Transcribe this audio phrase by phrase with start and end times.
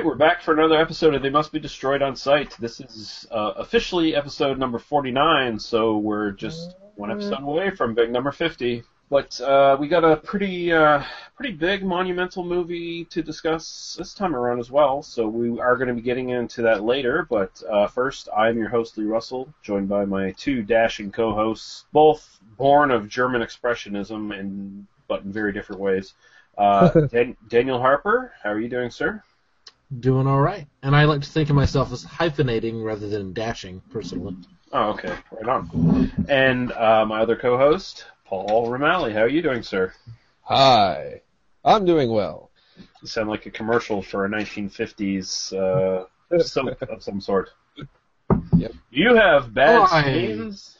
[0.00, 2.56] Right, we're back for another episode of They Must Be Destroyed on Sight.
[2.58, 8.10] This is uh, officially episode number 49, so we're just one episode away from big
[8.10, 8.82] number 50.
[9.10, 11.02] But uh, we got a pretty uh,
[11.36, 15.88] pretty big monumental movie to discuss this time around as well, so we are going
[15.88, 17.26] to be getting into that later.
[17.28, 22.40] But uh, first, I'm your host, Lee Russell, joined by my two dashing co-hosts, both
[22.56, 26.14] born of German expressionism, and but in very different ways.
[26.56, 29.22] Uh, Dan- Daniel Harper, how are you doing, sir?
[29.98, 33.82] Doing all right, and I like to think of myself as hyphenating rather than dashing,
[33.90, 34.36] personally.
[34.72, 35.12] Oh, okay.
[35.32, 36.12] Right on.
[36.28, 39.12] And uh, my other co-host, Paul Romali.
[39.12, 39.92] How are you doing, sir?
[40.42, 41.22] Hi.
[41.64, 42.52] I'm doing well.
[43.02, 47.50] You sound like a commercial for a 1950s uh, soap of some sort.
[48.56, 48.72] Yep.
[48.90, 50.02] You have bad Hi.
[50.02, 50.78] stains.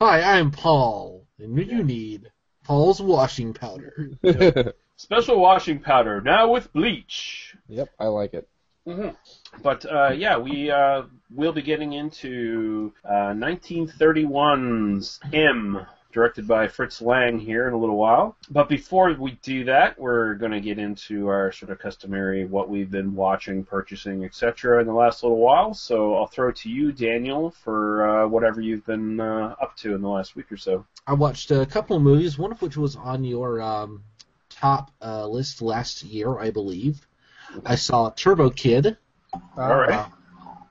[0.00, 2.30] Hi, I'm Paul, and you need
[2.64, 4.10] Paul's washing powder.
[4.22, 7.56] yep, Special washing powder, now with bleach.
[7.68, 8.48] Yep, I like it.
[9.62, 17.00] But uh, yeah, we uh, will be getting into uh, 1931's M, directed by Fritz
[17.00, 18.36] Lang here in a little while.
[18.50, 22.68] But before we do that, we're going to get into our sort of customary what
[22.68, 24.80] we've been watching, purchasing, etc.
[24.80, 25.74] in the last little while.
[25.74, 29.94] So I'll throw it to you, Daniel, for uh, whatever you've been uh, up to
[29.94, 30.84] in the last week or so.
[31.06, 34.02] I watched a couple of movies, one of which was on your um,
[34.50, 37.06] top uh, list last year, I believe.
[37.64, 38.96] I saw Turbo Kid,
[39.56, 39.90] All right.
[39.90, 40.06] uh,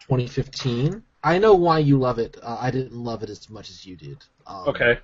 [0.02, 1.04] 2015.
[1.24, 2.38] I know why you love it.
[2.42, 4.24] Uh, I didn't love it as much as you did.
[4.48, 5.00] Um, Okay.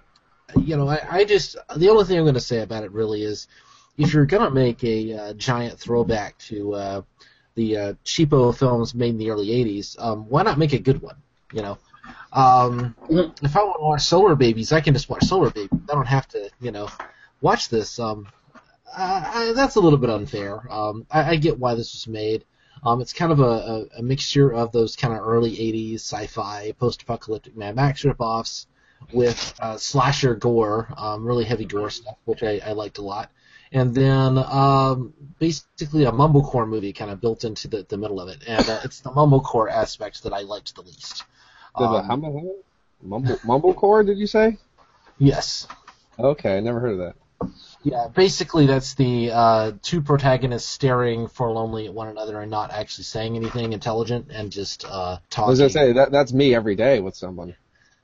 [0.56, 3.24] you know, I, I just the only thing I'm going to say about it really
[3.24, 3.48] is
[3.98, 7.02] if you're going to make a uh, giant throwback to uh,
[7.56, 11.02] the uh, cheapo films made in the early '80s, um, why not make a good
[11.02, 11.16] one?
[11.52, 11.78] You know,
[12.34, 15.80] um, if I want to watch Solar Babies, I can just watch Solar Babies.
[15.90, 16.90] I don't have to, you know,
[17.42, 18.00] watch this.
[18.00, 18.28] Um,
[18.96, 20.72] I, I, that's a little bit unfair.
[20.72, 22.46] Um, I, I get why this was made.
[22.84, 26.74] Um, it's kind of a, a, a mixture of those kind of early '80s sci-fi,
[26.80, 28.68] post-apocalyptic Mad Max ripoffs
[29.14, 33.31] with uh, slasher gore, um, really heavy gore stuff, which I, liked a lot.
[33.72, 38.30] And then um, basically a mumblecore movie kind of built into the, the middle of
[38.30, 41.24] it, and uh, it's the mumblecore aspect that I liked the least.
[41.76, 42.08] Um,
[43.03, 44.58] Mumble, Mumblecore, did you say?
[45.20, 45.68] yes,
[46.18, 47.16] Okay, I never heard of that.
[47.92, 48.08] Yeah.
[48.14, 53.36] Basically, that's the uh, two protagonists staring forlornly at one another and not actually saying
[53.36, 55.50] anything intelligent and just uh, I talking.
[55.50, 57.56] was gonna say that that's me every day with someone.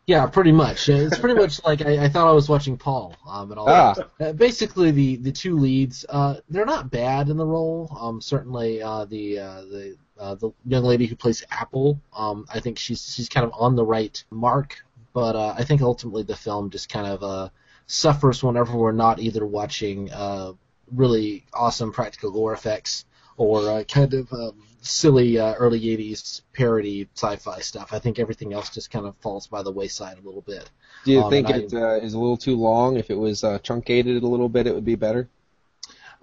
[0.06, 0.90] Yeah, pretty much.
[0.90, 3.16] It's pretty much like I, I thought I was watching Paul.
[3.26, 3.94] Um, and all Ah.
[3.94, 4.30] that.
[4.30, 7.90] Uh, basically, the the two leads, uh, they're not bad in the role.
[8.00, 12.60] Um, certainly, uh, the uh, the uh, the young lady who plays Apple, um, I
[12.60, 14.84] think she's she's kind of on the right mark.
[15.14, 17.50] But uh, I think ultimately the film just kind of uh,
[17.88, 20.54] suffers whenever we're not either watching uh,
[20.92, 23.06] really awesome practical gore effects
[23.38, 27.94] or uh, kind of um, silly uh, early 80s parody sci-fi stuff.
[27.94, 30.70] I think everything else just kind of falls by the wayside a little bit.
[31.04, 32.98] Do you Um, think and I- uh, is a little too long?
[32.98, 35.30] If it was uh, truncated a little bit, it would be better.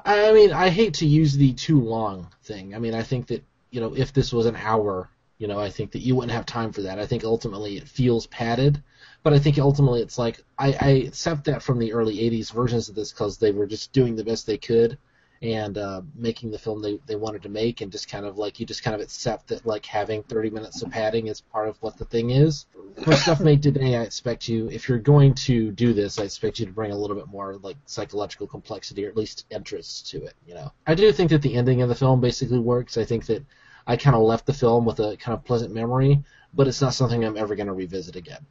[0.04, 2.74] I mean, I hate to use the too long thing.
[2.74, 5.70] I mean, I think that, you know, if this was an hour, you know, I
[5.70, 6.98] think that you wouldn't have time for that.
[6.98, 8.82] I think ultimately it feels padded,
[9.22, 12.88] but I think ultimately it's like, I, I accept that from the early 80s versions
[12.88, 14.98] of this because they were just doing the best they could
[15.42, 18.60] and uh, making the film they, they wanted to make and just kind of like,
[18.60, 21.80] you just kind of accept that like having 30 minutes of padding is part of
[21.82, 22.66] what the thing is.
[23.04, 26.58] For stuff made today, I expect you, if you're going to do this, I expect
[26.58, 30.24] you to bring a little bit more like psychological complexity or at least interest to
[30.24, 30.34] it.
[30.46, 32.98] You know, I do think that the ending of the film basically works.
[32.98, 33.44] I think that
[33.86, 36.22] I kind of left the film with a kind of pleasant memory,
[36.52, 38.44] but it's not something I'm ever going to revisit again.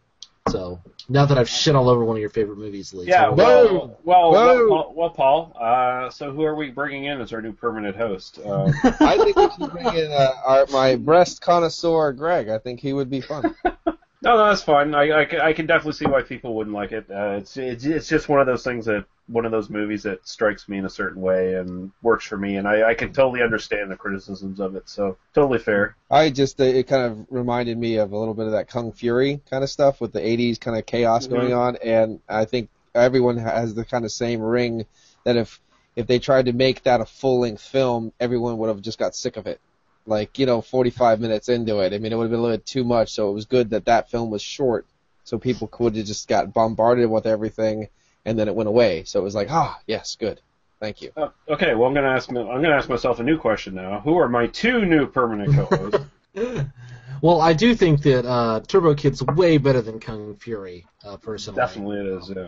[0.52, 3.34] So now that I've shit all over one of your favorite movies, Lee, Yeah, so-
[3.34, 4.70] well, well, Whoa.
[4.70, 5.56] well, well, Paul.
[5.60, 8.40] Uh, so who are we bringing in as our new permanent host?
[8.44, 12.50] Uh, I think we should bring in uh, our, my breast connoisseur, Greg.
[12.50, 13.56] I think he would be fun.
[13.66, 13.76] no,
[14.22, 14.94] no, that's fine.
[14.94, 17.06] I, I, can, I can definitely see why people wouldn't like it.
[17.10, 20.28] Uh, it's, it's it's just one of those things that one of those movies that
[20.28, 23.42] strikes me in a certain way and works for me, and I, I can totally
[23.42, 24.90] understand the criticisms of it.
[24.90, 25.96] So totally fair.
[26.10, 29.42] I just it kind of reminded me of a little bit of that Kung Fury
[29.50, 31.30] kind of stuff with the 80s kind of chaos Mhm.
[31.30, 34.86] going on, and I think everyone has the kind of same ring
[35.26, 35.60] that if
[35.96, 39.16] if they tried to make that a full length film, everyone would have just got
[39.16, 39.60] sick of it.
[40.06, 42.58] Like you know, 45 minutes into it, I mean, it would have been a little
[42.58, 43.12] bit too much.
[43.14, 44.88] So it was good that that film was short,
[45.24, 47.88] so people could have just got bombarded with everything,
[48.26, 49.04] and then it went away.
[49.04, 50.42] So it was like, ah, yes, good,
[50.80, 51.12] thank you.
[51.16, 54.00] Uh, okay, well I'm gonna ask I'm gonna ask myself a new question now.
[54.02, 56.06] Who are my two new permanent co-hosts?
[57.22, 61.58] Well, I do think that uh, Turbo Kid's way better than Kung Fury, uh, personally.
[61.58, 62.30] Definitely it is.
[62.30, 62.48] Yeah.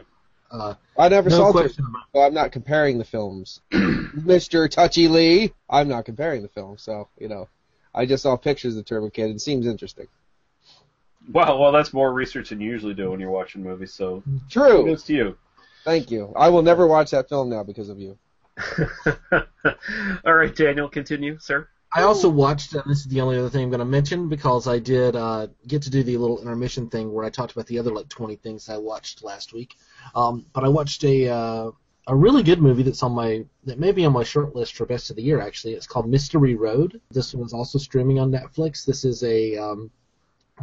[0.50, 3.62] Uh, I never no saw question about Well, I'm not comparing the films.
[3.71, 4.69] Mr.
[4.69, 7.47] Touchy Lee, I'm not comparing the films, so, you know.
[7.94, 9.31] I just saw pictures of Turbo Kid.
[9.31, 10.07] It seems interesting.
[11.29, 13.94] Well, well, that's more research than you usually do when you're watching movies.
[13.94, 14.83] So True.
[14.83, 15.38] kudos to you.
[15.83, 16.33] Thank you.
[16.36, 18.18] I will never watch that film now because of you.
[20.25, 21.68] All right, Daniel, continue, sir.
[21.94, 24.66] I also watched, and this is the only other thing I'm going to mention because
[24.66, 27.80] I did uh, get to do the little intermission thing where I talked about the
[27.80, 29.75] other like 20 things I watched last week.
[30.16, 31.72] Um, but I watched a uh,
[32.07, 34.86] a really good movie that's on my that may be on my short list for
[34.86, 35.42] best of the year.
[35.42, 37.01] Actually, it's called Mystery Road.
[37.12, 38.86] This one's also streaming on Netflix.
[38.86, 39.92] This is a um,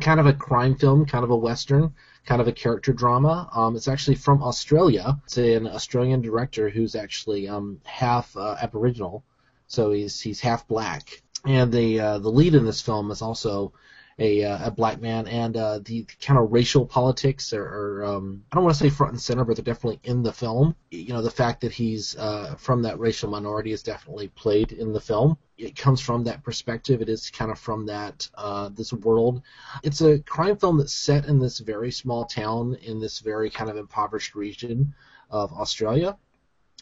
[0.01, 1.93] kind of a crime film, kind of a western,
[2.29, 3.49] kind of a character drama.
[3.55, 5.07] Um, it's actually from Australia.
[5.25, 9.25] It's an Australian director who's actually um, half uh, Aboriginal
[9.69, 13.73] so he's he's half black, and the uh, the lead in this film is also
[14.19, 18.43] a uh, a black man, and uh, the kind of racial politics are, are um,
[18.51, 20.75] I don't want to say front and center, but they're definitely in the film.
[20.91, 24.93] You know, the fact that he's uh, from that racial minority is definitely played in
[24.93, 25.39] the film.
[25.57, 27.01] It comes from that perspective.
[27.01, 29.43] It is kind of from that uh, this world.
[29.83, 33.71] It's a crime film that's set in this very small town in this very kind
[33.71, 34.95] of impoverished region
[35.31, 36.17] of Australia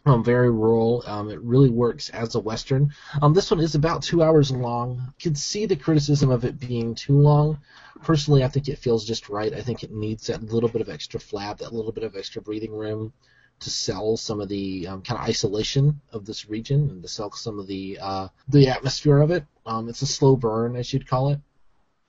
[0.06, 1.02] um, very rural.
[1.06, 2.92] Um, it really works as a western.
[3.20, 5.12] Um, this one is about two hours long.
[5.18, 7.58] You can see the criticism of it being too long.
[8.02, 9.52] Personally, I think it feels just right.
[9.52, 12.40] I think it needs that little bit of extra flab, that little bit of extra
[12.40, 13.12] breathing room
[13.58, 17.32] to sell some of the um, kind of isolation of this region and to sell
[17.32, 19.44] some of the uh, the atmosphere of it.
[19.64, 21.40] Um, it's a slow burn, as you'd call it.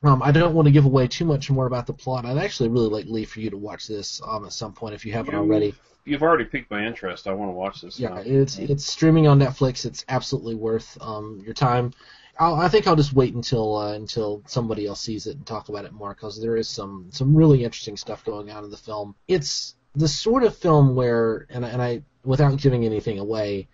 [0.03, 2.25] Um, I don't want to give away too much more about the plot.
[2.25, 5.05] I'd actually really like Lee for you to watch this um, at some point if
[5.05, 5.73] you haven't You- already.
[6.05, 7.27] You've already piqued my interest.
[7.27, 7.99] I want to watch this.
[7.99, 8.21] Yeah, now.
[8.25, 9.85] it's it's streaming on Netflix.
[9.85, 11.91] It's absolutely worth um, your time.
[12.39, 15.67] I'll, I think I'll just wait until uh, until somebody else sees it and talk
[15.67, 18.77] about it more because there is some some really interesting stuff going on in the
[18.77, 19.15] film.
[19.27, 23.67] It's the sort of film where, and and I without giving anything away,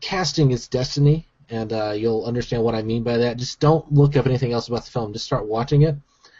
[0.00, 3.36] casting is destiny, and uh, you'll understand what I mean by that.
[3.36, 5.12] Just don't look up anything else about the film.
[5.12, 5.94] Just start watching it,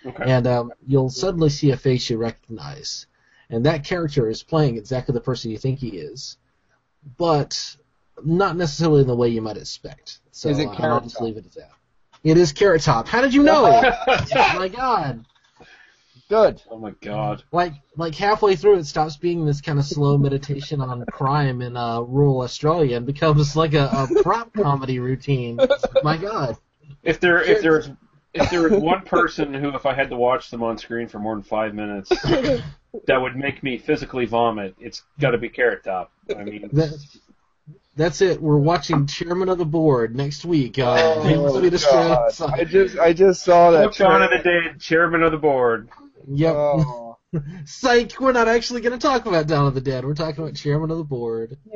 [0.06, 0.24] Okay.
[0.26, 3.06] and um, you'll suddenly see a face you recognize,
[3.50, 6.38] and that character is playing exactly the person you think he is,
[7.18, 7.76] but
[8.24, 10.20] not necessarily in the way you might expect.
[10.32, 11.24] So Is it uh, I'll Carrot just Top?
[11.24, 11.70] leave it at that.
[12.24, 13.06] It is Carrot Top.
[13.06, 13.66] How did you know?
[14.06, 15.24] oh My God!
[16.32, 16.62] Good.
[16.70, 17.42] oh my god.
[17.52, 21.76] Like like halfway through, it stops being this kind of slow meditation on crime in
[21.76, 25.58] uh, rural Australia and becomes like a, a prop comedy routine.
[26.02, 26.56] My God!
[27.02, 27.90] If there if there was
[28.32, 31.18] if there was one person who, if I had to watch them on screen for
[31.18, 32.08] more than five minutes,
[33.06, 36.12] that would make me physically vomit, it's got to be Carrot Top.
[36.34, 36.98] I mean, That,
[37.94, 38.40] that's it.
[38.40, 40.78] We're watching Chairman of the Board next week.
[40.78, 42.52] Uh, They Must Be Destroyed God.
[42.54, 43.84] I just I just saw that.
[43.84, 45.90] Look on of the Dead, chairman of the board.
[46.28, 46.54] Yep.
[46.54, 47.16] Oh.
[47.64, 50.04] Psych, we're not actually going to talk about Dawn of the Dead.
[50.04, 51.56] We're talking about Chairman of the Board.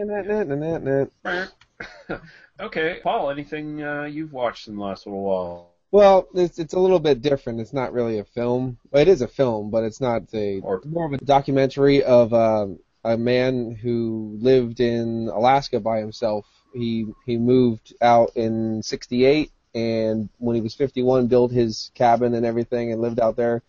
[2.59, 5.73] Okay, Paul, anything uh, you've watched in the last little while?
[5.91, 7.61] Well, it's it's a little bit different.
[7.61, 8.79] It's not really a film.
[8.91, 12.33] Well, it is a film, but it's not a Or- more of a documentary of
[12.33, 16.47] um, a man who lived in Alaska by himself.
[16.73, 22.47] He he moved out in '68, and when he was 51, built his cabin and
[22.47, 23.63] everything, and lived out there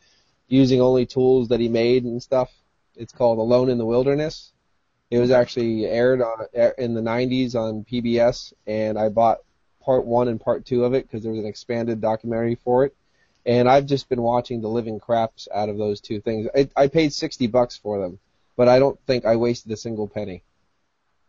[0.48, 2.52] using only tools that he made and stuff.
[2.96, 4.52] It's called Alone in the Wilderness.
[5.10, 9.40] It was actually aired on in the 90s on PBS, and I bought
[9.82, 12.96] part one and part two of it because there was an expanded documentary for it.
[13.46, 16.50] And I've just been watching the living craps out of those two things.
[16.54, 18.20] I, I paid 60 bucks for them,
[18.58, 20.44] but I don't think I wasted a single penny.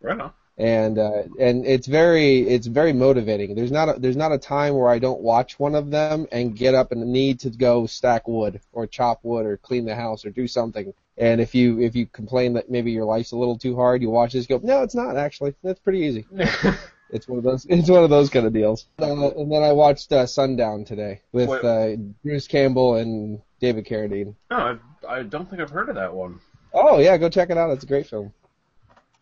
[0.00, 0.32] Right on.
[0.58, 3.54] And uh, and it's very it's very motivating.
[3.54, 6.56] There's not a, there's not a time where I don't watch one of them and
[6.56, 10.24] get up and need to go stack wood or chop wood or clean the house
[10.24, 10.92] or do something.
[11.16, 14.10] And if you if you complain that maybe your life's a little too hard, you
[14.10, 15.54] watch this go, no, it's not actually.
[15.62, 16.26] That's pretty easy.
[17.10, 17.64] It's one of those.
[17.70, 18.86] It's one of those kind of deals.
[19.00, 24.34] Uh, and then I watched uh, Sundown today with uh, Bruce Campbell and David Carradine.
[24.50, 26.40] no, I, I don't think I've heard of that one.
[26.74, 27.70] Oh yeah, go check it out.
[27.70, 28.32] It's a great film.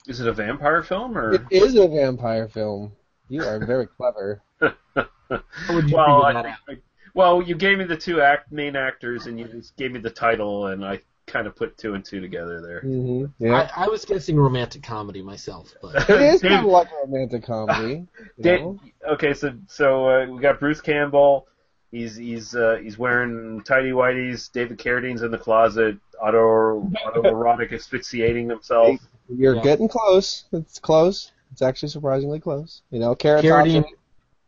[0.08, 1.34] Is it a vampire film or?
[1.34, 2.92] It is a vampire film.
[3.28, 4.40] You are very clever.
[4.60, 6.84] Would you well, figure I that think, out?
[7.14, 10.10] well, you gave me the two act main actors, and you just gave me the
[10.10, 12.80] title, and I kind of put two and two together there.
[12.80, 13.68] hmm Yeah.
[13.76, 17.42] I, I was guessing romantic comedy myself, but it is kind of like a romantic
[17.44, 18.06] comedy.
[18.38, 21.48] You Da- okay, so so uh, we got Bruce Campbell.
[21.92, 24.50] He's he's uh, he's wearing tidy whities.
[24.52, 29.00] David Carradine's in the closet, auto autoerotic asphyxiating himself.
[29.28, 29.62] You're Yeah.
[29.62, 30.44] getting close.
[30.52, 31.32] It's close.
[31.52, 32.82] It's actually surprisingly close.
[32.90, 33.84] You know, Carrot Carradine,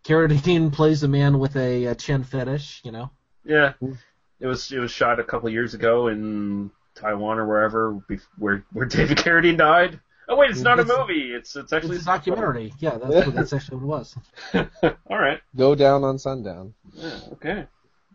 [0.04, 3.10] Carradine plays a man with a, a chin fetish, you know.
[3.44, 3.92] Yeah, Hmm.
[4.40, 7.92] it was it was shot a couple years ago in Taiwan or wherever
[8.38, 10.00] where where David Carradine died.
[10.28, 11.32] Oh wait, it's not a movie.
[11.32, 12.72] It's it's actually It's a documentary.
[12.78, 14.16] Yeah, that's what, that's actually what it was.
[15.10, 15.40] All right.
[15.56, 16.74] Go down on sundown.
[16.92, 17.66] Yeah, okay.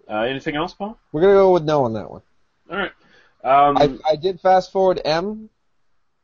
[0.08, 0.98] Uh, anything else, Paul?
[1.12, 2.22] We're gonna go with no on that one.
[2.70, 2.92] All right.
[3.44, 5.50] Um, I, I did fast forward M.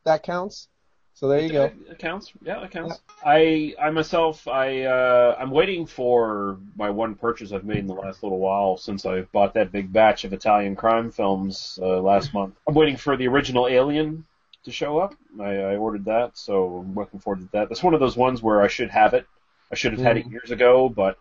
[0.06, 0.68] That counts.
[1.16, 1.66] So there you go.
[1.90, 2.32] It counts.
[2.42, 3.02] Yeah, it counts.
[3.26, 7.94] I I myself I uh, I'm waiting for my one purchase I've made in the
[7.94, 12.34] last little while since I bought that big batch of Italian crime films uh, last
[12.34, 12.56] month.
[12.68, 14.24] I'm waiting for the original Alien
[14.64, 15.14] to show up.
[15.40, 17.70] I, I ordered that, so I'm looking forward to that.
[17.70, 19.26] That's one of those ones where I should have it.
[19.72, 21.18] I should have had it years ago, but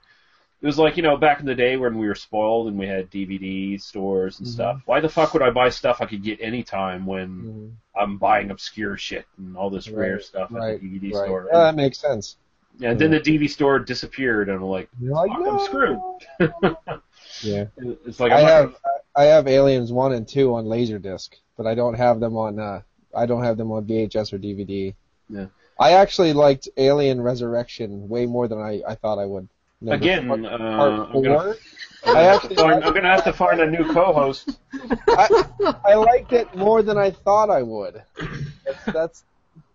[0.60, 2.86] it was like you know back in the day when we were spoiled and we
[2.86, 4.80] had DVD stores and stuff.
[4.86, 7.70] Why the fuck would I buy stuff I could get anytime when Mhm.
[8.00, 10.74] I'm buying obscure shit and all this rare Right, stuff Right.
[10.74, 11.24] at the DVD right.
[11.26, 11.46] store.
[11.52, 12.36] Yeah, that makes sense.
[12.78, 16.00] Yeah, and then the DVD store disappeared, and I'm like, like, Fuck, I'm screwed.
[17.42, 17.66] Yeah.
[18.06, 18.76] it's like I I'm not have gonna-
[19.14, 22.80] I have Aliens one and two on Laserdisc, but I don't have them on uh
[23.16, 24.94] I don't have them on VHS or DVD.
[25.28, 25.46] Yeah.
[25.80, 29.48] I actually liked Alien Resurrection way more than I, I thought I would.
[29.80, 30.26] Number again.
[30.26, 31.38] part- Uh, part I'm, gonna.
[31.38, 31.54] I'm,
[32.04, 34.58] I gonna actually find, I'm gonna have to find a new co-host.
[35.08, 35.44] I,
[35.84, 38.02] I liked it more than I thought I would.
[38.64, 39.24] That's, that's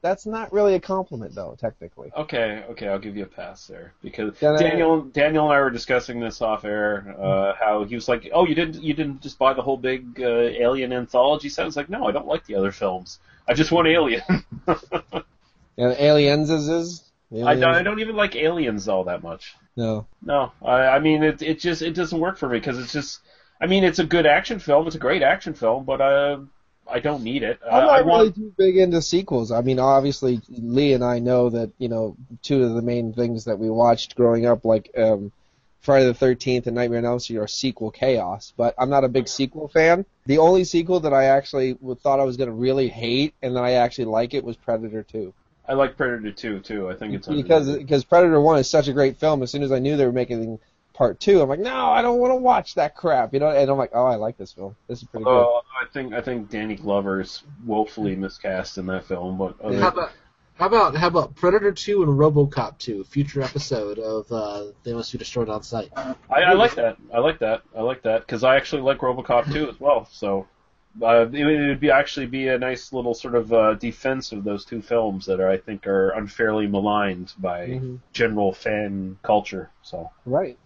[0.04, 2.12] that's not really a compliment though, technically.
[2.16, 5.62] Okay, okay, I'll give you a pass there because Then I- Daniel, Daniel and I
[5.62, 7.16] were discussing this off air.
[7.18, 10.22] Uh, how he was like, "Oh, you didn't, you didn't just buy the whole big
[10.22, 13.20] uh, Alien anthology set." I was like, "No, I don't like the other films.
[13.48, 14.22] I just want Alien.
[15.76, 20.06] And Aliens is is I, don't, I don't even like Aliens all that much." no.
[20.22, 21.42] No, I, I mean it.
[21.42, 23.22] It just it doesn't work for me because it's just.
[23.62, 24.86] I mean, it's a good action film.
[24.88, 26.40] It's a great action film, but uh,
[26.94, 27.60] I don't need it.
[27.66, 28.36] I, I'm not really want.
[28.36, 29.52] too big into sequels.
[29.52, 33.46] I mean, obviously, Lee and I know that you know two of the main things
[33.46, 35.32] that we watched growing up, like um,
[35.82, 38.54] Friday the Thirteenth and Nightmare on Elm Street, are sequel chaos.
[38.56, 40.06] But I'm not a big sequel fan.
[40.28, 43.64] The only sequel that I actually thought I was going to really hate and then
[43.64, 45.34] I actually like it was Predator Two.
[45.68, 46.90] I like Predator 2 too.
[46.90, 47.88] I think it's because underrated.
[47.88, 49.42] because Predator One is such a great film.
[49.42, 50.60] As soon as I knew they were making
[50.94, 53.34] part two, I'm like, no, I don't want to watch that crap.
[53.34, 54.76] You know, and I'm like, oh, I like this film.
[54.88, 55.32] This is pretty good.
[55.32, 59.80] Oh, I think I think Danny Glover is woefully miscast in that film, but other,
[59.80, 60.12] How about
[60.56, 63.04] how about how about Predator Two and RoboCop Two?
[63.06, 65.90] Future episode of uh, They Must Be Destroyed on Sight.
[65.96, 66.98] I, I like that.
[67.14, 67.64] I like that.
[67.76, 70.08] I like that because I actually like RoboCop 2 as well.
[70.12, 70.48] So
[71.02, 74.44] uh, it, it would be actually be a nice little sort of uh, defense of
[74.44, 78.00] those two films that are I think are unfairly maligned by Mhm.
[78.14, 79.72] general fan culture.
[79.82, 80.60] So Right.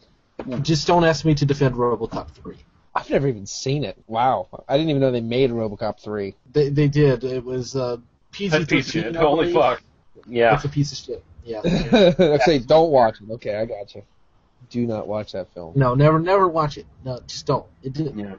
[0.62, 2.58] Just don't ask me to defend RoboCop Three.
[2.94, 3.96] I've never even seen it.
[4.08, 4.48] Wow.
[4.68, 6.36] I didn't even know they made RoboCop 3.
[6.52, 7.24] They they did.
[7.24, 7.98] It was uh,
[8.32, 9.16] PG that's a piece of shit.
[9.16, 9.84] Holy fuck.
[10.28, 10.56] Yeah.
[10.56, 11.24] It's a piece of shit.
[11.44, 11.62] Yeah.
[11.64, 13.32] okay, don't watch it.
[13.34, 14.04] Okay, I got you.
[14.72, 15.74] Do not watch that film.
[15.76, 16.88] No, never never watch it.
[17.06, 17.66] No, just don't.
[17.84, 18.18] It didn't.
[18.18, 18.36] Yeah.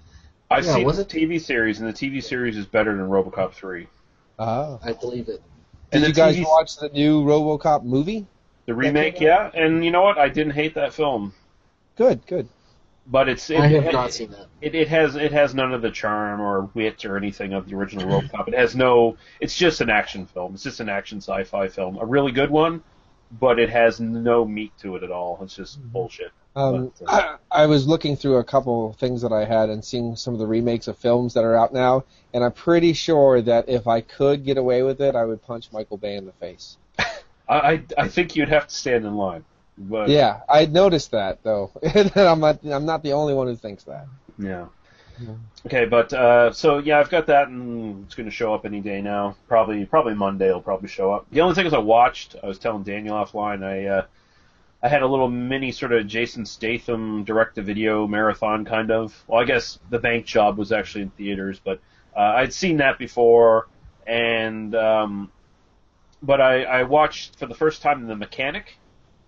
[0.51, 1.09] I've Yeah, seen was the it?
[1.09, 3.87] TV series, and the TV series is better than RoboCop 3.
[4.41, 4.81] Oh.
[4.83, 5.41] I believe it.
[5.93, 8.27] Did And you guys TV watch the new RoboCop movie?
[8.67, 10.19] The remake, yeah, and you know what?
[10.19, 11.33] I didn't hate that film,
[11.99, 12.49] Good, good.
[13.09, 14.47] but it's it, I have it, not seen that.
[14.61, 17.75] It, it has it has none of the charm or wit or anything of the
[17.75, 18.49] original RoboCop.
[18.49, 19.17] It has no.
[19.41, 20.55] It's just an action film.
[20.55, 22.83] It's just an action sci-fi film, a really good one,
[23.41, 25.39] but it has no meat to it at all.
[25.43, 26.31] It's just bullshit.
[26.55, 29.85] Um, But, uh, I, I was looking through a couple things that I had and
[29.85, 33.41] seeing some of the remakes of films that are out now, and I'm pretty sure
[33.43, 36.33] that if I could get away with it, I would punch Michael Bay in the
[36.33, 36.77] face.
[36.99, 37.07] I,
[37.49, 39.45] I I think you'd have to stand in line.
[39.79, 41.71] But Yeah, I noticed that though.
[42.17, 44.07] I'm not I'm not the only one who thinks that.
[44.39, 44.67] Yeah.
[45.21, 45.35] Yeah.
[45.67, 48.81] Okay, but uh, so yeah, I've got that, and it's going to show up any
[48.81, 49.35] day now.
[49.49, 51.27] Probably, probably Monday it'll probably show up.
[51.33, 52.37] The only thing is, I watched.
[52.41, 53.65] I was telling Daniel offline.
[53.65, 54.07] I uh,
[54.83, 59.25] I had a little mini sort of Jason Statham direct-to-video marathon kind of.
[59.27, 61.81] Well, I guess the Bank Job was actually in theaters, but
[62.17, 63.67] uh, I'd seen that before,
[64.07, 65.33] and um,
[66.23, 68.79] but I, I watched for the first time The Mechanic,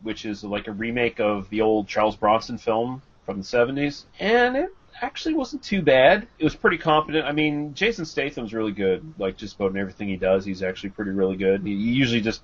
[0.02, 4.56] which is like a remake of the old Charles Bronson film from the 70s, and
[4.56, 6.26] it actually wasn't too bad.
[6.38, 7.24] It was pretty competent.
[7.24, 9.14] I mean, Jason Statham's really good.
[9.18, 11.62] Like just about in everything he does, he's actually pretty really good.
[11.62, 12.42] He usually just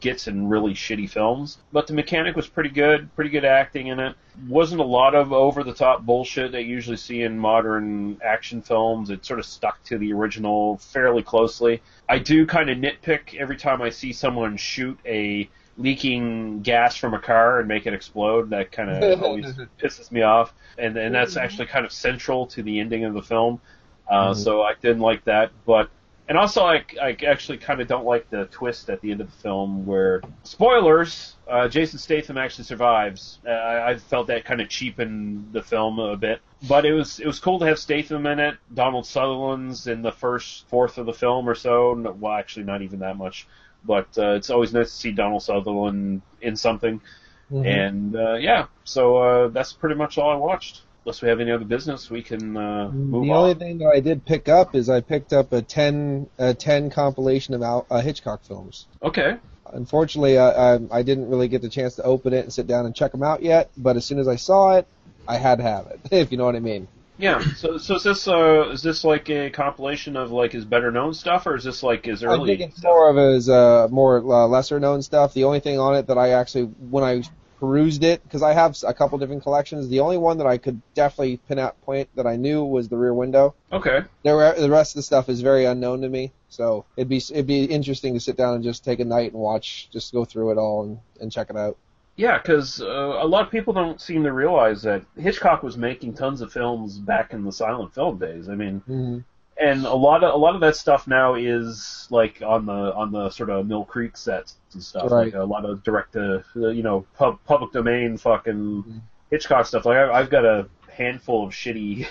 [0.00, 1.58] gets in really shitty films.
[1.72, 4.14] But the mechanic was pretty good, pretty good acting in it.
[4.46, 8.62] Wasn't a lot of over the top bullshit that you usually see in modern action
[8.62, 9.10] films.
[9.10, 11.82] It sort of stuck to the original fairly closely.
[12.08, 15.48] I do kind of nitpick every time I see someone shoot a
[15.78, 18.50] leaking gas from a car and make it explode.
[18.50, 19.46] That kind of always
[19.80, 20.52] pisses me off.
[20.76, 23.60] And and that's actually kind of central to the ending of the film.
[24.10, 25.90] Uh, So I didn't like that, but
[26.28, 29.30] and also, I, I actually kind of don't like the twist at the end of
[29.30, 33.38] the film where, spoilers, uh, Jason Statham actually survives.
[33.46, 37.18] Uh, I, I felt that kind of cheapened the film a bit, but it was
[37.18, 38.56] it was cool to have Statham in it.
[38.74, 41.94] Donald Sutherland's in the first fourth of the film or so.
[41.94, 43.46] No, well, actually, not even that much,
[43.88, 47.00] but uh, it's always nice to see Donald Sutherland in something.
[47.50, 50.82] And uh, yeah, so uh, that's pretty much all I watched.
[51.04, 53.36] Unless we have any other business, we can uh, move the on.
[53.36, 56.90] only thing that I did pick up is I picked up a 10, a 10
[56.90, 58.86] compilation of Al, uh, Hitchcock films.
[59.02, 59.36] Okay.
[59.72, 62.84] Unfortunately, I, I, I didn't really get the chance to open it and sit down
[62.84, 64.86] and check them out yet, but as soon as I saw it,
[65.26, 66.88] I had to have it, if you know what I mean.
[67.18, 67.40] Yeah.
[67.56, 71.14] So, so is this uh, is this like a compilation of like his better known
[71.14, 72.56] stuff, or is this like his I early?
[72.56, 72.90] think it's stuff?
[72.90, 75.34] more of his uh, more uh, lesser known stuff.
[75.34, 77.22] The only thing on it that I actually, when I
[77.58, 80.80] perused it, because I have a couple different collections, the only one that I could
[80.94, 83.54] definitely pin out point that I knew was the Rear Window.
[83.72, 84.02] Okay.
[84.22, 87.16] The, re- the rest of the stuff is very unknown to me, so it'd be
[87.16, 90.24] it'd be interesting to sit down and just take a night and watch, just go
[90.24, 91.76] through it all and, and check it out.
[92.18, 92.86] Yeah, because uh,
[93.20, 96.98] a lot of people don't seem to realize that Hitchcock was making tons of films
[96.98, 98.48] back in the silent film days.
[98.48, 99.18] I mean, Mm-hmm.
[99.56, 103.12] and a lot of a lot of that stuff now is like on the on
[103.12, 105.10] the sort of Mill Creek sets and stuff.
[105.12, 105.26] Right.
[105.32, 108.98] Like a lot of direct to you know pub, public domain fucking Mm-hmm.
[109.30, 109.84] Hitchcock stuff.
[109.86, 112.06] Like I, I've got a handful of shitty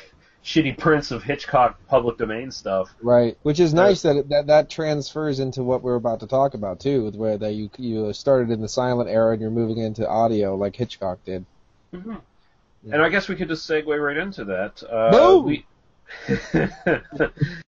[0.47, 2.95] shitty prints of Hitchcock public domain stuff.
[3.01, 6.53] Right, which is nice that, it, that that transfers into what we're about to talk
[6.53, 9.77] about too, with where that you you started in the silent era and you're moving
[9.79, 11.45] into audio like Hitchcock did.
[11.91, 14.81] And I guess we could just segue right into that.
[14.89, 15.45] Uh, Boom!
[15.45, 15.65] We...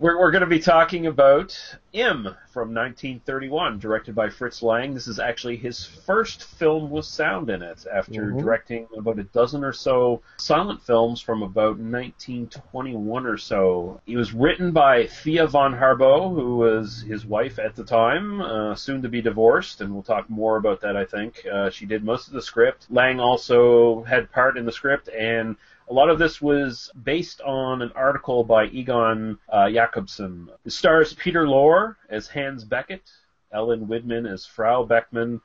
[0.00, 1.58] We're, we're going to be talking about
[1.92, 4.94] M from 1931, directed by Fritz Lang.
[4.94, 8.38] This is actually his first film with sound in it, after Mhm.
[8.40, 14.00] directing about a dozen or so silent films from about 1921 or so.
[14.06, 18.76] He was written by Thea von Harbou, who was his wife at the time, uh,
[18.76, 21.44] soon to be divorced, and we'll talk more about that, I think.
[21.50, 22.86] Uh, she did most of the script.
[22.88, 25.56] Lang also had part in the script, and
[25.88, 30.48] a lot of this was based on an article by Egon uh, Jacobsohn.
[30.64, 33.10] It stars Peter Lorre as Hans Beckert,
[33.52, 35.40] Ellen Widmann as Frau Beckmann,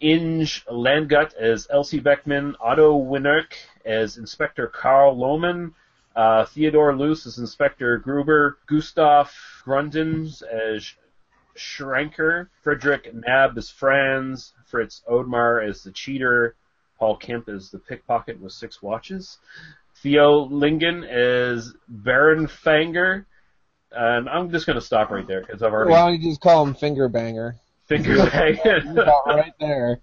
[0.00, 5.72] Inge Landgut as Elsie Beckmann, Otto Winnerk as Inspector Karl Lohmann,
[6.14, 9.32] uh, Theodore Loos as Inspector Gruber, Gustav
[9.64, 10.92] Grundens as
[11.56, 16.56] Schranker, Frederick Nab as Franz, Fritz Odemar as the cheater,
[17.00, 19.38] Paul Kemp as the pickpocket with six watches,
[20.02, 23.24] Theo Lingen as Baron Fanger,
[23.90, 26.40] and I'm just going to stop right there because I've already Why don't you just
[26.40, 27.56] call him Finger Banger?
[27.86, 28.96] finger banging.
[28.98, 29.98] About right there.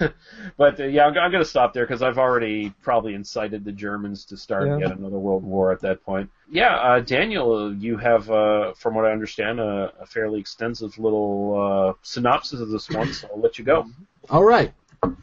[0.56, 3.72] but uh, yeah, I'm, I'm going to stop there because I've already probably incited the
[3.72, 4.78] Germans to start Yeah.
[4.78, 6.30] yet another world war at that point.
[6.50, 11.90] Yeah, uh, Daniel, you have, uh, from what I understand, a, a fairly extensive little
[11.90, 13.86] uh, synopsis of this one, so I'll let you go.
[14.30, 14.72] All right.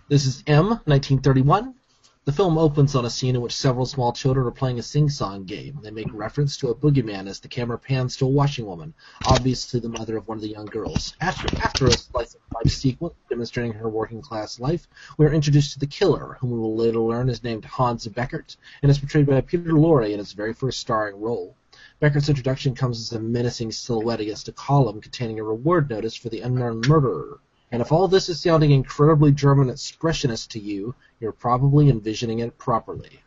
[0.09, 1.75] This is M, 1931.
[2.25, 5.45] The film opens on a scene in which several small children are playing a sing-song
[5.45, 5.79] game.
[5.83, 8.95] They make reference to a boogeyman as the camera pans to a washing woman,
[9.27, 11.15] obviously the mother of one of the young girls.
[11.21, 14.87] After, after a slice of life sequence demonstrating her working-class life,
[15.19, 18.57] we are introduced to the killer, whom we will later learn is named Hans Beckert,
[18.81, 21.55] and is portrayed by Peter Lorre in his very first starring role.
[22.01, 26.29] Beckert's introduction comes as a menacing silhouette against a column containing a reward notice for
[26.29, 27.39] the unknown murderer.
[27.71, 32.57] And if all this is sounding incredibly German expressionist to you, you're probably envisioning it
[32.57, 33.21] properly.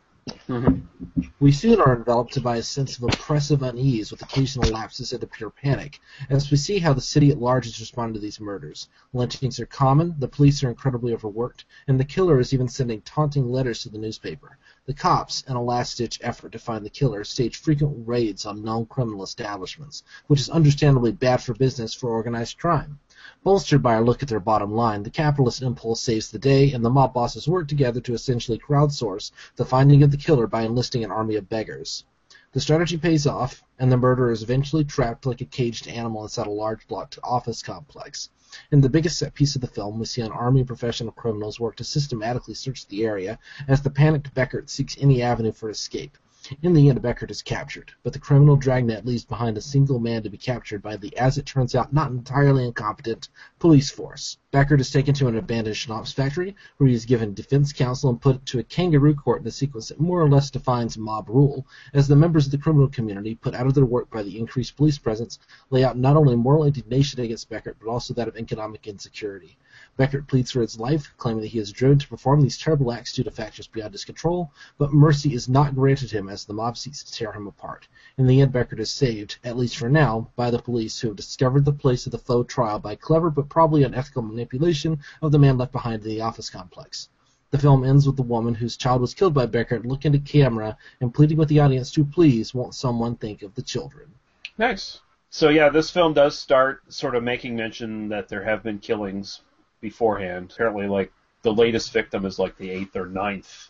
[0.47, 1.21] Mm-hmm.
[1.41, 5.49] We soon are enveloped by a sense of oppressive unease with occasional lapses into pure
[5.49, 8.87] panic, as we see how the city at large has responded to these murders.
[9.13, 13.49] Lynchings are common, the police are incredibly overworked, and the killer is even sending taunting
[13.49, 14.57] letters to the newspaper.
[14.85, 18.85] The cops, in a last-ditch effort to find the killer, stage frequent raids on known
[18.85, 22.99] criminal establishments, which is understandably bad for business for organized crime.
[23.41, 26.83] Bolstered by a look at their bottom line, the capitalist impulse saves the day, and
[26.83, 31.05] the mob bosses work together to essentially crowdsource the finding of the killer by enlisting
[31.05, 32.03] an army of beggars.
[32.51, 36.47] The strategy pays off, and the murderer is eventually trapped like a caged animal inside
[36.47, 38.29] a large blocked office complex.
[38.71, 41.59] In the biggest set piece of the film, we see an army of professional criminals
[41.59, 46.17] work to systematically search the area as the panicked Beckert seeks any avenue for escape.
[46.61, 50.23] In the end, Beckert is captured, but the criminal dragnet leaves behind a single man
[50.23, 53.29] to be captured by the, as it turns out, not entirely incompetent
[53.59, 54.37] police force.
[54.51, 58.19] Beckert is taken to an abandoned schnapps factory, where he is given defense counsel and
[58.19, 61.65] put to a kangaroo court in a sequence that more or less defines mob rule,
[61.93, 64.75] as the members of the criminal community, put out of their work by the increased
[64.75, 68.85] police presence, lay out not only moral indignation against Beckert, but also that of economic
[68.85, 69.57] insecurity.
[69.95, 73.13] Beckert pleads for his life, claiming that he is driven to perform these terrible acts
[73.13, 76.79] due to factors beyond his control, but mercy is not granted him as the mob
[76.79, 77.87] seeks to tear him apart.
[78.17, 81.15] In the end, Beckert is saved, at least for now, by the police who have
[81.15, 85.37] discovered the place of the faux trial by clever but probably unethical manipulation of the
[85.37, 87.09] man left behind in the office complex.
[87.51, 90.75] The film ends with the woman whose child was killed by Beckert looking to camera
[91.01, 94.11] and pleading with the audience to please won't someone think of the children.
[94.57, 95.01] Nice.
[95.29, 99.41] So yeah, this film does start sort of making mention that there have been killings
[99.83, 100.51] beforehand.
[100.51, 103.69] Apparently, like the latest victim is like the eighth or ninth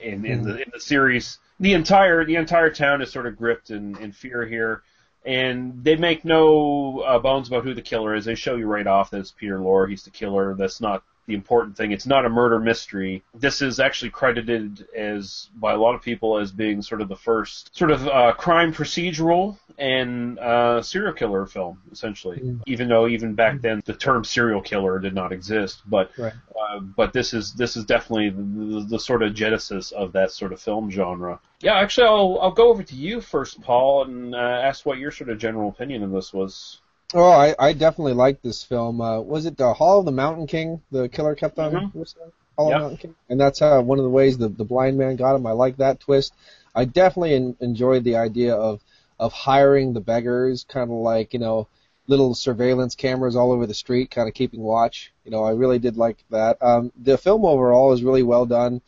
[0.00, 1.38] in in the in the series.
[1.60, 4.82] The entire the entire town is sort of gripped in, in fear here,
[5.26, 8.24] and they make no uh, bones about who the killer is.
[8.24, 9.90] They show you right off that it's Peter Lorre.
[9.90, 10.54] He's the killer.
[10.54, 11.92] That's not the important thing.
[11.92, 13.22] It's not a murder mystery.
[13.34, 17.16] This is actually credited as by a lot of people as being sort of the
[17.16, 22.38] first sort of uh, crime procedural and uh, serial killer film, essentially.
[22.38, 22.60] Mm.
[22.66, 26.32] Even though even back then the term serial killer did not exist, but Right.
[26.60, 28.42] uh, but this is this is definitely the,
[28.80, 31.40] the, the sort of genesis of that sort of film genre.
[31.60, 35.10] Yeah, actually, I'll I'll go over to you first, Paul, and uh, ask what your
[35.10, 36.80] sort of general opinion of this was.
[37.12, 39.00] Oh, I, I definitely like this film.
[39.00, 40.80] Uh, was it the Hall of the Mountain King?
[40.90, 41.72] The killer kept on.
[41.72, 41.94] Mhm.
[41.94, 42.14] what's?
[42.56, 42.76] Hall Yep.
[42.76, 45.34] of Mountain King, and that's how one of the ways the the blind man got
[45.34, 45.46] him.
[45.46, 46.32] I like that twist.
[46.74, 48.80] I definitely en- enjoyed the idea of
[49.18, 51.68] of hiring the beggars, kind of like you know
[52.06, 55.12] little surveillance cameras all over the street, kind of keeping watch.
[55.24, 56.58] You know, I really did like that.
[56.62, 58.80] Um, the film overall is really well done.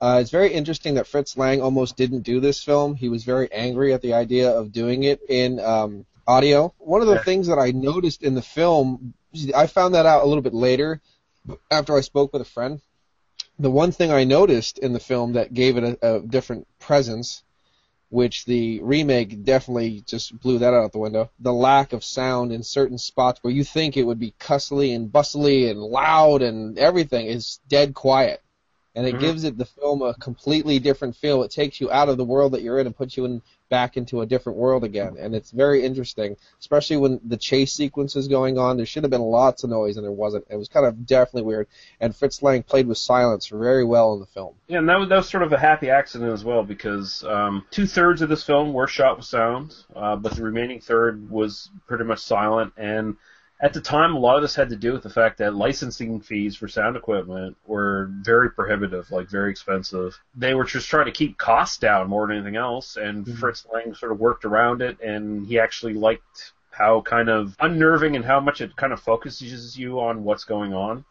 [0.00, 2.94] Uh, it's very interesting that Fritz Lang almost didn't do this film.
[2.94, 6.74] He was very angry at the idea of doing it in um, audio.
[6.78, 7.22] One of the Yeah.
[7.22, 9.14] things that I noticed in the film,
[9.54, 11.00] I found that out a little bit later
[11.70, 12.80] after I spoke with a friend.
[13.58, 17.42] The one thing I noticed in the film that gave it a, a different presence,
[18.08, 22.62] which the remake definitely just blew that out the window, the lack of sound in
[22.62, 27.26] certain spots where you think it would be cussly and bustly and loud and everything
[27.26, 28.43] is dead quiet
[28.94, 29.20] and it Mhm.
[29.20, 31.42] gives it the film a completely different feel.
[31.42, 33.96] It takes you out of the world that you're in and puts you in back
[33.96, 38.28] into a different world again, and it's very interesting, especially when the chase sequence is
[38.28, 38.76] going on.
[38.76, 40.46] There should have been lots of noise, and there wasn't.
[40.48, 41.66] It was kind of definitely weird.
[41.98, 44.54] And Fritz Lang played with silence very well in the film.
[44.68, 47.64] Yeah, and that was, that was sort of a happy accident as well because um,
[47.70, 51.70] two thirds of this film were shot with sound, uh, but the remaining third was
[51.88, 52.72] pretty much silent.
[52.76, 53.16] And
[53.64, 56.20] at the time, a lot of this had to do with the fact that licensing
[56.20, 60.20] fees for sound equipment were very prohibitive, like very expensive.
[60.36, 63.94] They were just trying to keep costs down more than anything else, and Fritz Lang
[63.94, 68.38] sort of worked around it, and he actually liked how kind of unnerving and how
[68.38, 71.02] much it kind of focuses you on what's going on.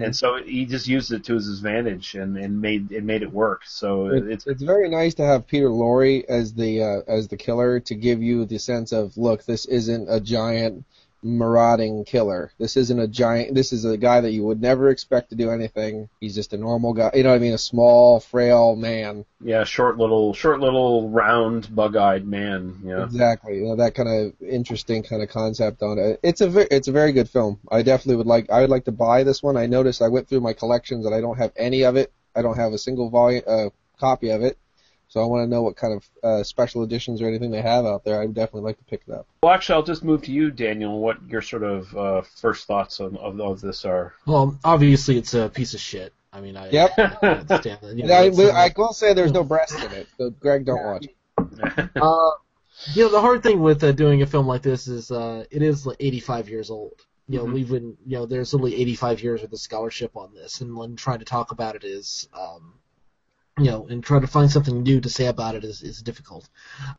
[0.00, 3.32] And so he just used it to his advantage and, and made it made it
[3.32, 3.62] work.
[3.66, 7.36] So It- it's it's very nice to have Peter Lorre as the uh, as the
[7.36, 10.84] killer to give you the sense of look, this isn't a giant
[11.26, 12.52] marauding killer.
[12.58, 13.54] This isn't a giant.
[13.54, 16.08] This is a guy that you would never expect to do anything.
[16.20, 17.10] He's just a normal guy.
[17.14, 17.54] You know what I mean?
[17.54, 19.24] A small, frail man.
[19.42, 22.80] yeah, short little short little round bug-eyed man.
[22.84, 23.04] Yeah.
[23.04, 23.56] Exactly.
[23.56, 26.20] You know that kind of interesting kind of concept on it.
[26.22, 27.58] It's a ve- it's a very good film.
[27.70, 28.50] I definitely would like.
[28.50, 29.56] I would like to buy this one.
[29.56, 32.12] I noticed I went through my collections and I don't have any of it.
[32.34, 34.58] I don't have a single volume uh, copy of it.
[35.16, 37.86] So I want to know what kind of uh, special editions or anything they have
[37.86, 38.20] out there.
[38.20, 39.26] I'd definitely like to pick it up.
[39.42, 41.00] Well, actually, I'll just move to you, Daniel.
[41.00, 44.12] What your sort of uh, first thoughts on, of, of this are?
[44.26, 46.12] Well, obviously it's a piece of shit.
[46.34, 46.90] I mean, I, Yep.
[46.98, 47.78] I understand.
[47.98, 50.06] You know, I, will- uh, I will say there's no breast in it.
[50.18, 51.06] So Greg, don't watch.
[51.96, 52.30] Uh,
[52.92, 55.62] you know, the hard thing with uh, doing a film like this is uh, it
[55.62, 57.06] is like 85 years old.
[57.26, 57.52] You know, Mhm.
[57.54, 60.94] we've been, you know, there's only 85 years worth of scholarship on this, and when
[60.94, 62.74] trying to talk about it is, um,
[63.58, 66.48] you know, and try to find something new to say about it is, is difficult.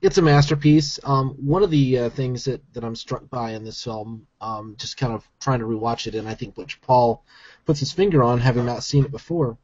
[0.02, 1.00] It's a masterpiece.
[1.04, 4.76] Um, one of the uh, things that, that I'm struck by in this film, um,
[4.78, 7.24] just kind of trying to rewatch it, and I think which Paul
[7.66, 9.58] puts his finger on, having not seen it before,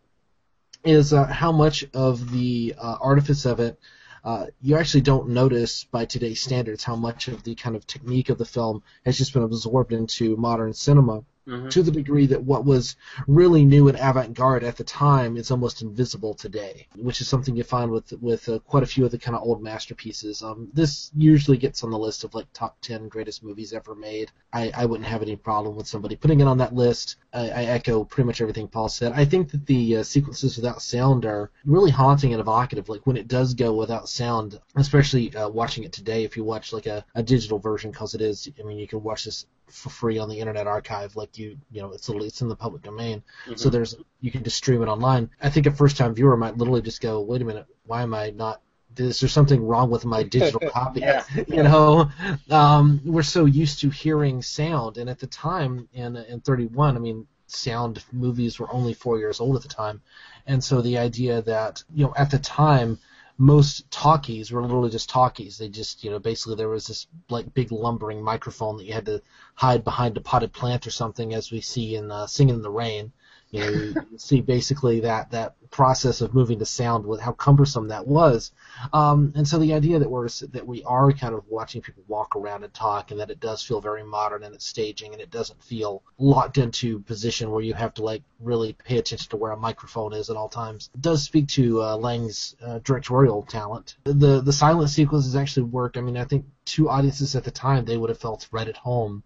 [0.83, 3.79] is uh, how much of the uh, artifice of it
[4.23, 8.29] uh, you actually don't notice by today's standards how much of the kind of technique
[8.29, 11.23] of the film has just been absorbed into modern cinema.
[11.47, 11.69] Mhm.
[11.71, 12.95] to the degree that what was
[13.27, 17.63] really new and avant-garde at the time is almost invisible today, which is something you
[17.63, 20.41] find with with uh, quite a few of the kind of old masterpieces.
[20.41, 24.31] Um, this usually gets on the list of like top ten greatest movies ever made.
[24.53, 27.17] I, I wouldn't have any problem with somebody putting it on that list.
[27.33, 29.11] I, I echo pretty much everything Paul said.
[29.13, 32.87] I think that the uh, sequences without sound are really haunting and evocative.
[32.87, 36.23] Like when it does go without sound, especially uh, watching it today.
[36.23, 39.03] If you watch like a, a digital version, because it is, I mean, you can
[39.03, 41.15] watch this for free on the Internet Archive.
[41.15, 43.23] Like you, you know, it's literally it's in the public domain.
[43.55, 45.29] So there's you can just stream it online.
[45.41, 48.13] I think a first time viewer might literally just go, wait a minute, why am
[48.13, 48.61] I not?
[48.95, 50.99] Is there something wrong with my digital copy?
[50.99, 51.23] Yeah.
[51.47, 52.11] you know,
[52.51, 56.99] um, we're so used to hearing sound, and at the time in in 31, I
[56.99, 60.01] mean, sound movies were only four years old at the time,
[60.45, 62.99] and so the idea that you know at the time
[63.37, 65.57] most talkies were literally just talkies.
[65.57, 69.05] They just, you know, basically there was this like big lumbering microphone that you had
[69.07, 69.21] to
[69.55, 72.69] hide behind a potted plant or something, as we see in uh, Singing in the
[72.69, 73.11] Rain.
[73.53, 73.69] You know,
[74.11, 78.51] you see basically that that process of moving to sound with how cumbersome that was.
[78.93, 82.35] Um, and so the idea that we're that we are kind of watching people walk
[82.35, 85.29] around and talk, and that it does feel very modern in its staging, and it
[85.29, 89.51] doesn't feel locked into position where you have to like really pay attention to where
[89.51, 93.97] a microphone is at all times, does speak to uh, Lang's uh, directorial talent.
[94.03, 95.97] The the silent sequences actually worked.
[95.97, 98.77] I mean, I think two audiences at the time they would have felt right at
[98.77, 99.21] home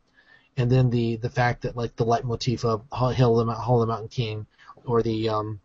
[0.57, 4.09] and then the the fact that like the leitmotif of Hail the, Hail the Mountain
[4.09, 4.45] King,
[4.85, 5.59] or the um,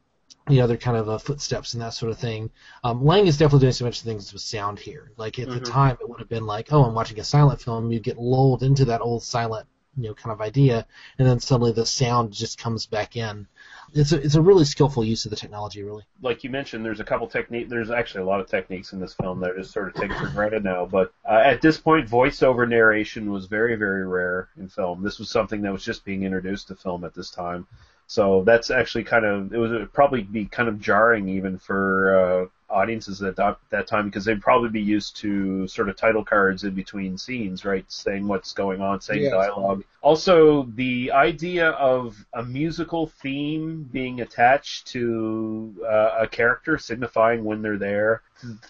[0.49, 2.51] the other kind of uh, footsteps and that sort of thing.
[2.85, 5.13] Um, Lang is definitely doing some interesting things with sound here.
[5.17, 5.65] Like at the Mhm.
[5.65, 7.93] time, it would have been like, oh, I'm watching a silent film.
[7.93, 10.87] You get lulled into that old silent, you know, kind of idea,
[11.19, 13.47] and then suddenly the sound just comes back in.
[13.95, 16.05] It's a it's a really skillful use of the technology, really.
[16.23, 17.69] like you mentioned, there's a couple technique.
[17.69, 20.29] There's actually a lot of techniques in this film that just sort of taken for
[20.29, 20.87] granted now.
[20.87, 25.03] But uh, at this point, voiceover narration was very, very rare in film.
[25.03, 27.67] This was something that was just being introduced to film at this time.
[28.07, 32.47] So that's actually kind of it was probably be kind of jarring even for uh,
[32.73, 36.65] audiences at that, that time because they'd probably be used to sort of title cards
[36.65, 39.33] in between scenes, right, saying what's going on, saying Yes.
[39.33, 39.85] dialogue.
[40.01, 47.63] Also, the idea of a musical theme being attached to uh, a character signifying when
[47.63, 48.23] they're there.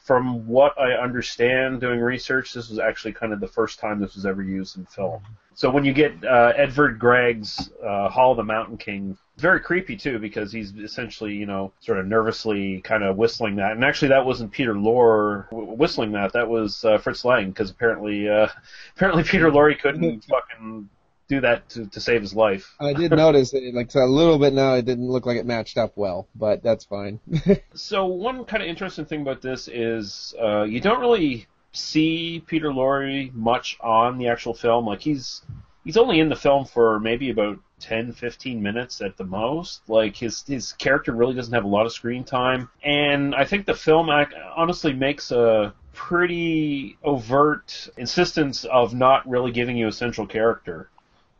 [0.04, 4.14] From what I understand doing research, this was actually kind of the first time this
[4.14, 5.22] was ever used in film.
[5.54, 9.96] So when you get uh, Edvard Grieg's uh, Hall of the Mountain King, very creepy
[9.96, 13.72] too because he's essentially, you know, sort of nervously kind of whistling that.
[13.72, 16.32] And actually, that wasn't Peter Lorre whistling that.
[16.32, 18.48] That was uh, Fritz Lang because apparently, uh,
[18.96, 20.88] apparently Peter Lorre couldn't fucking
[21.28, 22.74] do that to, to save his life.
[22.78, 24.74] I did notice it, like a little bit now.
[24.74, 27.20] It didn't look like it matched up well, but that's fine.
[27.74, 32.68] So one kind of interesting thing about this is uh, you don't really see Peter
[32.68, 34.86] Lorre much on the actual film.
[34.86, 35.42] Like he's
[35.84, 39.82] he's only in the film for maybe about 10, 15 minutes at the most.
[39.88, 43.66] Like his his character really doesn't have a lot of screen time, and I think
[43.66, 44.08] the film
[44.56, 50.88] honestly makes a pretty overt insistence of not really giving you a central character.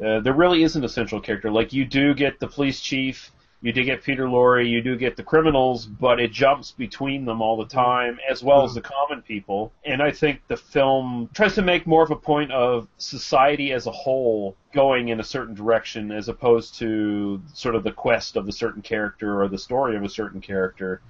[0.05, 1.51] Uh, there really isn't a central character.
[1.51, 3.31] Like you do get the police chief,
[3.63, 7.41] you do get Peter Lorre, you do get the criminals, but it jumps between them
[7.41, 9.73] all the time, as well as the common people.
[9.85, 13.87] And I think the film tries to make more of a point of society as
[13.87, 18.49] a whole going in a certain direction, as opposed to sort of the quest of
[18.49, 21.01] a certain character or the story of a certain character.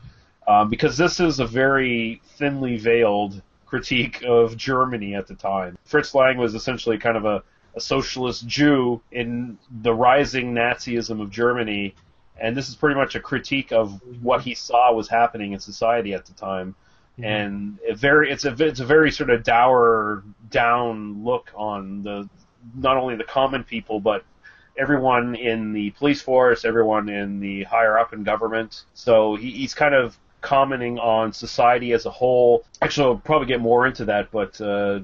[0.47, 5.79] Um, because this is a very thinly veiled critique of Germany at the time.
[5.85, 7.43] Fritz Lang was essentially kind of a
[7.75, 11.95] a socialist Jew in the rising Nazism of Germany,
[12.41, 16.15] and this is pretty much a critique of what he saw was happening in society
[16.15, 16.75] at the time.
[17.23, 22.29] And it very, it's a, it's a very sort of dour, down look on the,
[22.75, 24.25] not only the common people, but
[24.79, 28.85] everyone in the police force, everyone in the higher up in government.
[28.95, 32.65] So he, he's kind of commenting on society as a whole.
[32.81, 35.01] Actually, I'll probably get more into that, but uh,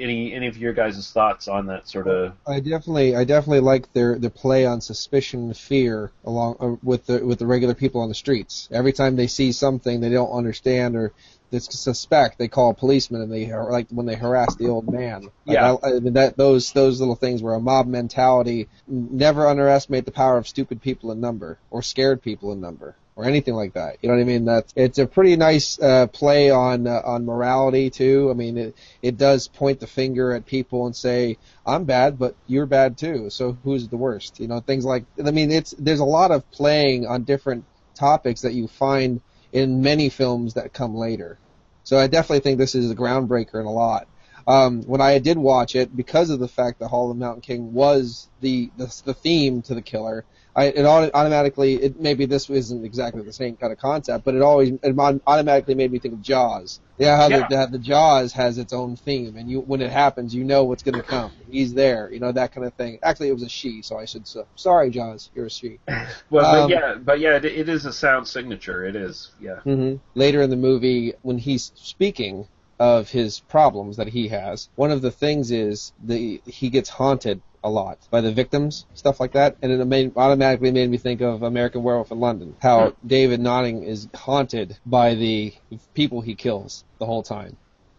[0.00, 2.32] any any of your guys' thoughts on that sort of?
[2.46, 7.06] I definitely, I definitely like their the play on suspicion and fear along uh, with
[7.06, 8.68] the with the regular people on the streets.
[8.70, 11.12] Every time they see something they don't understand or
[11.50, 15.22] they suspect, they call a policeman and they like when they harass the old man.
[15.22, 15.76] Like, Yeah.
[15.82, 18.68] I, I mean that those those little things where a mob mentality.
[18.88, 22.96] Never underestimate the power of stupid people in number or scared people in number.
[23.18, 24.44] Or anything like that, you know what I mean?
[24.44, 28.28] That's it's a pretty nice uh, play on uh, on morality too.
[28.30, 32.36] I mean, it it does point the finger at people and say, I'm bad, but
[32.46, 33.30] you're bad too.
[33.30, 34.38] So who's the worst?
[34.38, 38.42] You know, things like I mean, it's there's a lot of playing on different topics
[38.42, 41.38] that you find in many films that come later.
[41.84, 44.08] So I definitely think this is a groundbreaker in a lot.
[44.46, 47.40] Um, when I did watch it, because of the fact that Hall of the Mountain
[47.40, 52.48] King was the the, the theme to the killer, I, it automatically it maybe this
[52.48, 56.14] isn't exactly the same kind of concept, but it always it automatically made me think
[56.14, 56.80] of Jaws.
[56.98, 57.46] Yeah, how Yeah.
[57.48, 60.64] The, the the Jaws has its own theme, and you when it happens, you know
[60.64, 61.30] what's going to come.
[61.50, 62.98] He's there, you know that kind of thing.
[63.02, 65.78] Actually, it was a she, so I should say sorry, Jaws, you're a she.
[66.30, 68.84] Well, but Um, yeah, but yeah, it, it is a sound signature.
[68.84, 69.30] It is.
[69.38, 69.60] Yeah.
[69.60, 74.90] hmm Later in the movie, when he's speaking of his problems that he has, one
[74.90, 79.32] of the things is the he gets haunted a lot by the victims, stuff like
[79.32, 83.40] that, and it made, automatically made me think of American Werewolf in London, how David
[83.40, 85.52] Naughton is haunted by the
[85.92, 87.56] people he kills the whole time,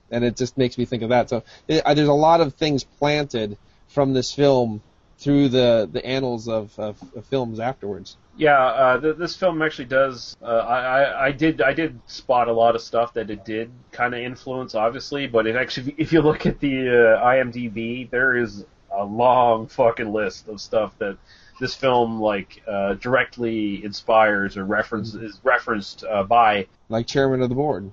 [0.10, 1.30] and it just makes me think of that.
[1.30, 4.82] So it, I, there's a lot of things planted from this film
[5.20, 8.16] through the the annals of, of, of films afterwards.
[8.38, 10.38] Yeah, uh, th- this film actually does.
[10.42, 13.72] Uh, I, I, I did I did spot a lot of stuff that it did
[13.92, 15.28] kind of influence, obviously.
[15.28, 18.64] But it actually, if you look at the uh, IMDb, there is
[18.98, 21.18] a long fucking list of stuff that
[21.60, 26.68] this film like uh, directly inspires or references is referenced uh, by.
[26.90, 27.92] Like chairman of the board.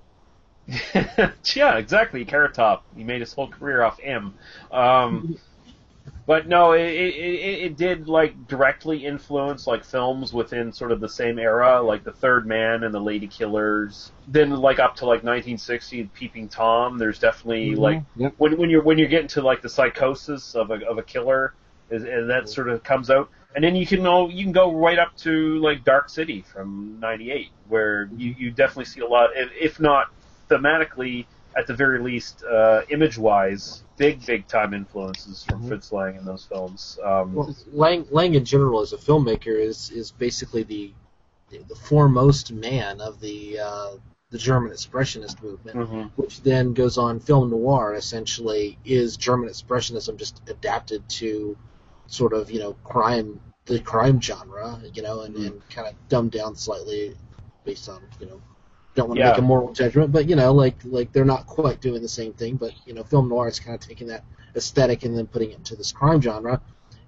[0.95, 2.25] yeah, exactly.
[2.25, 2.85] Carrot Top.
[2.97, 4.35] He made his whole career off M.
[4.71, 5.39] Um,
[6.27, 11.01] but no, it, it, it, it did like directly influence like films within sort of
[11.01, 14.11] the same era, like The Third Man and The Lady Killers.
[14.27, 16.97] Then like up to like 1960, Peeping Tom.
[16.97, 17.81] There's definitely mm-hmm.
[17.81, 18.35] like Yep.
[18.39, 21.55] when when you're when you're getting to like the psychosis of a of a killer,
[21.91, 23.29] is, and that sort of comes out.
[23.55, 26.99] And then you can know you can go right up to like Dark City from
[27.01, 30.09] '98, where you, you definitely see a lot, if, if not
[30.51, 36.25] thematically, at the very least, uh, image-wise, big big time influences from Fritz Lang in
[36.25, 36.99] those films.
[37.03, 40.93] Um, Well, Lang, Lang in general as a filmmaker is is basically the
[41.51, 43.91] the foremost man of the uh,
[44.31, 46.11] the German expressionist movement, mhm.
[46.17, 47.95] which then goes on film noir.
[47.95, 51.57] Essentially, is German expressionism just adapted to
[52.07, 56.33] sort of you know crime the crime genre, you know, and, and kind of dumbed
[56.33, 57.17] down slightly
[57.65, 58.41] based on you know.
[58.95, 59.31] Don't want to Yeah.
[59.31, 62.33] make a moral judgment, but you know, like like they're not quite doing the same
[62.33, 62.57] thing.
[62.57, 64.25] But you know, film noir is kind of taking that
[64.57, 66.61] aesthetic and then putting it into this crime genre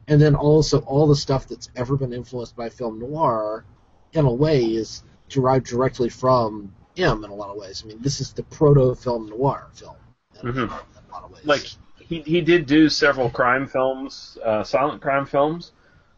[0.09, 3.65] and then also all the stuff that's ever been influenced by film noir,
[4.13, 7.83] in a way, is derived directly from him in a lot of ways.
[7.85, 9.97] I mean, this is the proto film noir film
[10.43, 10.63] in, Mhm.
[10.65, 11.45] in a lot of ways.
[11.45, 11.67] like
[11.99, 15.73] he he did do several crime films, uh, silent crime films.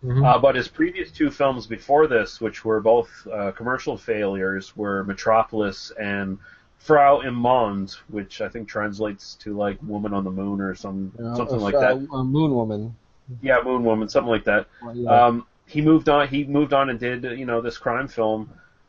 [0.04, 0.24] Mhm.
[0.24, 5.02] Uh, but his previous two films before this, which were both uh, commercial failures, were
[5.04, 6.38] Metropolis and
[6.76, 11.12] Frau im Mond, which I think translates to like Woman on the Moon or some
[11.18, 11.94] Uh, something like that.
[12.12, 12.94] uh, Moon Woman.
[13.42, 14.66] Yeah, Moon Woman, something like that.
[14.82, 15.10] Well, yeah.
[15.26, 16.28] Um, he moved on.
[16.28, 18.48] He moved on and did you know this crime film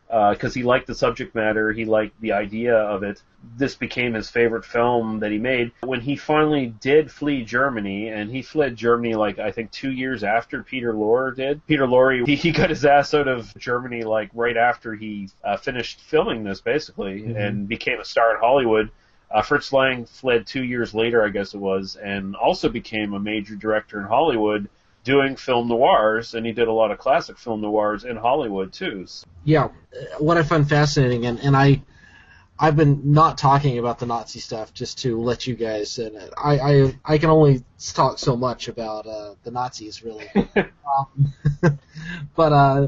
[0.10, 1.72] because he liked the subject matter.
[1.72, 3.22] He liked the idea of it.
[3.58, 5.72] This became his favorite film that he made.
[5.82, 10.24] When he finally did flee Germany, and he fled Germany like I think two years
[10.24, 11.66] after Peter Lorre did.
[11.68, 15.58] Peter Lorre he, he got his ass out of Germany like right after he uh,
[15.58, 18.90] finished filming this basically and became a star in Hollywood.
[19.32, 23.20] Uh, Fritz Lang fled two years later, I guess it was, and also became a
[23.20, 24.68] major director in Hollywood
[25.10, 29.08] doing film noirs, and he did a lot of classic film noirs in Hollywood too.
[29.44, 29.70] yeah,
[30.20, 31.82] what I find fascinating, and, and I,
[32.60, 36.60] I've been not talking about the Nazi stuff just to let you guys, and I,
[36.60, 37.64] I, I can only
[37.96, 40.30] talk so much about uh, the Nazis really.
[40.56, 41.34] um,
[42.36, 42.88] but uh,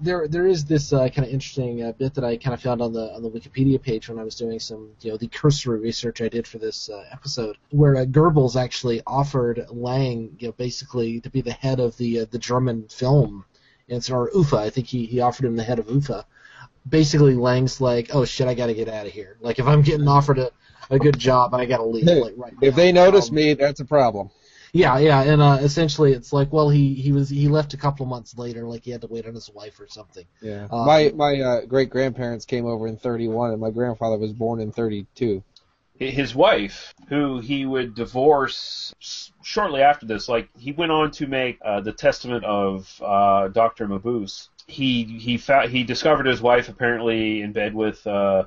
[0.00, 2.80] there there is this uh, kind of interesting uh, bit that I kind of found
[2.82, 5.78] on the on the Wikipedia page when I was doing some you know the cursory
[5.80, 10.52] research I did for this uh, episode, where uh, Goebbels actually offered Lang you know
[10.52, 13.44] basically to be the head of the uh, the German film,
[13.88, 14.58] and or UFA.
[14.58, 16.26] I think he he offered him the head of UFA.
[16.88, 19.36] Basically, Lang's like, oh shit, I got to get out of here.
[19.40, 20.50] Like if I'm getting offered a
[20.90, 22.04] a good job, I got to leave.
[22.04, 22.76] Hey, Like right If now.
[22.76, 24.30] they notice Um, me, that's a problem.
[24.76, 28.04] Yeah, yeah, and uh, essentially it's like, well, he he was he left a couple
[28.04, 30.24] of months later, like he had to wait on his wife or something.
[30.42, 30.68] Yeah.
[30.70, 34.60] Um, my my uh, great grandparents came over in 31, and my grandfather was born
[34.60, 35.42] in 32.
[35.98, 38.94] His wife, who he would divorce
[39.42, 43.86] shortly after this, like he went on to make uh, the Testament of uh, Doctor
[43.86, 44.48] Mabuse.
[44.66, 48.44] He he found he discovered his wife apparently in bed with uh,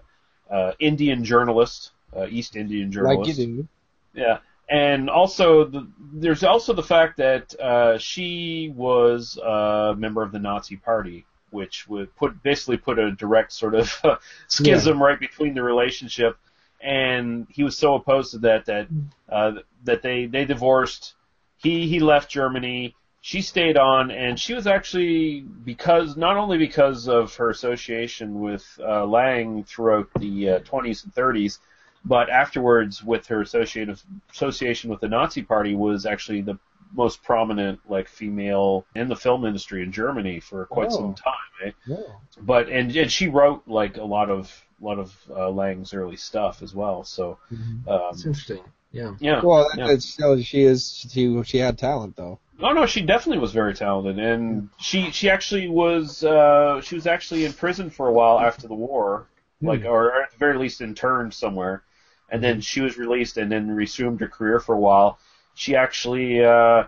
[0.51, 3.29] uh, Indian journalist, uh, East Indian journalist.
[3.29, 3.67] Like you do.
[4.13, 4.39] Yeah,
[4.69, 10.39] and also the, there's also the fact that uh, she was a member of the
[10.39, 13.91] Nazi Party, which would put basically put a direct sort of
[14.47, 16.37] schism right between the relationship.
[16.81, 18.87] And he was so opposed to that that
[19.27, 21.13] uh, that they they divorced.
[21.57, 22.95] He he left Germany.
[23.21, 28.65] She stayed on, and she was actually because not only because of her association with
[28.81, 31.59] uh, Lang throughout the uh, 20s and 30s,
[32.05, 33.95] but afterwards, with her association
[34.31, 36.57] association with the Nazi Party, was actually the
[36.93, 40.95] most prominent like female in the film industry in Germany for quite Oh.
[40.97, 41.33] some time.
[41.65, 41.71] Eh?
[41.85, 41.97] Yeah.
[42.41, 46.15] But and and she wrote like a lot of a lot of uh, Lang's early
[46.15, 47.03] stuff as well.
[47.03, 48.63] So um, That's interesting.
[48.91, 49.13] Yeah.
[49.19, 49.41] yeah.
[49.43, 49.87] Well, that, yeah.
[49.87, 52.39] that shows she is she she had talent though.
[52.61, 57.05] Oh no, she definitely was very talented, and she she actually was uh, she was
[57.07, 59.27] actually in prison for a while after the war,
[59.61, 61.83] like or at the very least interned somewhere,
[62.31, 65.19] and then she was released and then resumed her career for a while.
[65.55, 66.85] She actually uh,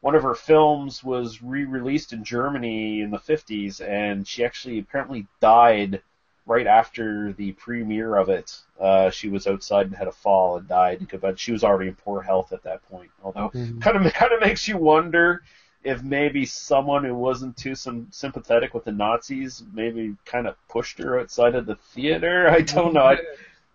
[0.00, 5.26] one of her films was re-released in Germany in the 50s, and she actually apparently
[5.40, 6.02] died
[6.44, 8.58] right after the premiere of it.
[8.80, 11.94] Uh, she was outside and had a fall and died, but she was already in
[11.94, 13.10] poor health at that point.
[13.22, 15.42] Although kind of kind of makes you wonder
[15.84, 20.98] if maybe someone who wasn't too some sympathetic with the Nazis maybe kind of pushed
[20.98, 22.48] her outside of the theater.
[22.48, 23.04] I don't know.
[23.04, 23.18] I,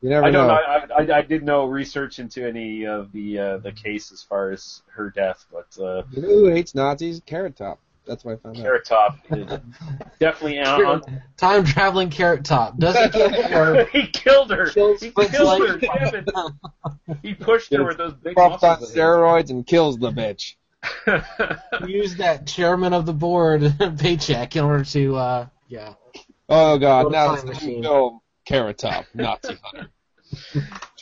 [0.02, 0.54] You never I don't know.
[0.56, 0.96] know.
[0.96, 4.52] I, I, I did no research into any of the uh, the case as far
[4.52, 7.22] as her death, but uh, You know who hates Nazis?
[7.26, 7.80] Carrot Top.
[8.06, 8.62] That's what I found out.
[8.62, 9.60] Carrot Top is
[10.20, 11.02] definitely on.
[11.36, 13.86] Time traveling carrot top doesn't kill her.
[13.86, 14.68] he killed her.
[14.70, 15.78] Kills He Fritz killed her.
[15.78, 16.30] Damn it.
[17.22, 20.56] He pushed her with those big Puffed on steroids and kills the bitch.
[21.88, 25.96] Use that chairman of the board paycheck in order to, uh, yeah.
[26.48, 27.84] Oh god, Little now time it's the machine.
[27.84, 29.90] film Carrot Top, Nazi Hunter.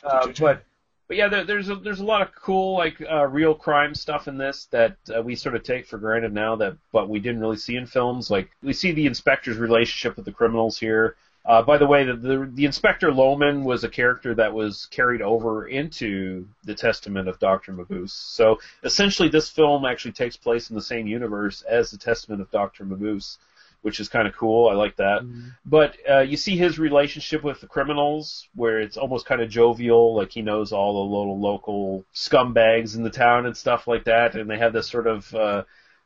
[0.03, 0.63] Uh, but
[1.07, 4.27] but yeah, there, there's a there's a lot of cool like uh, real crime stuff
[4.27, 7.41] in this that uh, we sort of take for granted now that but we didn't
[7.41, 8.29] really see in films.
[8.29, 11.15] Like we see the inspector's relationship with the criminals here.
[11.43, 15.23] Uh, by the way, the, the the inspector Lohmann was a character that was carried
[15.23, 18.11] over into the Testament of Doctor Mabuse.
[18.11, 22.51] So essentially, this film actually takes place in the same universe as the Testament of
[22.51, 23.37] Doctor Mabuse,
[23.81, 24.69] which is kind of cool.
[24.69, 25.21] I like that.
[25.65, 30.15] But uh, you see his relationship with the criminals, where it's almost kind of jovial,
[30.15, 34.35] like he knows all the little local scumbags in the town and stuff like that,
[34.35, 35.63] and they have this sort of uh,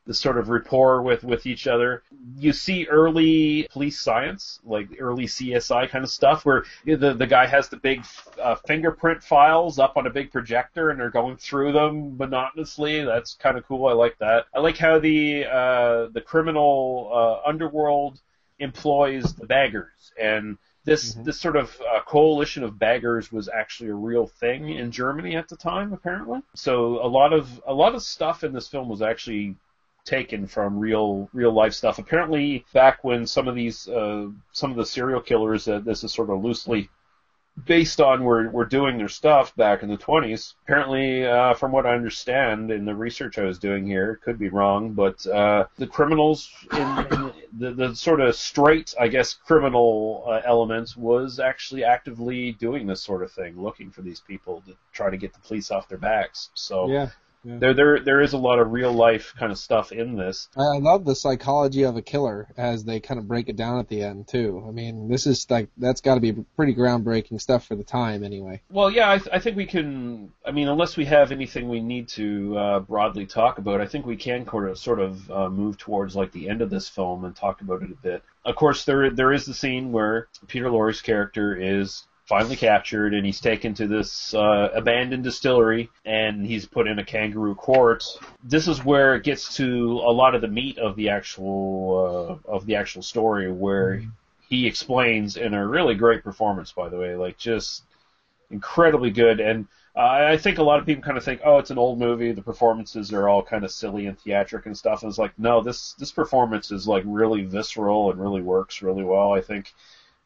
[0.09, 2.01] this sort of rapport with with each other.
[2.35, 7.45] You see early police science, like early CSI kind of stuff, where the the guy
[7.45, 8.03] has the big
[8.41, 13.05] uh, fingerprint files up on a big projector, and they're going through them monotonously.
[13.05, 13.85] That's kind of cool.
[13.85, 14.47] I like that.
[14.51, 18.19] I like how the uh, the criminal uh, underworld
[18.57, 23.95] employs the baggers and this this sort of uh, coalition of baggers was actually a
[23.95, 28.03] real thing in Germany at the time apparently so a lot of a lot of
[28.03, 29.55] stuff in this film was actually
[30.09, 34.77] taken from real real life stuff apparently back when some of these uh, some of
[34.77, 36.89] the serial killers that this is sort of loosely
[37.65, 40.53] based on were were doing their stuff back in the 20s.
[40.63, 44.49] Apparently, uh, from what I understand in the research I was doing here, could be
[44.49, 46.79] wrong, but uh, the criminals in,
[47.11, 52.87] in the the sort of straight, I guess, criminal uh, elements was actually actively doing
[52.87, 55.89] this sort of thing, looking for these people to try to get the police off
[55.89, 56.49] their backs.
[56.53, 57.09] So Yeah.
[57.43, 60.49] There there there is a lot of real life kind of stuff in this.
[60.57, 63.79] I I love the psychology of a killer as they kind of break it down
[63.79, 64.63] at the end too.
[64.67, 68.23] I mean, this is like that's got to be pretty groundbreaking stuff for the time
[68.23, 68.61] anyway.
[68.69, 70.31] Well, yeah, I, th- I think we can.
[70.45, 74.05] I mean, unless we have anything we need to uh, broadly talk about, I think
[74.05, 77.25] we can sort of, sort of uh, move towards like the end of this film
[77.25, 78.23] and talk about it a bit.
[78.45, 83.25] Of course, there there is the scene where Peter Lorre's character is finally captured and
[83.25, 88.05] he's taken to this uh, abandoned distillery and he's put in a kangaroo court.
[88.43, 92.49] This is where it gets to a lot of the meat of the actual uh,
[92.49, 94.03] of the actual story, where
[94.47, 97.83] he explains in a really great performance, by the way, like just
[98.51, 99.39] incredibly good.
[99.39, 101.97] And uh, I think a lot of people kind of think, oh, it's an old
[101.97, 102.31] movie.
[102.31, 105.01] The performances are all kind of silly and theatric and stuff.
[105.01, 109.03] And it's like, no, this this performance is like really visceral and really works really
[109.03, 109.33] well.
[109.33, 109.73] I think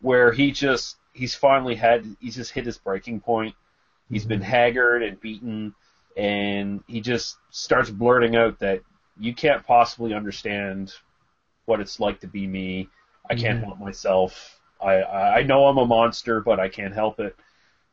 [0.01, 3.55] where he just he's finally had he's just hit his breaking point.
[4.11, 5.75] He's been haggard and beaten,
[6.17, 8.81] and he just starts blurting out that
[9.19, 10.93] you can't possibly understand
[11.65, 12.89] what it's like to be me.
[13.29, 14.59] I can't help myself.
[14.81, 17.35] I, I I know I'm a monster, but I can't help it.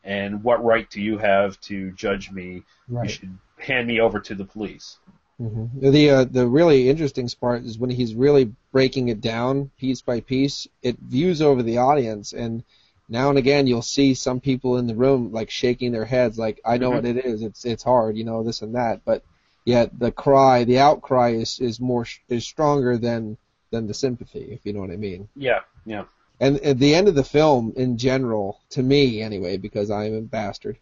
[0.05, 2.65] And what right do you have to judge me?
[3.01, 4.99] You should hand me over to the police.
[5.39, 10.03] hmm The uh, the really interesting part is when he's really breaking it down piece
[10.03, 10.67] by piece.
[10.83, 12.63] It views over the audience, and
[13.11, 16.61] now and again you'll see some people in the room like shaking their heads, like
[16.65, 16.95] I know Mhm.
[16.95, 17.43] what it is.
[17.43, 19.05] It's it's hard, you know, this and that.
[19.05, 19.23] But
[19.65, 23.37] yet the cry, the outcry is is more is stronger than
[23.71, 25.29] than the sympathy, if you know what I mean.
[25.37, 26.05] Yeah, yeah.
[26.41, 30.21] And at the end of the film, in general, to me anyway, because I'm a
[30.23, 30.79] bastard,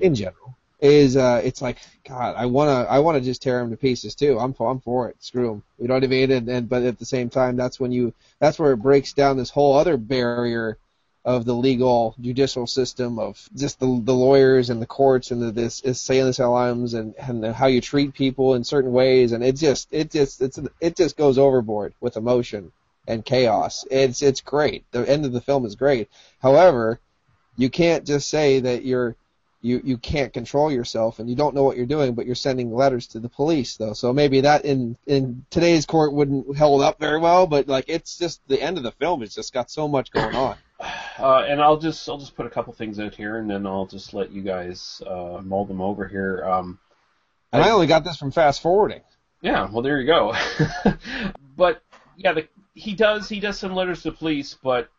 [0.00, 1.78] in general, is uh, it's like
[2.08, 4.38] God, I wanna, I wanna just tear him to pieces too.
[4.38, 5.16] I'm, I'm for it.
[5.18, 5.62] Screw him.
[5.78, 6.30] You know what I mean?
[6.30, 9.36] And, and but at the same time, that's when you, that's where it breaks down
[9.36, 10.78] this whole other barrier
[11.26, 15.50] of the legal judicial system of just the the lawyers and the courts and the
[15.50, 19.88] this insane asylums and and how you treat people in certain ways and it just
[19.90, 22.72] it just it's it just goes overboard with emotion
[23.08, 23.84] and chaos.
[23.90, 24.84] It's it's great.
[24.92, 26.08] The end of the film is great.
[26.40, 27.00] However,
[27.56, 29.16] you can't just say that you're
[29.66, 32.72] you you can't control yourself and you don't know what you're doing, but you're sending
[32.72, 33.92] letters to the police though.
[33.92, 38.16] So maybe that in in today's court wouldn't hold up very well, but like it's
[38.16, 39.22] just the end of the film.
[39.22, 40.56] It's just got so much going on.
[41.18, 43.86] Uh, and I'll just I'll just put a couple things out here, and then I'll
[43.86, 46.44] just let you guys uh, mull them over here.
[46.44, 46.78] Um,
[47.50, 49.00] And I only got this from fast forwarding.
[49.40, 50.34] yeah, well there you go.
[51.56, 51.80] but
[52.18, 54.90] yeah, the, he does he does send letters to police, but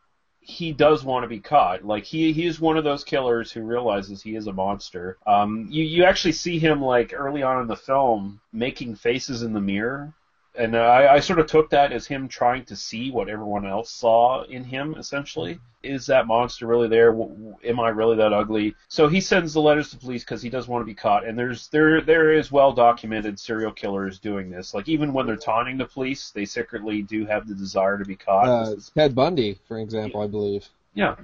[0.48, 1.86] he does want to be caught.
[1.86, 5.18] Like he he is one of those killers who realizes he is a monster.
[5.28, 9.52] Um, you you actually see him like early on in the film making faces in
[9.52, 10.14] the mirror.
[10.58, 13.92] And I, I sort of took that as him trying to see what everyone else
[13.92, 15.60] saw in him, essentially.
[15.84, 17.12] Is that monster really there?
[17.12, 18.76] W- Am I really that ugly?
[18.88, 21.26] So he sends the letters to police because he does want to be caught.
[21.26, 24.74] And there's there there is well documented serial killers doing this.
[24.74, 28.16] Like even when they're taunting the police, they secretly do have the desire to be
[28.16, 28.48] caught.
[28.48, 30.68] Uh, Ted Bundy, for example, I believe.
[30.96, 31.16] yeah.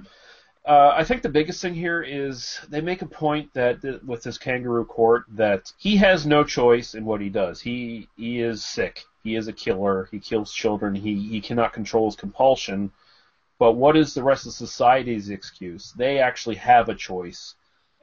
[0.66, 4.22] Uh, I think the biggest thing here is they make a point that, that with
[4.22, 7.60] this kangaroo court that he has no choice in what he does.
[7.60, 9.04] He he is sick.
[9.22, 10.08] He is a killer.
[10.10, 10.94] He kills children.
[10.94, 12.92] He he cannot control his compulsion.
[13.58, 15.92] But what is the rest of society's excuse?
[15.92, 17.54] They actually have a choice,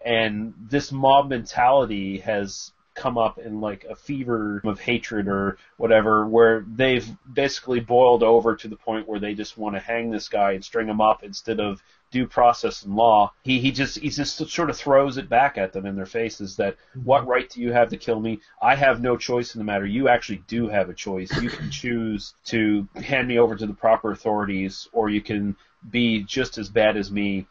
[0.05, 6.27] and this mob mentality has come up in like a fever of hatred or whatever
[6.27, 10.27] where they've basically boiled over to the point where they just want to hang this
[10.27, 11.81] guy and string him up instead of
[12.11, 13.33] due process and law.
[13.43, 16.57] He he just he just sort of throws it back at them in their faces
[16.57, 17.03] that mm-hmm.
[17.03, 18.39] what right do you have to kill me?
[18.61, 19.85] I have no choice in the matter.
[19.85, 21.31] You actually do have a choice.
[21.41, 25.55] You can choose to hand me over to the proper authorities or you can
[25.89, 27.47] be just as bad as me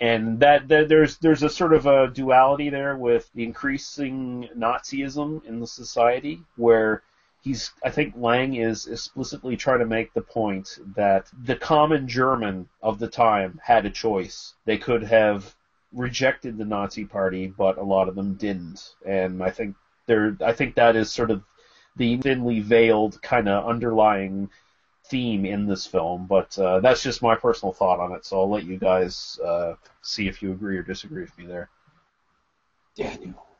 [0.00, 5.44] and that, that there's there's a sort of a duality there with the increasing Nazism
[5.44, 7.02] in the society, where
[7.44, 12.68] he's I think Lang is explicitly trying to make the point that the common German
[12.82, 14.54] of the time had a choice.
[14.64, 15.54] They could have
[15.92, 19.76] rejected the Nazi Party, but a lot of them didn't, and I think
[20.06, 21.44] there I think that is sort of
[21.96, 24.50] the thinly veiled kind of underlying
[25.06, 28.24] theme in this film, but uh, that's just my personal thought on it.
[28.24, 31.68] So I'll let you guys uh, see if you agree or disagree with me there.
[32.96, 33.53] Daniel.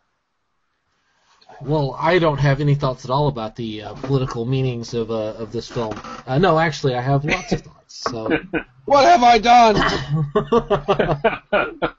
[1.61, 5.35] Well, I don't have any thoughts at all about the uh, political meanings of uh,
[5.39, 5.99] of this film.
[6.27, 8.03] Uh, no, actually, I have lots of thoughts.
[8.11, 8.39] So
[8.85, 9.77] What have I done?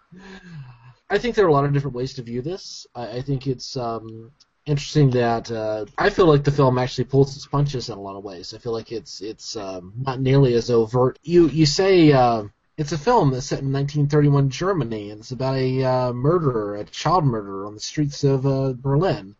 [1.10, 2.86] I think there are a lot of different ways to view this.
[2.94, 4.32] I, I think it's um,
[4.66, 8.18] interesting that uh, I feel like the film actually pulls its punches in a lot
[8.18, 8.54] of ways.
[8.54, 11.18] I feel like it's it's um, not nearly as overt.
[11.24, 12.44] You you say uh,
[12.78, 16.84] it's a film that's set in 1931 Germany and it's about a uh, murderer, a
[16.86, 19.36] child murderer on the streets of uh, Berlin,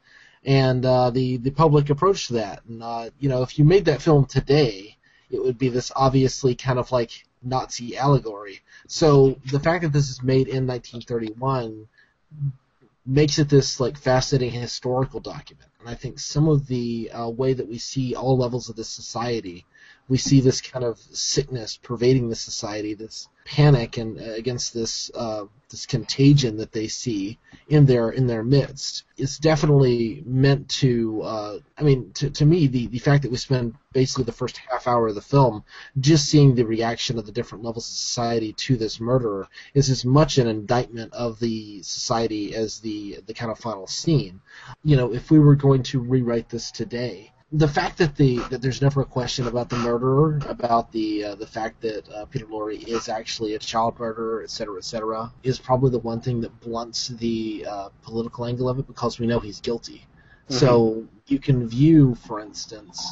[0.46, 2.64] and uh, the the public approach to that.
[2.66, 4.98] And uh, you know, if you made that film today,
[5.30, 8.62] it would be this obviously kind of like Nazi allegory.
[8.88, 11.88] So the fact that this is made in 1931
[13.06, 15.70] makes it this like fascinating historical document.
[15.80, 18.90] And I think some of the uh, way that we see all levels of this
[18.90, 19.66] society,
[20.08, 25.10] we see this kind of sickness pervading the society, this panic and uh, against this
[25.16, 27.40] uh, this contagion that they see
[27.70, 29.04] in their in their midst.
[29.18, 31.22] It's definitely meant to.
[31.24, 34.58] Uh, I mean, to, to me, the the fact that we spend basically the first
[34.58, 35.64] half hour of the film
[36.00, 40.06] just seeing the reaction of the different levels of society to this murderer is as
[40.06, 44.42] much an indictment of the society as the the kind of final scene.
[44.84, 48.62] You know, if we were going to rewrite this today, the fact that the that
[48.62, 52.46] there's never a question about the murderer, about the uh, the fact that uh, Peter
[52.46, 56.42] Lorre is actually a child murderer, et cetera, et cetera, is probably the one thing
[56.42, 60.06] that blunts the uh, political angle of it because we know he's guilty.
[60.48, 63.04] So you can view, for instance,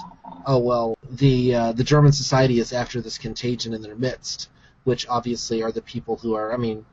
[0.45, 4.49] oh well, the uh, the German society is after this contagion in their midst,
[4.83, 6.85] which obviously are the people who are, I mean,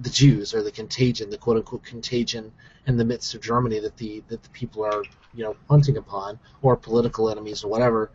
[0.00, 2.52] the Jews are the contagion, the quote unquote contagion
[2.86, 5.02] in the midst of Germany that the that the people are
[5.34, 8.10] you know hunting upon, or political enemies or whatever.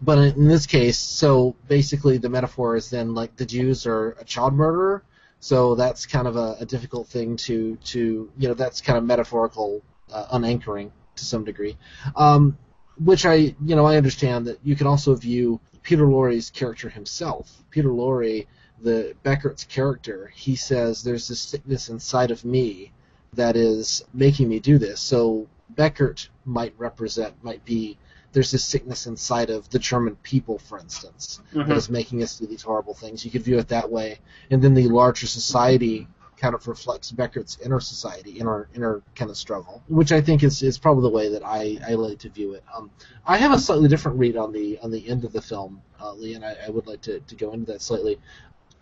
[0.00, 4.24] But in this case, so basically the metaphor is then like the Jews are a
[4.24, 5.04] child murderer.
[5.40, 9.04] So that's kind of a, a difficult thing to to you know that's kind of
[9.04, 11.76] metaphorical uh, unanchoring to some degree.
[12.16, 12.58] Um,
[12.98, 17.62] which I you know I understand that you can also view Peter Lorre's character himself.
[17.70, 18.46] Peter Lorre,
[18.80, 22.92] the Beckert's character, he says there's this sickness inside of me
[23.36, 25.00] that is making me do this.
[25.00, 27.98] So Beckert might represent might be
[28.32, 31.68] there's this sickness inside of the German people, for instance, Mhm.
[31.68, 33.24] that is making us do these horrible things.
[33.24, 34.18] You could view it that way,
[34.50, 39.36] and then the larger society kind of reflects Beckert's inner society, inner inner kind of
[39.36, 42.54] struggle, which I think is, is probably the way that I, I like to view
[42.54, 42.64] it.
[42.76, 42.90] Um,
[43.24, 46.12] I have a slightly different read on the on the end of the film, uh,
[46.12, 48.18] Lee, and I, I would like to, to go into that slightly,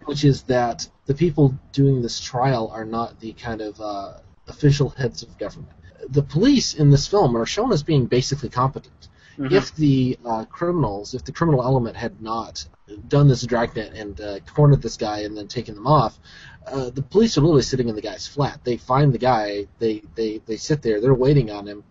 [0.07, 4.15] which is that the people doing this trial are not the kind of uh,
[4.53, 5.73] official heads of government.
[6.09, 9.09] The police in this film are shown as being basically competent.
[9.39, 9.53] Mhm.
[9.53, 12.67] If the uh, criminals, if the criminal element had not
[13.09, 16.19] done this dragnet and uh, cornered this guy and then taken them off,
[16.67, 18.61] uh, the police are literally sitting in the guy's flat.
[18.63, 21.83] They find the guy, they, they, they sit there, they're waiting on him.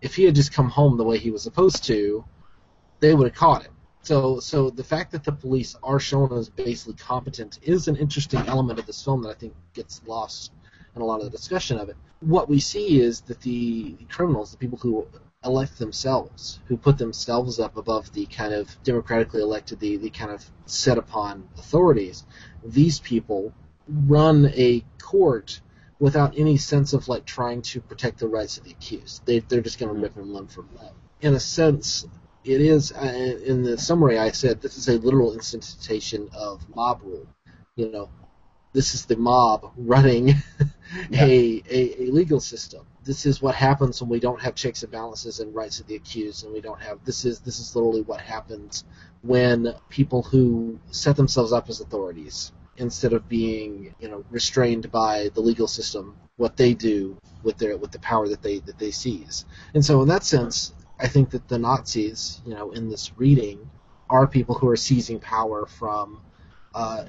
[0.00, 2.24] If he had just come home the way he was supposed to,
[2.98, 3.72] they would have caught him.
[4.02, 8.40] So, so the fact that the police are shown as basically competent is an interesting
[8.48, 10.52] element of this film that I think gets lost
[10.96, 11.96] in a lot of the discussion of it.
[12.20, 15.06] What we see is that the criminals, the people who
[15.44, 20.30] elect themselves, who put themselves up above the kind of democratically elected, the, the kind
[20.30, 22.24] of set upon authorities,
[22.64, 23.52] these people
[23.88, 25.60] run a court
[25.98, 29.24] without any sense of like trying to protect the rights of the accused.
[29.26, 30.94] They, they're just going to rip and limb from limb.
[31.20, 32.06] In a sense,
[32.44, 37.02] it is, uh, in the summary I said, this is a literal instantation of mob
[37.02, 37.26] rule.
[37.76, 38.08] You know,
[38.72, 40.30] this is the mob running
[41.12, 42.86] a, a, a legal system.
[43.04, 45.96] This is what happens when we don't have checks and balances and rights of the
[45.96, 46.98] accused, and we don't have.
[47.04, 48.84] This is this is literally what happens
[49.22, 55.30] when people who set themselves up as authorities, instead of being you know restrained by
[55.34, 58.90] the legal system, what they do with their with the power that they that they
[58.90, 59.46] seize.
[59.74, 63.70] And so in that sense, I think that the Nazis, you know, in this reading,
[64.10, 66.20] are people who are seizing power from
[66.74, 67.04] uh,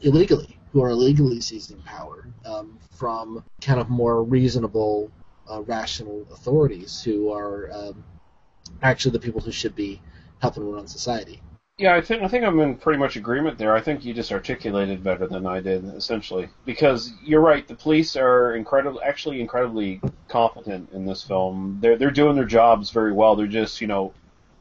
[0.00, 5.10] illegally, who are illegally seizing power um, from kind of more reasonable,
[5.50, 8.04] uh, rational authorities who are um,
[8.82, 9.98] actually the people who should be
[10.42, 11.40] helping run society.
[11.78, 13.74] Yeah, I think I think I'm in pretty much agreement there.
[13.74, 17.66] I think you just articulated better than I did, essentially, because you're right.
[17.66, 21.78] The police are incredible, actually incredibly competent in this film.
[21.80, 23.34] They're they're doing their jobs very well.
[23.34, 24.12] They're just you know,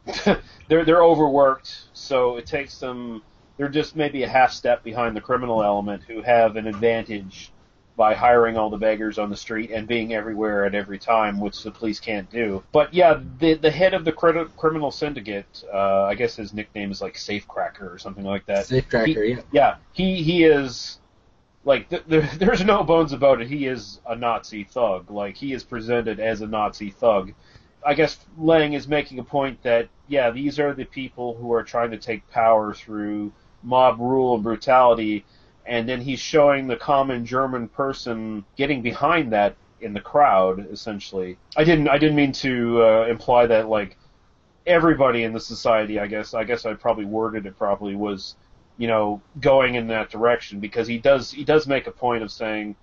[0.70, 3.22] they're they're overworked, so it takes them.
[3.58, 7.52] They're just maybe a half step behind the criminal element, who have an advantage
[7.96, 11.64] by hiring all the beggars on the street and being everywhere at every time, which
[11.64, 12.64] the police can't do.
[12.72, 16.92] But yeah, the the head of the cri- criminal syndicate, uh, I guess his nickname
[16.92, 18.66] is like Safecracker or something like that.
[18.66, 19.42] Safecracker, yeah.
[19.52, 21.00] Yeah, he he is
[21.64, 23.48] like th- there, there's no bones about it.
[23.48, 25.10] He is a Nazi thug.
[25.10, 27.34] Like he is presented as a Nazi thug.
[27.86, 31.64] I guess Lang is making a point that yeah, these are the people who are
[31.64, 33.32] trying to take power through
[33.66, 35.26] mob rule and brutality,
[35.66, 40.68] and then he's showing the common German person getting behind that in the crowd.
[40.72, 43.98] Essentially, I didn't I didn't mean to uh, imply that like
[44.66, 46.00] everybody in the society.
[46.00, 48.36] I guess I guess I probably worded it properly was
[48.78, 52.32] you know going in that direction because he does he does make a point of
[52.32, 52.76] saying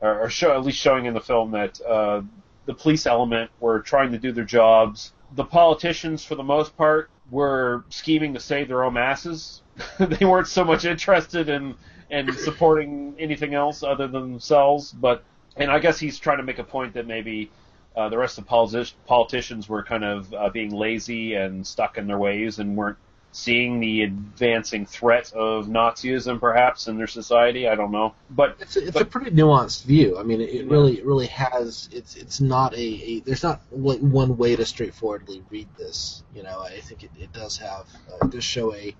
[0.00, 2.22] or, or show at least showing in the film that uh,
[2.66, 5.12] the police element were trying to do their jobs.
[5.34, 9.62] The politicians, for the most part, were scheming to save their own asses.
[9.98, 11.74] they weren't so much interested in
[12.10, 14.92] in supporting anything else other than themselves.
[14.92, 15.22] But
[15.56, 17.50] and I guess he's trying to make a point that maybe
[17.96, 21.98] uh, the rest of the politi- politicians were kind of uh, being lazy and stuck
[21.98, 22.96] in their ways and weren't
[23.30, 27.68] seeing the advancing threat of Nazism perhaps in their society.
[27.68, 30.16] I don't know, but It's a, it's But- a pretty nuanced view.
[30.18, 31.90] I mean, it, it really it really has.
[31.92, 36.22] It's it's not a, a there's not like one way to straightforwardly read this.
[36.34, 38.94] You know, I think it, it does have uh, it does show a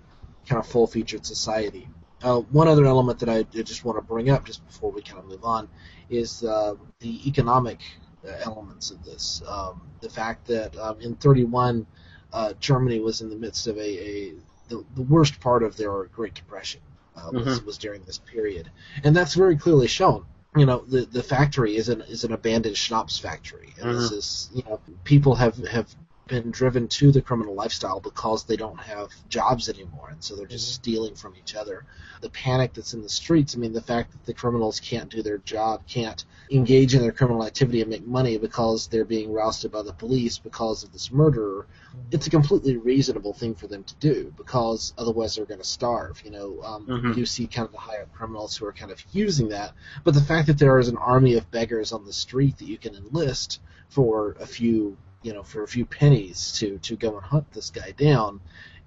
[0.49, 1.87] kind of full featured society.
[2.21, 5.01] Uh, one other element that I, I just want to bring up just before we
[5.01, 5.69] kind of move on
[6.09, 7.79] is uh, the economic
[8.27, 9.41] uh, elements of this.
[9.47, 11.85] Um, the fact that um, in 31,
[12.33, 14.33] uh, Germany was in the midst of a, a
[14.67, 16.81] the, the worst part of their Great Depression
[17.15, 18.69] uh, was, was during this period,
[19.03, 20.25] and that's very clearly shown.
[20.55, 24.49] You know, the the factory is an is an abandoned schnapps factory, and this is
[24.53, 25.95] you know people have have
[26.29, 30.45] been driven to the criminal lifestyle because they don't have jobs anymore, and so they're
[30.47, 31.85] just stealing from each other.
[32.21, 35.21] The panic that's in the streets, I mean, the fact that the criminals can't do
[35.21, 39.71] their job, can't engage in their criminal activity and make money because they're being rousted
[39.71, 41.67] by the police because of this murderer,
[42.11, 46.21] it's a completely reasonable thing for them to do because otherwise they're going to starve.
[46.23, 47.17] You know, um, Mhm.
[47.17, 49.73] you see kind of the higher criminals who are kind of using that,
[50.03, 52.77] but the fact that there is an army of beggars on the street that you
[52.77, 53.59] can enlist
[53.89, 57.69] for a few, you know, for a few pennies to to go and hunt this
[57.69, 58.39] guy down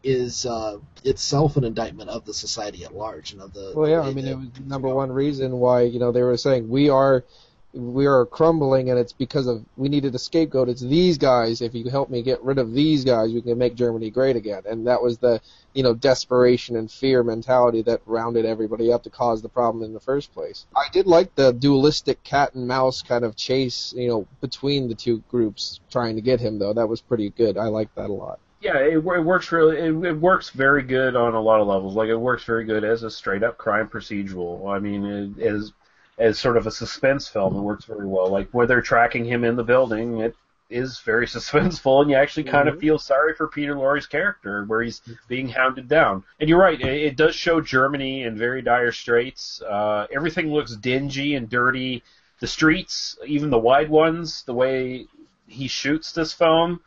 [0.05, 3.73] is uh, itself an indictment of the society at large and of the.
[3.75, 4.97] Well, yeah, I mean, that it was number go.
[4.97, 7.25] one reason why you know they were saying we are
[7.75, 10.69] we are crumbling and it's because of we needed a scapegoat.
[10.69, 11.61] It's these guys.
[11.61, 14.63] If you help me get rid of these guys, we can make Germany great again.
[14.67, 15.41] And that was the
[15.75, 19.93] you know desperation and fear mentality that rounded everybody up to cause the problem in
[19.93, 20.67] the first place.
[20.77, 24.95] I did like the dualistic cat and mouse kind of chase you know between the
[24.95, 26.73] two groups trying to get him though.
[26.73, 27.57] That was pretty good.
[27.57, 28.39] I liked that a lot.
[28.61, 29.77] Yeah, it, it works really.
[29.79, 31.97] It, it works very good on a lot of levels.
[31.97, 34.73] Like it works very good as a straight up crime procedural.
[34.73, 35.73] I mean, it, as
[36.19, 38.29] as sort of a suspense film, it works very well.
[38.29, 40.37] Like where they're tracking him in the building, it
[40.73, 44.83] is very suspenseful, and you actually kind of feel sorry for Peter Lorre's character, where
[44.83, 46.25] he's being hounded down.
[46.41, 49.63] And you're right, it, it does show Germany in very dire straits.
[49.63, 52.03] Uh, everything looks dingy and dirty.
[52.41, 55.07] The streets, even the wide ones, the way
[55.47, 56.81] he shoots this film,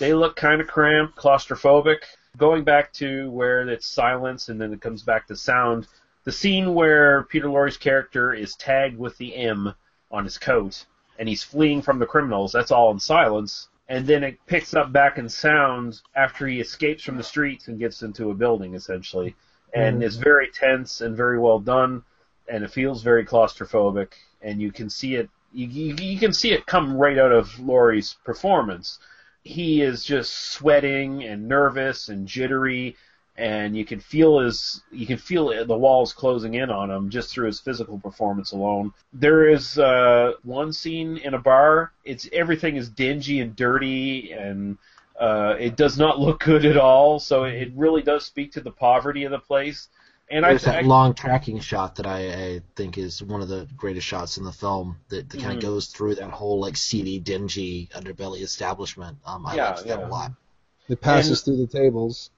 [0.00, 1.98] they look kind of cramped, claustrophobic.
[2.36, 5.86] Going back to where it's silence and then it comes back to sound,
[6.24, 9.74] the scene where Peter Lorre's character is tagged with the M
[10.10, 10.84] on his coat
[11.18, 13.68] and he's fleeing from the criminals, that's all in silence.
[13.88, 17.78] And then it picks up back in sound after he escapes from the streets and
[17.78, 19.34] gets into a building, essentially.
[19.74, 20.04] And mm.
[20.04, 22.02] it's very tense and very well done,
[22.48, 24.12] and it feels very claustrophobic.
[24.42, 27.58] And you can see it, you, you, you can see it come right out of
[27.58, 28.98] Lorre's performance.
[29.42, 32.96] He is just sweating and nervous and jittery,
[33.38, 37.30] and you can feel his you can feel the walls closing in on him just
[37.30, 38.92] through his physical performance alone.
[39.12, 41.92] There is uh, one scene in a bar.
[42.04, 44.76] It's everything is dingy and dirty and
[45.18, 47.20] uh, it does not look good at all.
[47.20, 49.88] So it really does speak to the poverty of the place.
[50.30, 53.48] And There's I, that I long tracking shot that I, I think is one of
[53.48, 56.76] the greatest shots in the film that, that kind of goes through that whole like
[56.76, 59.16] seedy, dingy underbelly establishment.
[59.24, 60.06] Um, I Yeah, liked that yeah.
[60.06, 60.32] a lot.
[60.88, 62.30] It passes And- through the tables.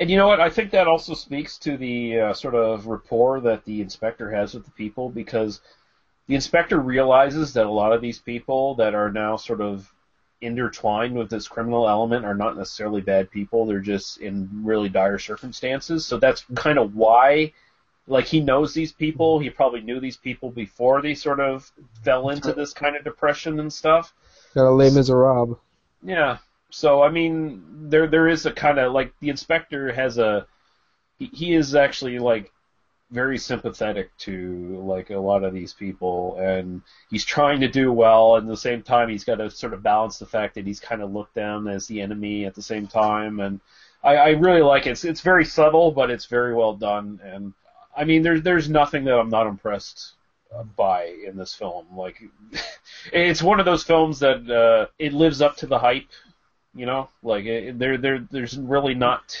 [0.00, 0.40] And you know what?
[0.40, 4.54] I think that also speaks to the uh, sort of rapport that the inspector has
[4.54, 5.60] with the people because
[6.28, 9.92] the inspector realizes that a lot of these people that are now sort of
[10.40, 13.66] intertwined with this criminal element are not necessarily bad people.
[13.66, 16.06] They're just in really dire circumstances.
[16.06, 17.52] So that's kind of why,
[18.06, 19.40] like, he knows these people.
[19.40, 21.72] He probably knew these people before they sort of
[22.04, 24.14] fell into this kind of depression and stuff.
[24.54, 25.58] Got a Les Miserables.
[26.04, 26.38] Yeah.
[26.70, 30.46] So I mean, there there is a kind of like the inspector has a
[31.18, 32.52] he, he is actually like
[33.10, 38.36] very sympathetic to like a lot of these people, and he's trying to do well,
[38.36, 40.80] and at the same time he's got to sort of balance the fact that he's
[40.80, 43.60] kind of looked down as the enemy at the same time, and
[44.02, 44.90] I, I really like it.
[44.90, 47.54] It's it's very subtle, but it's very well done, and
[47.96, 50.12] I mean, there's there's nothing that I'm not impressed
[50.54, 51.86] uh, by in this film.
[51.96, 52.22] Like,
[53.12, 56.08] it's one of those films that uh, it lives up to the hype.
[56.78, 59.36] You know, like it, there there there's really not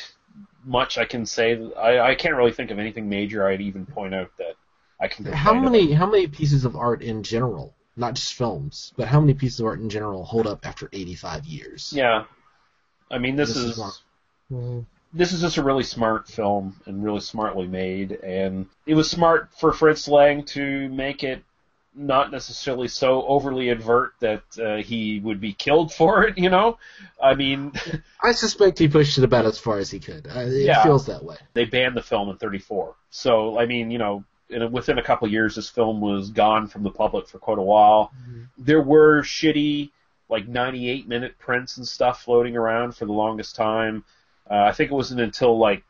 [0.64, 1.56] much I can say.
[1.76, 4.54] I I can't really think of anything major I'd even point out that
[5.00, 5.24] I can.
[5.26, 9.20] How complain many how many pieces of art in general, not just films, but how
[9.20, 11.92] many pieces of art in general hold up after 85 years?
[11.94, 12.24] Yeah,
[13.08, 13.78] I mean this, This is is.
[13.78, 13.92] one.
[14.50, 14.86] Mhm.
[15.12, 19.50] this is just a really smart film and really smartly made, and it was smart
[19.56, 21.44] for Fritz Lang to make it
[21.98, 26.38] not necessarily so overly advert that uh, he would be killed for it.
[26.38, 26.78] You know,
[27.20, 27.72] I mean,
[28.22, 30.26] I suspect he pushed it about as far as he could.
[30.26, 30.82] It Yeah.
[30.82, 31.36] feels that way.
[31.54, 35.02] they banned the film in '34, so I mean, you know, in a, within a
[35.02, 38.12] couple of years, this film was gone from the public for quite a while.
[38.56, 39.90] There were shitty,
[40.28, 44.04] like 98 minute prints and stuff floating around for the longest time.
[44.50, 45.82] Uh, I think it wasn't until like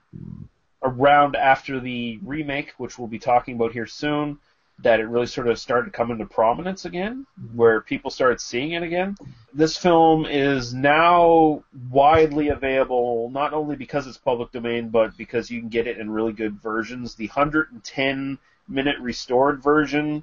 [0.83, 4.39] around after the remake, which we'll be talking about here soon,
[4.81, 8.83] that it really sort of started coming to prominence again, where people started seeing it
[8.83, 9.16] again.
[9.53, 15.61] This film is now widely available, not only because it's public domain, but because you
[15.61, 17.16] can get it in really good versions.
[17.16, 20.22] The 110 minute restored version,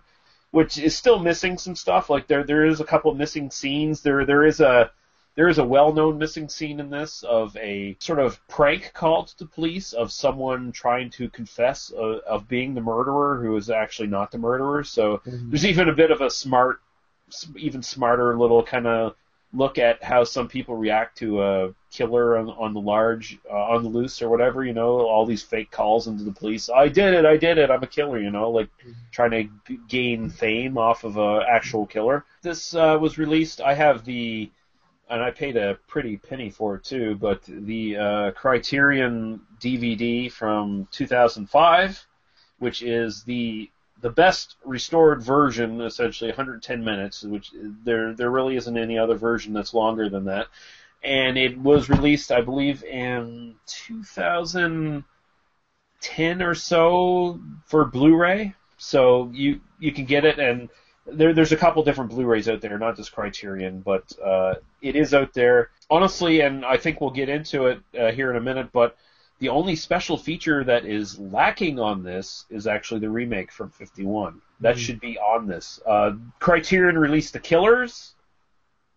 [0.52, 2.10] which is still missing some stuff.
[2.10, 4.02] Like there, there is a couple missing scenes.
[4.02, 4.92] There, there is a
[5.36, 9.38] there is a well-known missing scene in this of a sort of prank call to
[9.38, 14.08] the police of someone trying to confess uh, of being the murderer who is actually
[14.08, 14.84] not the murderer.
[14.84, 16.80] So there's even a bit of a smart,
[17.58, 19.16] even smarter little kind of
[19.54, 23.84] look at how some people react to a killer on, on the large, uh, on
[23.84, 24.66] the loose or whatever.
[24.66, 26.70] You know, all these fake calls into the police.
[26.70, 27.26] I did it.
[27.26, 27.70] I did it.
[27.70, 28.20] I'm a killer.
[28.20, 28.70] You know, like
[29.12, 32.26] trying to g- gain fame off of a actual killer.
[32.42, 33.62] This uh, was released.
[33.62, 34.50] I have the
[35.10, 40.88] and I paid a pretty penny for it too, but the uh, Criterion DVD from
[40.92, 42.06] 2005,
[42.60, 43.70] which is the
[44.02, 47.52] the best restored version, essentially 110 minutes, which
[47.84, 50.48] there there really isn't any other version that's longer than that,
[51.04, 58.54] and it was released, I believe, in 2010 or so for Blu-ray.
[58.78, 60.70] So you you can get it and
[61.06, 65.14] there, there's a couple different Blu-rays out there, not just Criterion, but uh, it is
[65.14, 65.70] out there.
[65.90, 68.98] Honestly, and I think we'll get into it uh, here in a minute, but
[69.40, 74.42] the only special feature that is lacking on this is actually the remake from '51.
[74.62, 75.82] That should be on this.
[75.86, 78.16] Uh, Criterion released The Killers,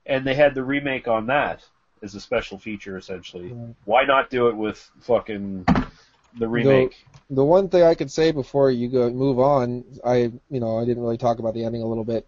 [0.06, 1.64] and they had the remake on that
[2.00, 3.52] as a special feature, essentially.
[3.52, 3.74] Right.
[3.84, 5.66] Why not do it with fucking
[6.36, 7.06] the remake?
[7.30, 10.84] The one thing I could say before you go move on, I you know I
[10.84, 12.26] didn't really talk about the ending a little bit,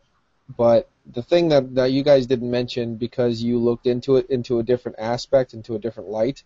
[0.56, 4.58] but the thing that that you guys didn't mention because you looked into it into
[4.58, 6.42] a different aspect, into a different light,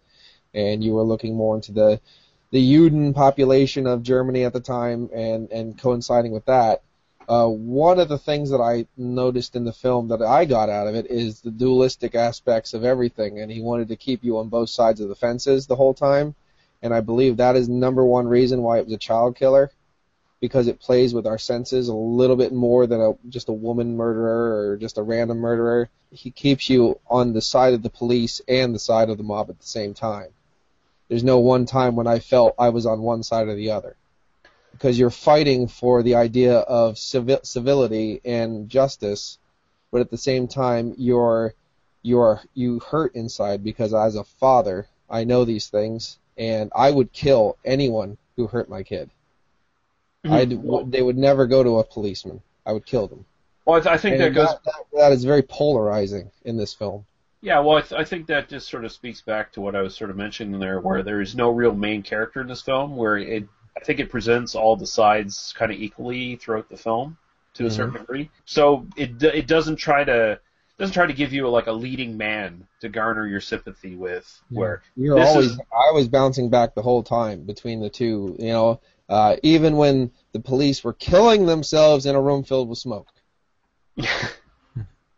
[0.53, 2.01] and you were looking more into the
[2.51, 6.83] the Juden population of Germany at the time, and and coinciding with that.
[7.27, 10.87] Uh, one of the things that I noticed in the film that I got out
[10.87, 14.51] of it is the dualistic aspects of everything, and he wanted to keep you on
[14.51, 16.35] both sides of the fences the whole time
[16.83, 19.71] and I believe that is number one reason why it was a child killer,
[20.41, 23.97] because it plays with our senses a little bit more than a just a woman
[23.97, 25.89] murderer or just a random murderer.
[26.11, 29.51] He keeps you on the side of the police and the side of the mob
[29.51, 30.29] at the same time.
[31.09, 33.97] There's no one time when I felt I was on one side or the other,
[34.73, 39.39] because you're fighting for the idea of civil, civility and justice,
[39.91, 41.55] but at the same time you're
[42.03, 47.13] you're you hurt inside because as a father I know these things and I would
[47.13, 49.11] kill anyone who hurt my kid.
[50.25, 50.35] Mm-hmm.
[50.85, 52.41] I'd, they would never go to a policeman.
[52.67, 53.25] I would kill them.
[53.65, 54.49] Well, I, th- I think And that goes.
[54.49, 57.07] that, that is very polarizing in this film.
[57.41, 59.83] Yeah, well, I, th- I think that just sort of speaks back to what I
[59.83, 62.97] was sort of mentioning there, where there is no real main character in this film,
[62.97, 67.19] where it, I think it presents all the sides kind of equally throughout the film
[67.55, 67.77] to a mm-hmm.
[67.77, 68.31] certain degree.
[68.47, 70.41] So it it doesn't try to
[70.79, 74.41] doesn't try to give you a, like a leading man to garner your sympathy with,
[74.51, 78.37] where You're This always is- I was bouncing back the whole time between the two.
[78.39, 82.79] You know, uh, even when the police were killing themselves in a room filled with
[82.79, 83.09] smoke.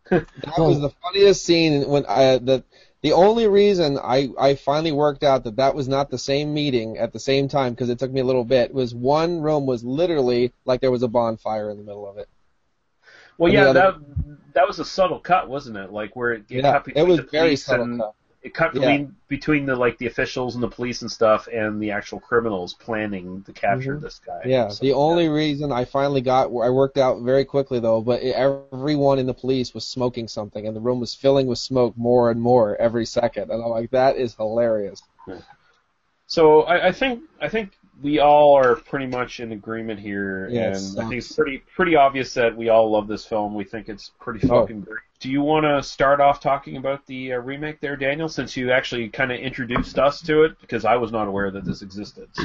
[0.09, 2.63] That was the funniest scene when I the
[3.03, 6.99] the only reason I I finally worked out that that was not the same meeting
[6.99, 9.83] at the same time because it took me a little bit was one room was
[9.83, 12.29] literally like there was a bonfire in the middle of it.
[13.39, 13.95] Well, yeah, the that
[14.55, 15.93] that was a subtle cut, wasn't it?
[15.93, 17.85] Like where it, it Yeah, cut between it was the very police subtle.
[17.85, 18.15] and cut.
[18.43, 18.81] it cut Yeah.
[18.81, 22.75] between between the like the officials and the police and stuff, and the actual criminals
[22.75, 24.01] planning to capture Mhm.
[24.01, 24.41] this guy.
[24.47, 29.19] Yeah, the only reason I finally got I worked out very quickly though, but everyone
[29.19, 32.41] in the police was smoking something, and the room was filling with smoke more and
[32.41, 35.03] more every second, and I'm like, that is hilarious.
[36.27, 37.73] So I, I think I think
[38.03, 40.91] we all are pretty much in agreement here, Yes.
[40.91, 43.55] and I think it's pretty pretty obvious that we all love this film.
[43.55, 44.61] We think it's pretty Oh.
[44.61, 45.01] fucking great.
[45.19, 48.29] Do you want to start off talking about the uh, remake there, Daniel?
[48.29, 51.65] Since you actually kind of introduced us to it, because I was not aware that
[51.65, 52.29] this existed.
[52.35, 52.45] So.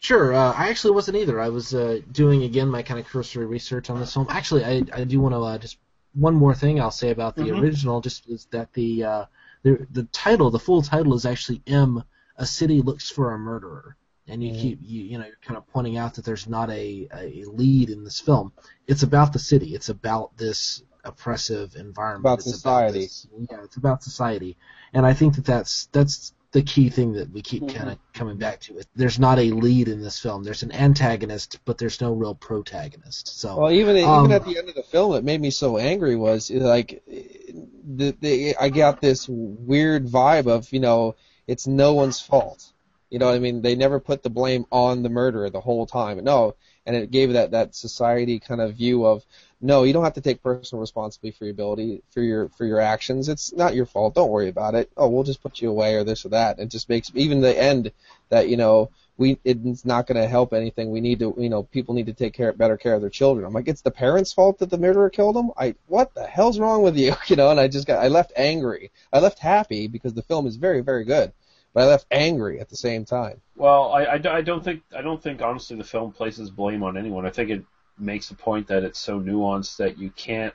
[0.00, 0.32] Sure.
[0.34, 1.40] Uh, I actually wasn't either.
[1.40, 4.26] I was uh, doing again my kind of cursory research on this film.
[4.30, 5.78] Actually, I I do want to uh, just
[6.14, 7.60] one more thing I'll say about the Mhm.
[7.60, 9.24] original, just is that the uh,
[9.62, 12.02] the the title, the full title is actually M.
[12.40, 13.96] A city looks for a murderer,
[14.28, 14.60] and you Mhm.
[14.60, 18.04] keep you you know kind of pointing out that there's not a a lead in
[18.04, 18.52] this film.
[18.86, 19.74] It's about the city.
[19.74, 22.22] It's about this oppressive environment.
[22.26, 23.00] About It's society.
[23.00, 24.56] this- yeah, it's about society,
[24.92, 28.38] and I think that that's that's the key thing that we keep kind of coming
[28.38, 28.80] back to.
[28.96, 30.42] There's not a lead in this film.
[30.44, 33.38] There's an antagonist, but there's no real protagonist.
[33.38, 35.76] So Well, even Um, even at the end of the film, it made me so
[35.76, 41.16] angry was like, the, the I got this weird vibe of you know
[41.46, 42.72] it's no one's fault.
[43.10, 43.62] You know what I mean?
[43.62, 46.22] They never put the blame on the murderer the whole time.
[46.22, 46.54] No,
[46.86, 49.24] and it gave that that society kind of view of
[49.60, 52.80] no, you don't have to take personal responsibility for your ability for your for your
[52.80, 53.28] actions.
[53.28, 54.14] It's not your fault.
[54.14, 54.90] Don't worry about it.
[54.96, 56.58] Oh, we'll just put you away or this or that.
[56.58, 57.92] It just makes even the end
[58.28, 60.90] that you know we it's not going to help anything.
[60.90, 63.44] We need to you know people need to take care better care of their children.
[63.44, 65.50] I'm like it's the parents' fault that the murderer killed them.
[65.56, 67.14] I what the hell's wrong with you?
[67.26, 68.90] You know, and I just got I left angry.
[69.12, 71.32] I left happy because the film is very very good,
[71.78, 73.40] but I left angry at the same time.
[73.54, 76.96] Well, I, I, I don't think I don't think honestly the film places blame on
[76.96, 77.24] anyone.
[77.24, 77.64] I think it
[77.96, 80.52] makes a point that it's so nuanced that you can't.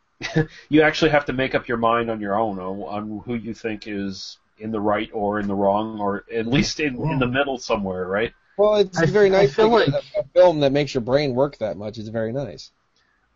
[0.70, 3.52] you actually have to make up your mind on your own on, on who you
[3.52, 7.28] think is in the right or in the wrong, or at least in, in the
[7.28, 8.32] middle somewhere, right?
[8.56, 9.54] Well, it's I- very I nice.
[9.54, 12.70] feel like- a, a film that makes your brain work that much is very nice.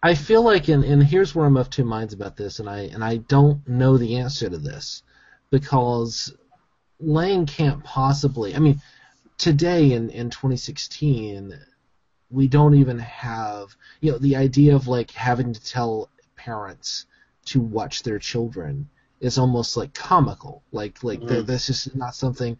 [0.02, 2.82] I feel like, and, and here's where I'm of two minds about this, and I
[2.94, 5.02] and I don't know the answer to this
[5.50, 6.32] because
[7.00, 8.54] Lang can't possibly.
[8.54, 8.80] I mean,
[9.36, 11.58] today in in 2016,
[12.30, 17.06] we don't even have you know the idea of like having to tell parents
[17.46, 18.88] to watch their children
[19.20, 20.62] is almost like comical.
[20.72, 21.28] Like like mm-hmm.
[21.28, 22.58] th- that's just not something.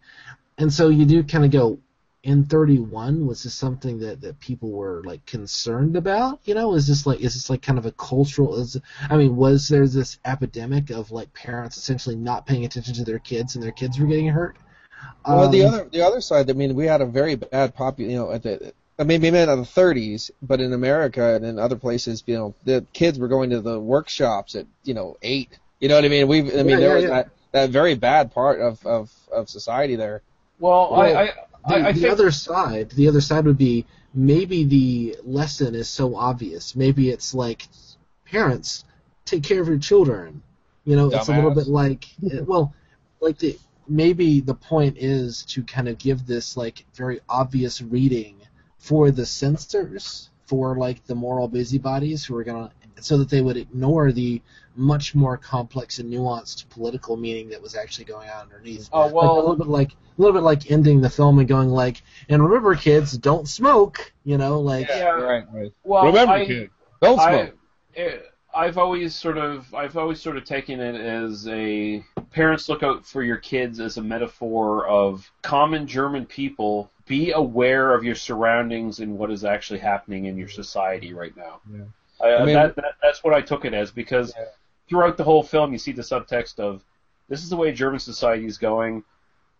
[0.57, 1.79] And so you do kind of go,
[2.23, 6.87] in 31 was this something that, that people were like concerned about you know is
[6.87, 8.77] this like is this like kind of a cultural is
[9.09, 13.19] i mean was there this epidemic of like parents essentially not paying attention to their
[13.19, 14.57] kids and their kids were getting hurt
[15.27, 17.99] Well, the Um, other the other side, I mean, we had a very bad pop,
[17.99, 21.57] you know, at the I mean, maybe in the 30s, but in America and in
[21.57, 25.57] other places, you know, the kids were going to the workshops at you know eight.
[25.79, 26.27] You know what I mean?
[26.27, 27.07] We, I mean, Yeah, there yeah, was yeah.
[27.07, 30.21] that that very bad part of of of society there.
[30.59, 31.33] Well, Well, I, I,
[31.67, 35.75] the, I, I the think other side the other side would be maybe the lesson
[35.75, 36.75] is so obvious.
[36.75, 37.67] Maybe it's like
[38.25, 38.85] parents
[39.25, 40.41] take care of your children.
[40.85, 42.05] You know it's a little bit like
[42.45, 42.73] well
[43.19, 43.57] like the
[43.87, 48.37] maybe the point is to kind of give this like very obvious reading
[48.77, 53.57] for the censors for like the moral busybodies who are gonna so that they would
[53.57, 54.41] ignore the
[54.79, 59.11] much more complex and nuanced political meaning that was actually going on underneath Oh like,
[59.11, 62.01] a well, little bit like a little bit like ending the film and going like,
[62.29, 64.13] and remember, kids, don't smoke.
[64.23, 65.09] You know, like yeah.
[65.09, 65.73] Right, right.
[65.83, 66.69] Well, Remember, I, kid,
[67.01, 67.57] don't smoke.
[67.95, 68.17] I, eh,
[68.53, 73.05] I've always sort of I've always sort of taken it as a parents look out
[73.05, 76.91] for your kids as a metaphor of common German people.
[77.05, 81.61] Be aware of your surroundings and what is actually happening in your society right now.
[81.71, 81.83] Yeah.
[82.21, 84.45] I, I mean- that, that that's what I took it as because Yeah.
[84.89, 86.83] Throughout the whole film you see the subtext of
[87.29, 89.03] this is the way German society is going.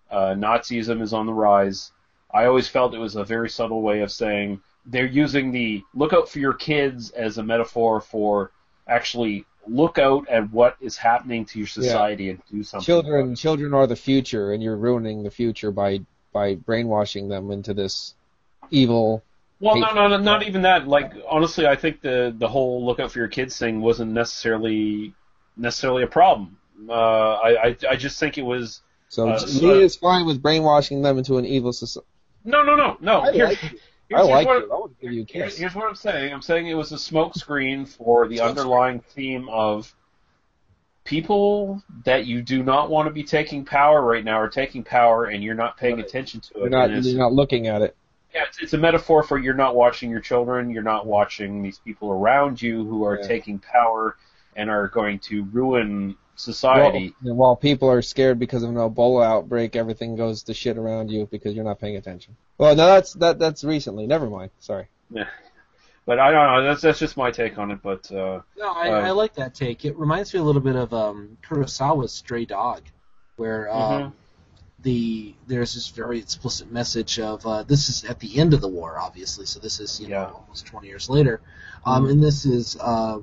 [0.09, 1.91] Uh, Nazism is on the rise.
[2.34, 6.13] I always felt it was a very subtle way of saying they're using the look
[6.13, 8.51] out for your kids as a metaphor for
[8.88, 12.86] actually look out at what is happening to your society and do something.
[12.86, 15.99] Children, children are the future, and you're ruining the future by
[16.32, 18.15] by brainwashing them into this
[18.71, 19.23] evil.
[19.59, 20.88] Well, no, no, no, not even that.
[20.88, 25.13] Like honestly, I think the the whole look out for your kids thing wasn't necessarily
[25.60, 26.57] necessarily a problem.
[26.88, 30.41] Uh, I, I I just think it was So Uh, me so- is fine with
[30.41, 32.07] brainwashing them into an evil society.
[32.45, 33.22] no, no, no, no.
[33.22, 33.70] I Here- like you.
[34.10, 34.72] here's- I like what- you.
[34.72, 35.60] I want to give you a Here's, kiss.
[35.60, 36.34] here's what I'm saying.
[36.34, 39.93] I'm saying it was a smokescreen for the underlying theme of
[41.03, 45.26] people that you do not want to be taking power right now are taking power,
[45.26, 46.05] and you're not paying Right.
[46.05, 46.60] attention to it.
[46.62, 47.95] You're not, you're not looking at it.
[48.34, 51.80] yeah, it's, it's a metaphor for you're not watching your children, you're not watching these
[51.80, 53.28] people around you who are Yeah.
[53.28, 54.18] taking power
[54.60, 57.14] and are going to ruin society.
[57.22, 61.10] While, while people are scared because of an Ebola outbreak, everything goes to shit around
[61.10, 62.36] you because you're not paying attention.
[62.57, 64.05] Well, no, that's that that's recently.
[64.05, 64.51] Never mind.
[64.60, 64.88] Sorry.
[65.10, 65.26] Yeah.
[66.05, 66.64] But I don't know.
[66.64, 67.80] That's that's just my take on it.
[67.82, 69.86] But uh, no, I, Uh, I like that take.
[69.86, 72.82] It reminds me a little bit of um, Kurosawa's Stray Dog,
[73.38, 74.14] where um, Mhm.
[74.82, 78.68] the there's this very explicit message of uh, this is at the end of the
[78.68, 79.45] war, obviously.
[79.45, 81.41] So this is you know almost 20 years later,
[81.86, 83.20] um, and this is uh,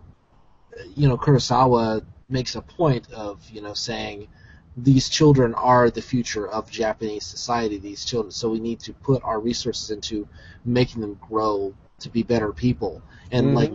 [0.95, 4.29] you know Kurosawa makes a point of you know saying
[4.77, 7.79] these children are the future of Japanese society.
[7.79, 10.29] These children, so we need to put our resources into
[10.64, 13.01] making them grow to be better people
[13.33, 13.55] and Mhm.
[13.55, 13.72] like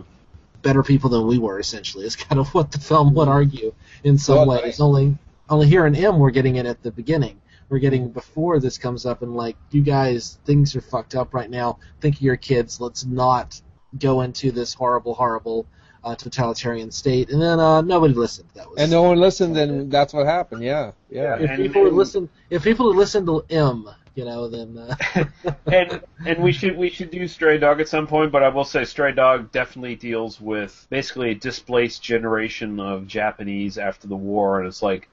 [0.62, 1.58] better people than we were.
[1.58, 3.72] Essentially, is kind of what the film would argue
[4.04, 4.78] in some Well, ways.
[4.80, 5.16] Only
[5.48, 7.40] only here in M we're getting it at the beginning.
[7.68, 11.50] We're getting before this comes up and like you guys things are fucked up right
[11.50, 11.78] now.
[12.00, 12.80] Think of your kids.
[12.80, 13.60] Let's not
[13.98, 15.66] go into this horrible, horrible
[16.04, 17.30] uh, totalitarian state.
[17.30, 18.48] And then uh, nobody listened.
[18.54, 20.62] That was And no one listened, and that's what happened.
[20.62, 21.36] Yeah, yeah.
[21.38, 24.76] if And- people would and- listen, if people would listen to M, you know, then
[24.76, 25.24] uh,
[25.72, 28.64] and and we should we should do Stray Dog at some point, but I will
[28.64, 34.58] say Stray Dog definitely deals with basically a displaced generation of Japanese after the war,
[34.58, 35.08] and it's like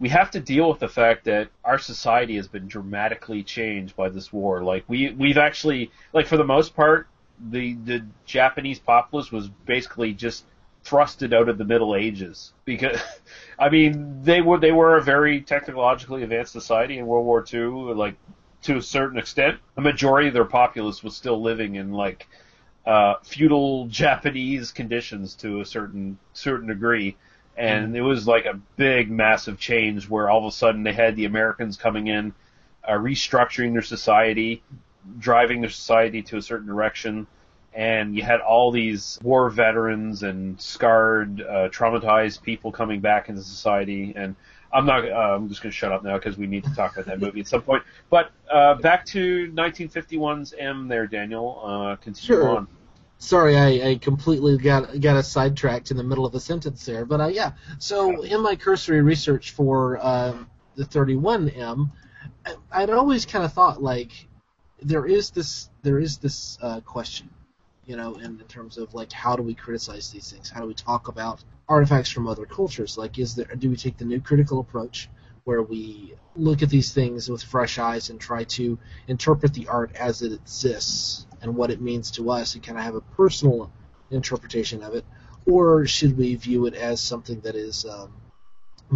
[0.00, 4.08] we have to deal with the fact that our society has been dramatically changed by
[4.08, 4.64] this war.
[4.64, 7.06] Like we we've actually like for the most part
[7.50, 10.44] the the Japanese populace was basically just
[10.84, 12.52] thrusted out of the Middle Ages.
[12.64, 13.00] Because
[13.58, 17.94] I mean they were they were a very technologically advanced society in World War II
[17.94, 18.16] like
[18.62, 19.58] to a certain extent.
[19.74, 22.26] The majority of their populace was still living in like
[22.86, 27.16] uh, feudal Japanese conditions to a certain certain degree.
[27.56, 31.16] And it was like a big massive change where all of a sudden they had
[31.16, 32.32] the Americans coming in
[32.84, 34.62] uh, restructuring their society
[35.18, 37.26] driving the society to a certain direction
[37.74, 43.42] and you had all these war veterans and scarred, uh, traumatized people coming back into
[43.42, 44.12] society.
[44.16, 44.34] And
[44.72, 45.04] I'm not.
[45.08, 47.20] Uh, I'm just going to shut up now because we need to talk about that
[47.20, 47.84] movie at some point.
[48.10, 50.88] But uh, back to 1951's M.
[50.88, 51.60] There, Daniel.
[51.62, 52.56] Uh, continue Sure.
[52.56, 52.68] on.
[53.18, 57.04] sorry, I, I completely got got us sidetracked in the middle of a sentence there.
[57.04, 61.90] But uh, yeah, so in my cursory research for um, the 31M,
[62.46, 64.10] I- I'd always kind of thought like
[64.82, 67.28] there is this there is this uh, question,
[67.86, 70.50] you know, in, in terms of like how do we criticize these things?
[70.50, 72.96] How do we talk about artifacts from other cultures?
[72.96, 75.08] Like, is there do we take the new critical approach,
[75.44, 79.94] where we look at these things with fresh eyes and try to interpret the art
[79.96, 83.70] as it exists and what it means to us and kind of have a personal
[84.10, 85.04] interpretation of it,
[85.46, 88.12] or should we view it as something that is um,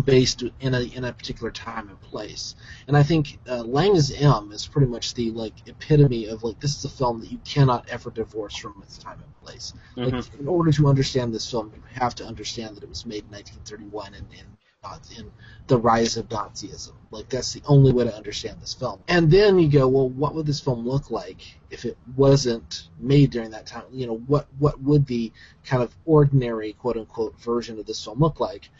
[0.05, 2.55] based in a in a particular time and place?
[2.89, 6.77] And I think uh, Lang's M is pretty much the like epitome of like this
[6.77, 9.75] is a film that you cannot ever divorce from its time and place.
[10.05, 13.25] Like in order to understand this film, you have to understand that it was made
[13.25, 14.57] in 1931 and, and
[15.17, 15.31] in
[15.69, 16.93] the rise of Nazism.
[17.11, 19.01] Like that's the only way to understand this film.
[19.07, 21.41] And then you go, well, what would this film look like
[21.71, 23.85] if it wasn't made during that time?
[23.93, 25.33] You know, what what would the
[25.65, 28.71] kind of ordinary quote unquote version of this film look like?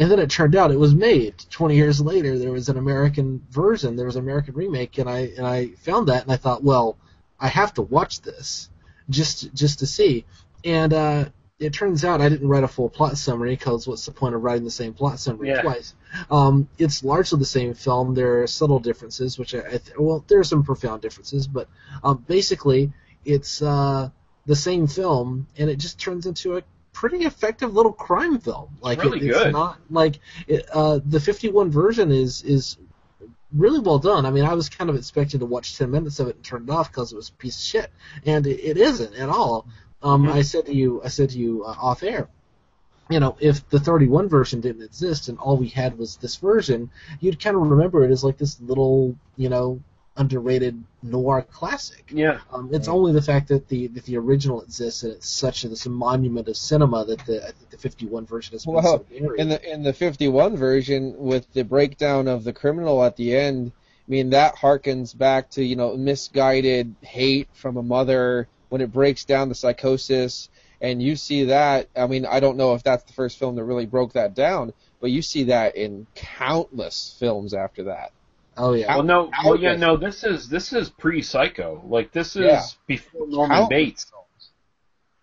[0.00, 2.38] And then it turned out it was made 20 years later.
[2.38, 6.08] There was an American version, there was an American remake, and I and I found
[6.08, 6.96] that and I thought, well,
[7.38, 8.70] I have to watch this
[9.10, 10.24] just just to see.
[10.64, 11.24] And uh,
[11.58, 14.42] it turns out I didn't write a full plot summary because what's the point of
[14.42, 15.60] writing the same plot summary Yeah.
[15.60, 15.94] twice?
[16.30, 18.14] Um, it's largely the same film.
[18.14, 21.68] There are subtle differences, which I, I th- well, there are some profound differences, but
[22.02, 22.90] um, basically
[23.26, 24.08] it's uh,
[24.46, 26.62] the same film, and it just turns into a
[26.92, 28.76] pretty effective little crime film.
[28.80, 29.52] Like really it, it's good.
[29.52, 32.76] not like it, uh, the 51 version is is
[33.52, 34.26] really well done.
[34.26, 36.64] I mean, I was kind of expecting to watch 10 minutes of it and turn
[36.64, 37.90] it off because it was a piece of shit,
[38.24, 39.66] and it, it isn't at all.
[40.02, 40.32] Um, Mhm.
[40.32, 42.28] I said to you, I said to you uh, off air,
[43.08, 46.90] you know, if the 31 version didn't exist and all we had was this version,
[47.18, 49.80] you'd kind of remember it as like this little, you know,
[50.20, 52.04] underrated noir classic.
[52.12, 52.38] Yeah.
[52.52, 55.68] Um, it's only the fact that the that the original exists and it's such a
[55.68, 58.98] this monument of cinema that the I think the 51 version has been Well, so
[58.98, 59.40] buried.
[59.40, 63.72] in the in the 51 version with the breakdown of the criminal at the end
[64.06, 68.92] i mean that harkens back to you know misguided hate from a mother when it
[68.92, 70.48] breaks down the psychosis
[70.82, 73.64] and you see that i mean i don't know if that's the first film that
[73.64, 78.12] really broke that down but you see that in countless films after that
[78.60, 78.94] oh yeah.
[78.94, 79.30] Well, no.
[79.44, 79.96] Well, yeah, no.
[79.96, 81.82] This is this is pre-Psycho.
[81.86, 82.62] Like this is Yeah.
[82.86, 84.12] before Norman Countless Bates.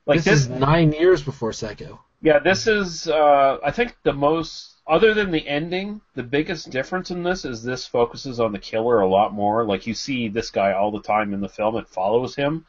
[0.05, 0.41] Like this, this.
[0.41, 1.99] is nine years before Psycho.
[2.21, 3.07] Yeah, this is.
[3.07, 4.73] Uh, I think the most.
[4.88, 9.01] Other than the ending, the biggest difference in this is this focuses on the killer
[9.01, 9.65] a lot more.
[9.65, 12.65] Like you see this guy all the time in the film; it follows him,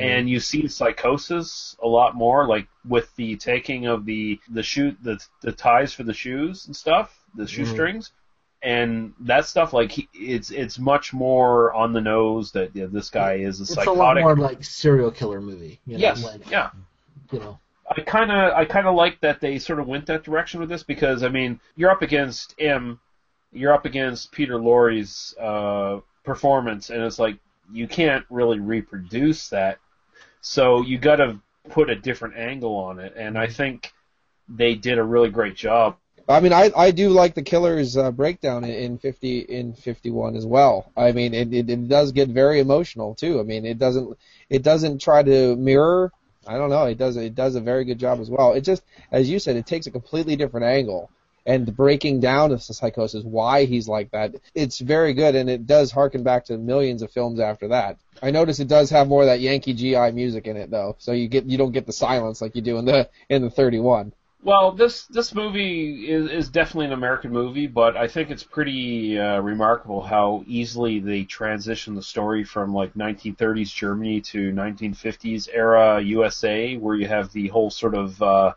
[0.00, 2.46] and you see psychosis a lot more.
[2.46, 6.74] Like with the taking of the the shoe the the ties for the shoes and
[6.74, 8.10] stuff, the shoestrings,
[8.62, 9.72] and that stuff.
[9.72, 13.62] Like he, it's it's much more on the nose that yeah, this guy is a
[13.62, 13.88] It's psychotic.
[13.88, 15.80] It's a lot more like serial killer movie.
[15.86, 16.70] You know, yes, like, yeah.
[17.32, 17.58] you know.
[17.90, 20.68] I kind of I kind of like that they sort of went that direction with
[20.68, 23.00] this because I mean you're up against M,
[23.52, 27.38] you're up against Peter Lorre's uh, performance, and it's like
[27.72, 29.78] you can't really reproduce that,
[30.40, 33.92] so you got to put a different angle on it, and I think
[34.48, 35.96] they did a really great job.
[36.30, 40.10] I mean, I I do like the killer's uh, breakdown in, in fifty in fifty
[40.10, 40.92] one as well.
[40.96, 43.40] I mean, it, it it does get very emotional too.
[43.40, 44.16] I mean, it doesn't
[44.48, 46.12] it doesn't try to mirror.
[46.46, 46.84] I don't know.
[46.84, 48.52] It does it does a very good job as well.
[48.52, 51.10] It just, as you said, it takes a completely different angle
[51.46, 54.34] and the breaking down of the psychosis, why he's like that.
[54.54, 57.98] It's very good, and it does harken back to millions of films after that.
[58.22, 61.12] I notice it does have more of that Yankee GI music in it though, so
[61.12, 63.80] you get you don't get the silence like you do in the in the thirty
[63.80, 64.12] one.
[64.42, 69.18] Well, this this movie is, is definitely an American movie, but I think it's pretty
[69.18, 76.00] uh, remarkable how easily they transition the story from like 1930s Germany to 1950s era
[76.00, 78.54] USA, where you have the whole sort of uh,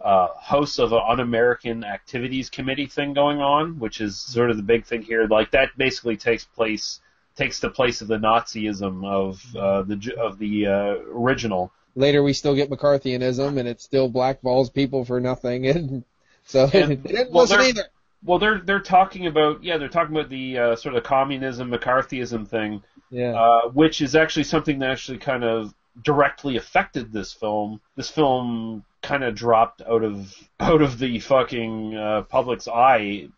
[0.00, 4.84] uh, House of Un-American Activities Committee thing going on, which is sort of the big
[4.84, 5.28] thing here.
[5.28, 7.00] Like that basically takes place
[7.36, 11.72] takes the place of the Nazism of uh, the of the uh, original.
[11.94, 16.04] Later we still get McCarthyism and it still blackballs people for nothing and
[16.44, 17.84] so And- it didn't well, listen either.
[18.22, 22.46] Well, they're they're talking about yeah, they're talking about the uh, sort of communism McCarthyism
[22.48, 23.32] thing, Yeah.
[23.32, 27.80] uh, which is actually something that actually kind of directly affected this film.
[27.96, 33.28] This film kind of dropped out of out of the fucking uh, public's eye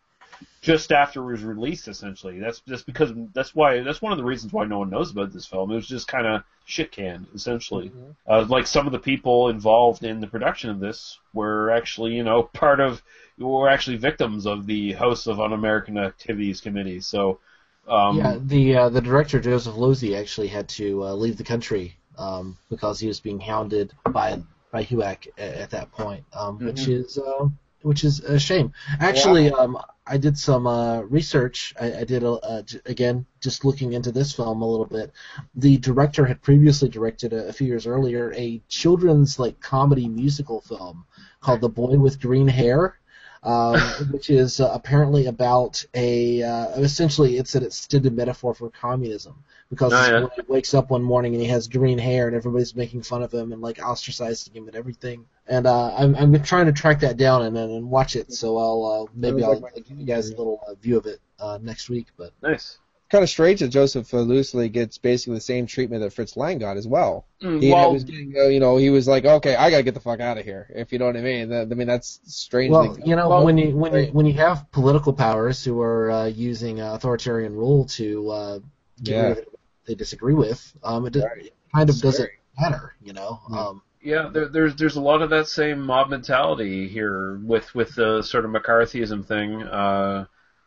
[0.60, 1.88] just after it was released.
[1.88, 5.10] Essentially, that's just because that's why that's one of the reasons why no one knows
[5.10, 5.70] about this film.
[5.70, 7.90] It was just kind of shit canned, essentially.
[8.28, 12.22] Uh, like some of the people involved in the production of this were actually, you
[12.24, 13.02] know, part of
[13.38, 17.00] were actually victims of the House of Un-American Activities Committee.
[17.00, 17.40] So,
[17.88, 21.96] um, yeah, the uh, the director Joseph Losey actually had to uh, leave the country
[22.18, 24.40] um, because he was being hounded by
[24.70, 27.04] by HUAC at, at that point, um, which Mhm.
[27.04, 27.48] is uh,
[27.82, 28.72] which is a shame.
[29.00, 31.74] Actually, um, I did some uh, research.
[31.80, 35.12] I, I did a, uh, j- again just looking into this film a little bit.
[35.54, 40.60] The director had previously directed a, a few years earlier a children's like comedy musical
[40.60, 41.04] film
[41.40, 42.98] called The Boy with Green Hair.
[43.42, 43.78] um,
[44.10, 49.34] which is uh, apparently about a uh, essentially it's an extended metaphor for communism
[49.72, 50.26] because Oh, yeah.
[50.36, 53.32] he wakes up one morning and he has green hair and everybody's making fun of
[53.32, 55.24] him and like ostracizing him and everything.
[55.48, 58.32] And uh, I'm I'm trying to track that down and and watch it.
[58.32, 61.06] So I'll uh, maybe I'll, like my give you guys a little uh, view of
[61.06, 62.08] it uh, next week.
[62.16, 62.78] But Nice.
[63.10, 66.58] Kind of strange that Joseph uh, Losey gets basically the same treatment that Fritz Lang
[66.58, 67.26] got as well.
[67.42, 69.92] Mm, He well, was getting, uh, you know, he was like, okay, I gotta get
[69.92, 70.66] the fuck out of here.
[70.74, 71.50] If you know what I mean.
[71.50, 72.88] That, I mean, that's strangely.
[72.88, 76.10] well, you know Well, when you when you when you have political powers who are
[76.10, 78.58] uh, using uh, authoritarian rule to uh,
[79.02, 79.22] get Yeah.
[79.28, 81.46] rid of what they disagree with, um, it, Right.
[81.46, 82.10] it kind of Scary.
[82.12, 82.30] doesn't
[82.60, 83.40] matter, you know.
[83.50, 83.58] Yeah.
[83.60, 87.94] Um, Yeah, there, there's there's a lot of that same mob mentality here with with
[87.94, 89.62] the sort of McCarthyism thing.
[89.62, 90.26] Uh,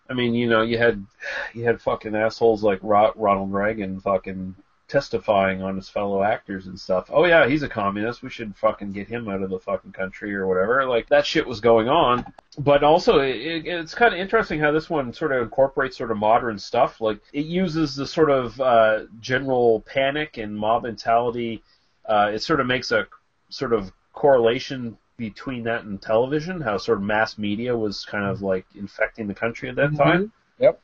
[0.10, 1.06] I mean, you know, you had
[1.54, 4.56] you had fucking assholes like Ro- Ronald Reagan fucking
[4.88, 7.10] testifying on his fellow actors and stuff.
[7.12, 8.22] Oh yeah, he's a communist.
[8.22, 10.86] We should fucking get him out of the fucking country or whatever.
[10.86, 12.26] Like that shit was going on.
[12.58, 16.12] But also, it, it, it's kind of interesting how this one sort of incorporates sort
[16.12, 17.02] of modern stuff.
[17.02, 21.64] Like it uses the sort of uh, general panic and mob mentality.
[22.06, 23.08] Uh, it sort of makes a
[23.50, 28.42] sort of correlation between that and television, how sort of mass media was kind of
[28.42, 29.98] like infecting the country at that Mhm.
[29.98, 30.32] time.
[30.60, 30.80] Yep.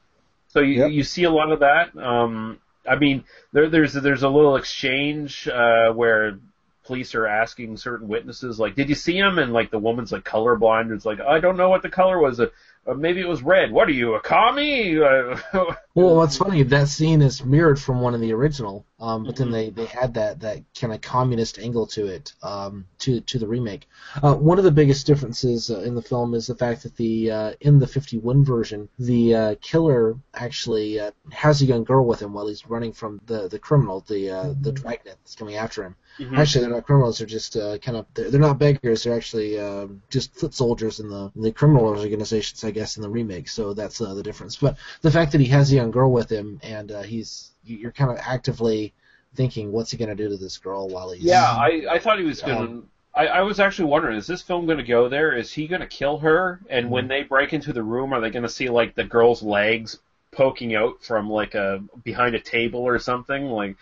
[0.48, 0.92] So you Yep.
[0.92, 1.96] you see a lot of that.
[1.98, 6.40] Um, I mean, there, there's there's a little exchange uh, where
[6.84, 10.24] police are asking certain witnesses, like, "Did you see him?" And like the woman's like
[10.24, 12.42] colorblind, and it's like, "I don't know what the color was.
[12.88, 13.72] Uh, maybe it was red.
[13.72, 15.38] What are you, a commie?" Uh,
[15.94, 19.44] Well, what's funny, that scene is mirrored from one of the original, um, but Mm-hmm.
[19.44, 23.40] then they, they had that, that kind of communist angle to it, um, to to
[23.40, 23.88] the remake.
[24.22, 27.32] Uh, one of the biggest differences uh, in the film is the fact that the
[27.32, 32.22] uh, in the 51 version, the uh, killer actually uh, has a young girl with
[32.22, 35.84] him while he's running from the the criminal, the uh, the dragnet that's coming after
[35.84, 35.96] him.
[36.20, 36.38] Mhm.
[36.38, 39.04] Actually, they're not criminals; they're just uh, kind of they're, they're not beggars.
[39.04, 43.02] They're actually um just foot soldiers in the in the criminal organizations, I guess, in
[43.02, 43.48] the remake.
[43.50, 44.56] So that's uh, the difference.
[44.56, 47.78] But the fact that he has a young girl with him and uh, he's you-
[47.78, 48.94] you're kind of actively
[49.36, 52.20] thinking, what's he going to do to this girl while he's Yeah, I, I thought
[52.20, 52.58] he was going.
[52.68, 55.36] Um, I, I was actually wondering, is this film going to go there?
[55.36, 56.60] Is he going to kill her?
[56.70, 59.42] And when they break into the room, are they going to see like the girl's
[59.44, 59.98] legs
[60.32, 63.46] poking out from like a behind a table or something?
[63.46, 63.76] Like,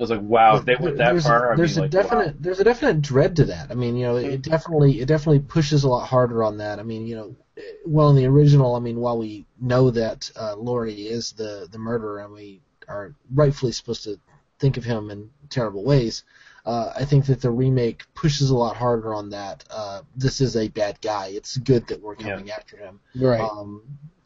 [0.00, 1.90] I was like, wow, if they went that there's, far, I'd there's be a like,
[1.90, 2.34] definite wow.
[2.40, 3.70] there's a definite dread to that.
[3.70, 6.78] I mean, you know, it definitely it definitely pushes a lot harder on that.
[6.78, 7.36] I mean, you know,
[7.84, 11.78] well in the original, I mean, while we know that uh, Lorre is the the
[11.78, 14.18] murderer and we are rightfully supposed to
[14.58, 16.24] think of him in terrible ways,
[16.64, 19.64] uh, I think that the remake pushes a lot harder on that.
[19.70, 21.26] Uh, this is a bad guy.
[21.34, 23.40] It's good that we're coming after him right.
[23.42, 23.82] um,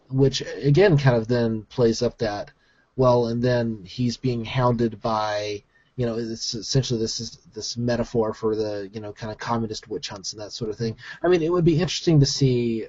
[0.08, 2.52] which again kind of then plays up that
[2.96, 5.62] well, and then he's being hounded by
[5.96, 9.88] you know it's essentially this is this metaphor for the you know kind of communist
[9.88, 10.96] witch hunts and that sort of thing.
[11.22, 12.86] I mean, it would be interesting to see.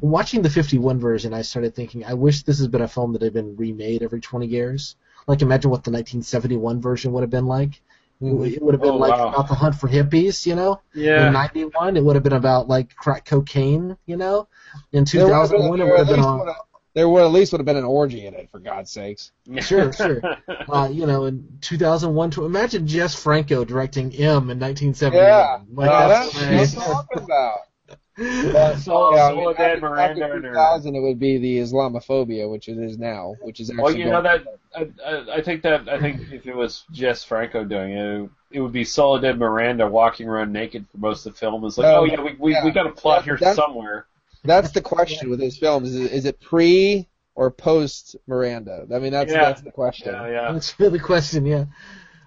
[0.00, 3.22] Watching the 51 version, I started thinking, I wish this had been a film that
[3.22, 4.94] had been remade every 20 years.
[5.26, 7.82] Like, imagine what the 1971 version would have been like.
[8.20, 9.28] It would have been Oh, like wow.
[9.30, 10.80] about the hunt for hippies, you know?
[10.94, 11.26] Yeah.
[11.26, 14.46] In '91, it would have been about like crack cocaine, you know.
[14.92, 16.54] In There would have been- 2001, it would have been on.
[16.96, 18.90] Would have- There would at least would have been an orgy in it, for God's
[18.90, 19.32] sakes.
[19.60, 20.20] Sure, sure.
[20.68, 25.14] Uh, you know, in 2001, to imagine Jess Franco directing M in 1971.
[25.24, 27.58] Yeah, Like, yeah, that's that's what I'm talking about.
[28.18, 31.58] But, So- Yeah, I mean, after, Miranda after and her- 2000, it would be the
[31.58, 33.82] Islamophobia, which it is now, which is actually.
[33.82, 34.42] Well, you know that
[34.74, 38.60] I, I, I think that I think if it was Jess Franco doing it, it
[38.62, 41.62] would be Soledad Miranda walking around naked for most of the film.
[41.66, 42.64] It's like, No, oh yeah, we we, yeah.
[42.64, 44.06] we got a plot That- here that's- somewhere.
[44.46, 48.86] That's the question with his films: is it, is it pre or post Miranda?
[48.94, 49.40] I mean, that's Yeah.
[49.44, 50.12] that's the question.
[50.14, 50.52] Yeah, yeah.
[50.52, 51.66] That's really the question, yeah.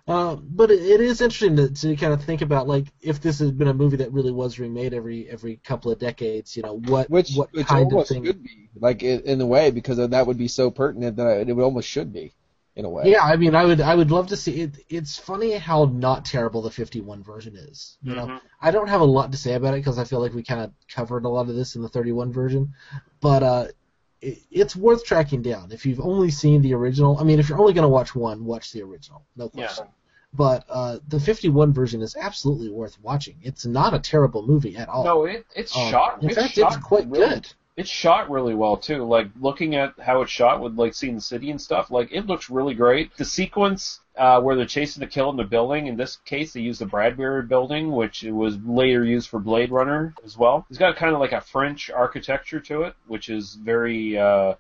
[0.08, 3.40] Uh, but it, it is interesting to, to kind of think about, like, if this
[3.40, 6.80] had been a movie that really was remade every every couple of decades, you know,
[6.80, 8.26] what Which what which kind of almost thing?
[8.26, 11.54] should be, like in, in a way, because that would be so pertinent that it
[11.56, 12.34] would almost should be,
[12.80, 13.04] in a way.
[13.12, 14.78] Yeah, I mean, I would I would love to see it.
[14.90, 17.98] It's funny how not terrible the 51 version is.
[18.02, 18.42] You know, Mhm.
[18.62, 20.62] I don't have a lot to say about it because I feel like we kind
[20.62, 22.74] of covered a lot of this in the 31 version,
[23.20, 23.68] but uh,
[24.22, 27.18] it, it's worth tracking down if you've only seen the original.
[27.20, 29.66] I mean, if you're only going to watch one, watch the original, no Yeah.
[29.68, 29.86] question.
[30.32, 33.38] But uh, the 51 version is absolutely worth watching.
[33.42, 35.04] It's not a terrible movie at all.
[35.04, 36.22] No, it it's Um, shot.
[36.22, 37.54] In it's fact, shot it's quite really, good.
[37.80, 39.06] It's shot really well too.
[39.06, 42.26] Like looking at how it's shot with like seeing the city and stuff, like it
[42.26, 43.16] looks really great.
[43.16, 46.60] The sequence uh, where they're chasing the kill in the building, in this case they
[46.60, 50.66] used the Bradbury building, which it was later used for Blade Runner as well.
[50.70, 54.56] It's got kind of like a French architecture to it, which is very uh,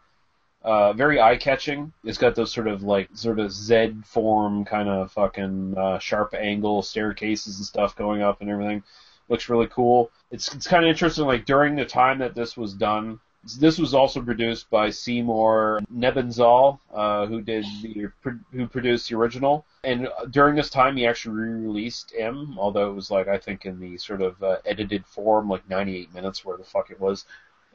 [0.63, 1.91] uh, very eye catching.
[2.05, 6.33] It's got those sort of like sort of Z form kind of fucking uh, sharp
[6.33, 8.81] angle staircases and stuff going up and everything.
[9.29, 10.11] Looks really cool.
[10.31, 11.25] It's it's kind of interesting.
[11.25, 13.19] Like during the time that this was done,
[13.59, 18.09] this was also produced by Seymour Nebenzahl, uh, who did the
[18.51, 19.65] who produced the original.
[19.83, 23.79] And during this time, he actually re-released M, although it was like I think in
[23.79, 27.25] the sort of uh, edited form, like 98 minutes, where the fuck it was.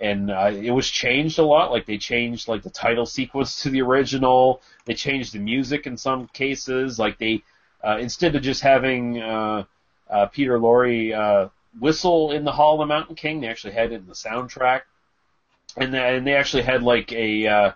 [0.00, 1.70] And uh, it was changed a lot.
[1.70, 4.60] Like they changed like the title sequence to the original.
[4.84, 6.98] They changed the music in some cases.
[6.98, 7.42] Like they
[7.82, 9.64] uh, instead of just having uh,
[10.10, 11.48] uh, Peter Lorre uh,
[11.78, 14.82] whistle in the Hall of the Mountain King, they actually had it in the soundtrack
[15.76, 17.72] and and they actually had like a uh,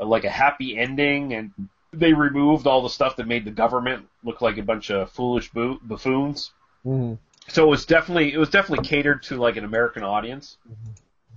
[0.00, 1.52] like a happy ending, and
[1.92, 5.50] they removed all the stuff that made the government look like a bunch of foolish
[5.50, 6.52] bo- buffoons.
[6.84, 7.14] Mm-hmm.
[7.48, 10.56] So it was definitely it was definitely catered to like an American audience.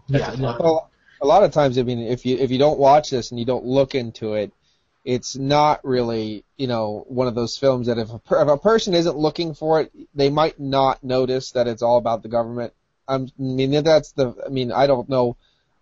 [0.08, 0.62] Yeah, the no, time.
[0.62, 0.90] Well,
[1.22, 3.46] a lot of times, I mean, if you if you don't watch this and you
[3.46, 4.52] don't look into it,
[5.06, 8.58] it's not really you know one of those films that if a, per- if a
[8.58, 12.74] person isn't looking for it, they might not notice that it's all about the government.
[13.08, 14.36] I'm, I mean, that's the.
[14.46, 15.38] I mean, I don't know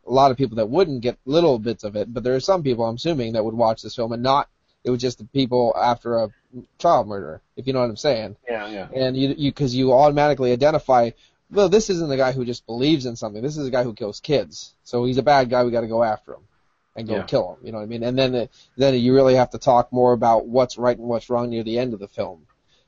[0.05, 2.61] a lot of people that wouldn't get little bits of it, but there are some
[2.61, 4.49] people I'm assuming that would watch this film and not.
[4.83, 6.29] It was just the people after a
[6.77, 8.35] child murder, if you know what I'm saying.
[8.45, 8.89] Yeah, yeah.
[8.93, 11.11] And you you because you automatically identify.
[11.49, 13.41] Well, this isn't the guy who just believes in something.
[13.41, 14.73] This is a guy who kills kids.
[14.83, 15.63] So he's a bad guy.
[15.63, 16.41] We got to go after him
[16.95, 17.23] and go Yeah.
[17.23, 17.65] kill him.
[17.65, 18.03] You know what I mean?
[18.03, 21.49] And then then you really have to talk more about what's right and what's wrong
[21.49, 22.45] near the end of the film.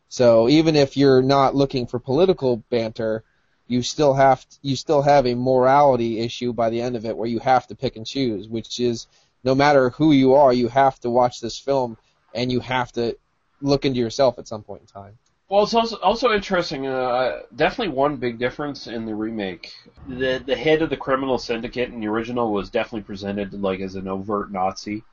[0.09, 3.23] So even if you're not looking for political banter,
[3.67, 7.27] you still have you still have a morality issue by the end of it where
[7.27, 9.07] you have to pick and choose, which is
[9.43, 11.97] no matter who you are, you have to watch this film
[12.33, 13.17] and you have to
[13.61, 15.17] look into yourself at some point in time.
[15.47, 16.87] Well, it's also also interesting.
[16.87, 19.73] Uh, definitely one big difference in the remake.
[20.07, 23.95] The the head of the criminal syndicate in the original was definitely presented like as
[23.95, 25.03] an overt Nazi.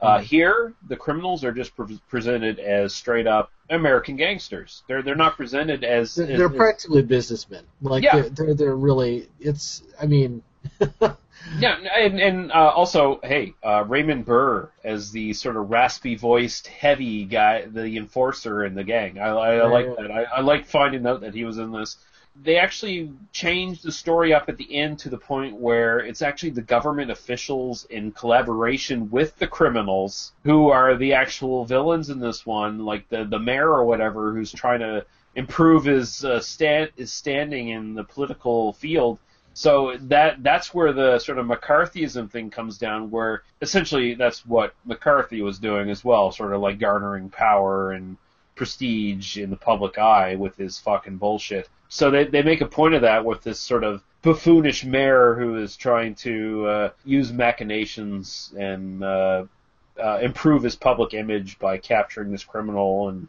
[0.00, 4.82] Uh, here, the criminals are just pre- presented as straight up American gangsters.
[4.88, 7.64] They're they're not presented as, they're, as- they're practically businessmen.
[7.80, 8.20] Like Yeah.
[8.20, 9.28] they're, they're they're really.
[9.40, 9.82] It's.
[10.00, 10.42] I mean.
[11.58, 16.66] Yeah, and and uh, also, hey, uh, Raymond Burr as the sort of raspy voiced,
[16.66, 19.18] heavy guy, the enforcer in the gang.
[19.18, 20.10] I, I, I like that.
[20.10, 21.96] I, I like finding out that he was in this.
[22.42, 26.50] They actually changed the story up at the end to the point where it's actually
[26.50, 32.46] the government officials in collaboration with the criminals who are the actual villains in this
[32.46, 35.04] one, like the the mayor or whatever, who's trying to
[35.34, 39.18] improve his uh, stand his standing in the political field.
[39.54, 44.74] So that that's where the sort of McCarthyism thing comes down, where essentially that's what
[44.84, 48.16] McCarthy was doing as well, sort of like garnering power and
[48.54, 51.68] prestige in the public eye with his fucking bullshit.
[51.88, 55.56] So they they make a point of that with this sort of buffoonish mayor who
[55.56, 59.44] is trying to uh, use machinations and uh,
[60.02, 63.28] uh, improve his public image by capturing this criminal and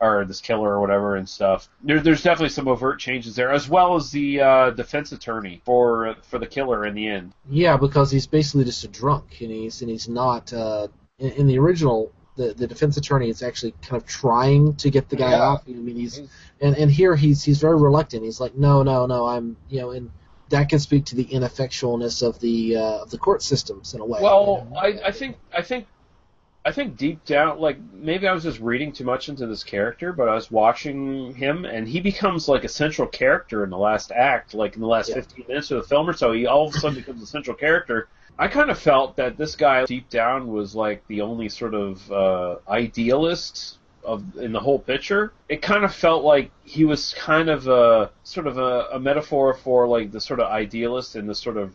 [0.00, 1.68] or this killer or whatever and stuff.
[1.82, 6.16] There, there's definitely some overt changes there, as well as the uh, defense attorney for
[6.22, 7.32] for the killer in the end.
[7.48, 10.52] Yeah, because he's basically just a drunk, and he's and he's not.
[10.52, 14.90] Uh, in, in the original, the the defense attorney is actually kind of trying to
[14.90, 15.40] get the guy Yeah.
[15.40, 15.64] off.
[15.68, 16.18] I mean, he's
[16.60, 18.24] and and here he's he's very reluctant.
[18.24, 20.10] He's like, no, no, no, I'm you know, and
[20.48, 24.04] that can speak to the ineffectualness of the uh, of the court systems in a
[24.04, 24.20] way.
[24.22, 24.80] Well, you know?
[24.80, 25.86] I, I think I think
[26.64, 30.12] I think deep down, like maybe I was just reading too much into this character,
[30.12, 34.12] but I was watching him, and he becomes like a central character in the last
[34.12, 35.16] act, like in the last Yeah.
[35.16, 36.32] 15 minutes of the film or so.
[36.32, 38.08] He all of a sudden becomes a central character.
[38.38, 42.10] I kind of felt that this guy deep down was like the only sort of
[42.12, 45.32] uh, idealist of in the whole picture.
[45.48, 49.54] It kind of felt like he was kind of a sort of a, a metaphor
[49.54, 51.74] for like the sort of idealist and the sort of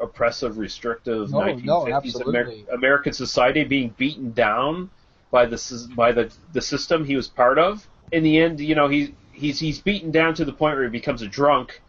[0.00, 2.66] oppressive, restrictive No, no, 1950s absolutely.
[2.66, 4.90] Amer- American society being beaten down
[5.30, 7.86] by the by the the system he was part of.
[8.12, 10.90] In the end, you know, he he's he's beaten down to the point where he
[10.90, 11.80] becomes a drunk.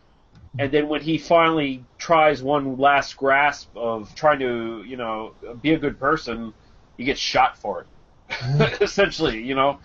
[0.57, 5.73] And then when he finally tries one last grasp of trying to, you know, be
[5.73, 6.53] a good person,
[6.97, 8.81] he gets shot for it.
[8.81, 9.79] Essentially, you know.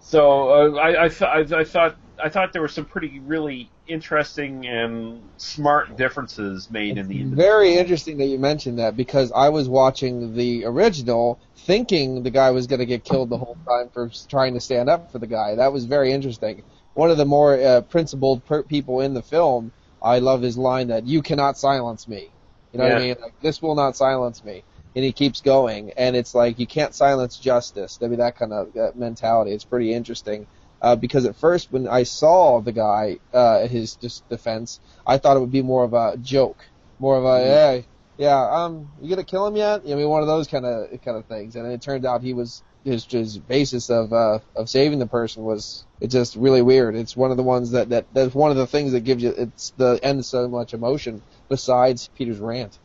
[0.00, 3.70] So uh, I I, th- I I thought I thought there were some pretty really
[3.86, 9.48] interesting and smart differences made in the Very interesting that you mentioned that because I
[9.48, 13.88] was watching the original thinking the guy was going to get killed the whole time
[13.90, 15.54] for trying to stand up for the guy.
[15.54, 16.62] That was very interesting.
[16.94, 19.72] One of the more uh, principled per- people in the film,
[20.02, 22.30] I love his line that you cannot silence me.
[22.72, 23.16] You know what I mean?
[23.20, 24.62] Like, this will not silence me.
[24.94, 27.98] And he keeps going, and it's like you can't silence justice.
[28.02, 29.52] I mean that kind of uh, mentality.
[29.52, 30.46] It's pretty interesting.
[30.80, 35.36] Uh, because at first, when I saw the guy, uh, his just defense, I thought
[35.36, 36.58] it would be more of a joke,
[36.98, 37.84] more of a, hey,
[38.18, 39.82] yeah, um, you gonna kill him yet?
[39.84, 41.56] I mean, one of those kind of kind of things.
[41.56, 45.44] And it turned out he was his his basis of uh of saving the person
[45.44, 46.96] was it's just really weird.
[46.96, 49.30] It's one of the ones that that that's one of the things that gives you
[49.30, 52.76] it's the end so much emotion besides Peter's rant.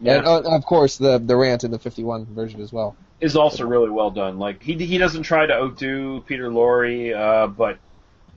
[0.00, 0.18] Yeah.
[0.18, 2.94] And uh, of course the the rant in the 51 version as well.
[3.20, 4.38] Is also really well done.
[4.38, 7.78] Like he he doesn't try to outdo Peter Lorre, uh, but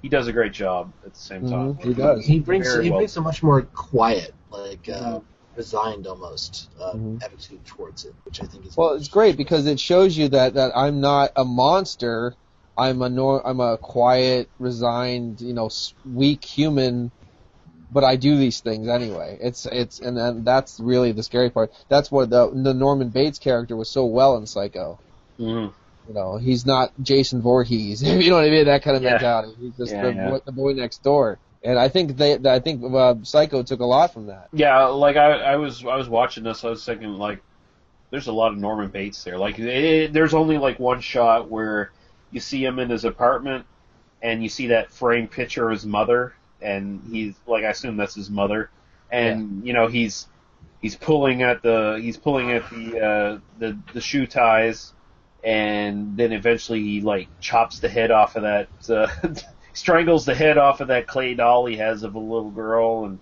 [0.02, 1.74] he does a great job at the same time.
[1.74, 2.26] Mhm, he does.
[2.26, 3.00] He brings Very he well.
[3.00, 5.20] brings a much more quiet, like uh,
[5.56, 7.22] resigned almost uh, Mhm.
[7.22, 10.54] attitude towards it, which I think is Well, it's great because it shows you that
[10.54, 12.36] that I'm not a monster.
[12.78, 15.70] I'm a nor- I'm a quiet, resigned, you know,
[16.06, 17.12] weak human,
[17.92, 19.38] but I do these things anyway.
[19.42, 21.72] It's it's and then that's really the scary part.
[21.90, 25.00] That's what the the Norman Bates character was so well in Psycho.
[25.40, 25.74] Mhm.
[26.08, 28.02] You know, he's not Jason Voorhees.
[28.04, 28.66] you know what I mean?
[28.66, 29.12] That kind of Yeah.
[29.12, 29.54] mentality.
[29.60, 30.30] He's just Yeah, the, yeah.
[30.32, 31.40] Boy, the boy next door.
[31.64, 34.48] And I think they, I think uh, Psycho took a lot from that.
[34.54, 37.42] Yeah, like I, I was I was watching this, I was thinking like,
[38.12, 39.38] there's a lot of Norman Bates there.
[39.38, 41.92] Like it, there's only like one shot where
[42.32, 43.66] you see him in his apartment,
[44.22, 48.16] and you see that framed picture of his mother, and he's like I assume that's
[48.16, 48.70] his mother,
[49.12, 50.28] and you know he's
[50.82, 54.94] he's pulling at the he's pulling at the uh, the the shoe ties,
[55.44, 58.68] and then eventually he like chops the head off of that.
[58.90, 59.08] Uh,
[59.74, 63.20] strangles the head off of that clay doll he has of a little girl and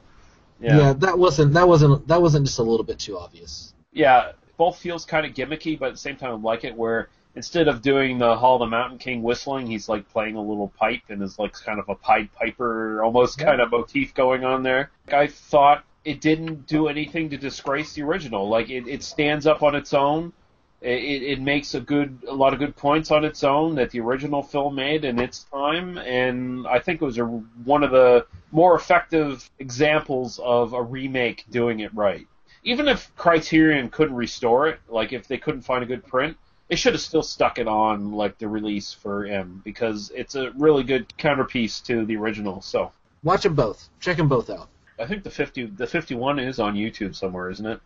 [0.62, 0.94] yeah.
[0.94, 3.74] that wasn't that wasn't that wasn't just a little bit too obvious.
[3.92, 7.10] yeah, both feels kind of gimmicky, but at the same time, I like it where
[7.36, 10.70] instead of doing the Hall of the Mountain King whistling, he's like playing a little
[10.70, 14.64] pipe and is like kind of a Pied Piper almost kind of motif going on
[14.64, 14.92] there.
[15.12, 18.48] I thought it didn't do anything to disgrace the original.
[18.48, 20.34] Like it, it stands up on its own.
[20.82, 24.02] It, it makes a good, a lot of good points on its own that the
[24.02, 28.28] original film made in its time, and I think it was a, one of the
[28.52, 32.28] more effective examples of a remake doing it right
[32.68, 36.36] even if Criterion couldn't restore it, like if they couldn't find a good print,
[36.68, 40.52] they should have still stuck it on like the release for M because it's a
[40.58, 42.62] really good counterpiece to the original.
[42.62, 42.92] So
[43.24, 43.90] Watch them both.
[44.00, 44.70] Check them both out.
[45.00, 47.80] I think the fifty, the fifty-one is on YouTube somewhere, isn't it?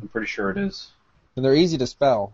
[0.00, 0.88] I'm pretty sure it is.
[1.36, 2.32] And they're easy to spell.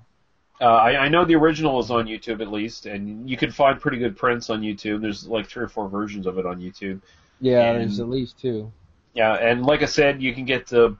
[0.60, 3.78] Uh, I, I know the original is on YouTube at least, and you can find
[3.80, 5.02] pretty good prints on YouTube.
[5.02, 7.02] There's like three or four versions of it on YouTube.
[7.40, 8.72] Yeah, And- there's at least two.
[9.12, 10.96] Yeah, and like I said, you can get the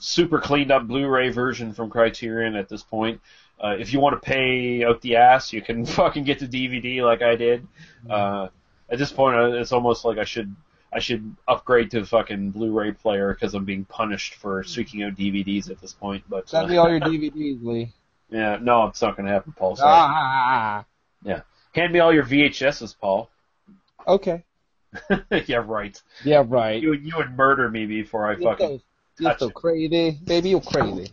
[0.00, 3.20] super cleaned up Blu-ray version from Criterion at this point.
[3.62, 7.02] Uh, if you want to pay out the ass, you can fucking get the DVD
[7.02, 7.66] like I did.
[8.08, 8.48] Uh,
[8.88, 10.54] at this point, uh, it's almost like I should
[10.92, 15.70] I should upgrade to fucking Blu-ray player because I'm being punished for seeking out DVDs
[15.70, 16.24] at this point.
[16.28, 17.92] But Send uh, me all your DVDs, Lee.
[18.30, 19.76] yeah, no, it's not going to happen, Paul.
[19.76, 19.90] Sorry.
[19.92, 20.84] Ah,
[21.76, 23.28] Hand me all your VHSs, Paul.
[24.08, 24.42] okay.
[25.46, 26.00] yeah, right.
[26.24, 26.80] Yeah, right.
[26.80, 28.82] You you would murder me before I You're fucking so,
[29.18, 29.54] you're so it.
[29.54, 30.50] crazy, baby.
[30.50, 31.10] You're crazy.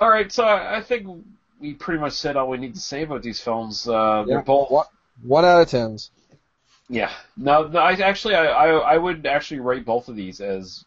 [0.00, 1.06] All right, so I think
[1.60, 3.86] we pretty much said all we need to say about these films.
[3.88, 4.34] Uh, Yeah.
[4.36, 4.86] They're both, One,
[5.22, 6.10] one out of tens.
[6.88, 7.12] yeah.
[7.36, 10.84] No, no I actually, I, I, I would actually rate both of these as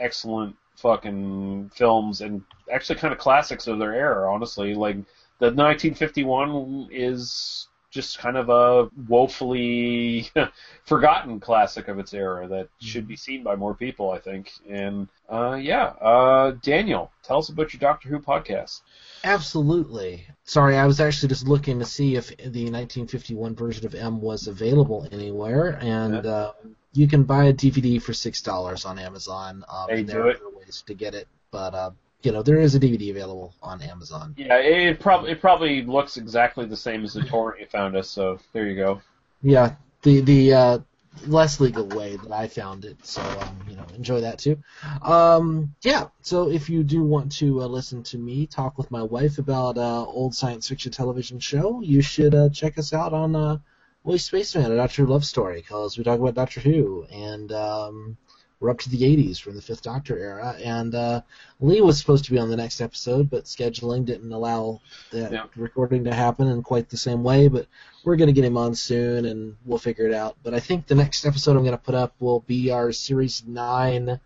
[0.00, 2.42] excellent fucking films and
[2.72, 4.32] actually kind of classics of their era.
[4.32, 4.96] Honestly, like
[5.38, 10.28] the 1951 is just kind of a woefully
[10.84, 14.50] forgotten classic of its era that should be seen by more people, I think.
[14.68, 18.80] And uh, yeah, uh, Daniel, tell us about your Doctor Who podcast.
[19.22, 20.26] Absolutely.
[20.42, 24.48] Sorry, I was actually just looking to see if the 1951 version of M was
[24.48, 26.52] available anywhere, and uh,
[26.92, 29.64] you can buy a DVD for six dollars on Amazon.
[29.68, 31.90] Um, They and do there are other ways to get it, but uh,
[32.24, 34.34] you know there is a DVD available on Amazon.
[34.36, 38.08] Yeah, it probably it probably looks exactly the same as the torrent you found us.
[38.08, 39.00] So there you go.
[39.42, 40.78] Yeah, the the uh,
[41.26, 43.04] less legal way that I found it.
[43.04, 44.58] So um, you know, enjoy that too.
[45.02, 46.08] Um, yeah.
[46.22, 49.76] So if you do want to uh, listen to me talk with my wife about
[49.76, 53.58] uh, old science fiction television show, you should uh, check us out on uh,
[54.02, 57.52] Willie Spaceman, a Doctor Who love story, because we talk about Doctor Who and.
[57.52, 58.16] Um,
[58.60, 61.20] we're up to the 80s from the Fifth Doctor era, and uh,
[61.60, 64.80] Lee was supposed to be on the next episode, but scheduling didn't allow
[65.12, 65.44] that Yeah.
[65.56, 67.48] recording to happen in quite the same way.
[67.48, 67.66] But
[68.04, 70.36] we're going to get him on soon, and we'll figure it out.
[70.42, 73.44] But I think the next episode I'm going to put up will be our Series
[73.46, 74.20] 9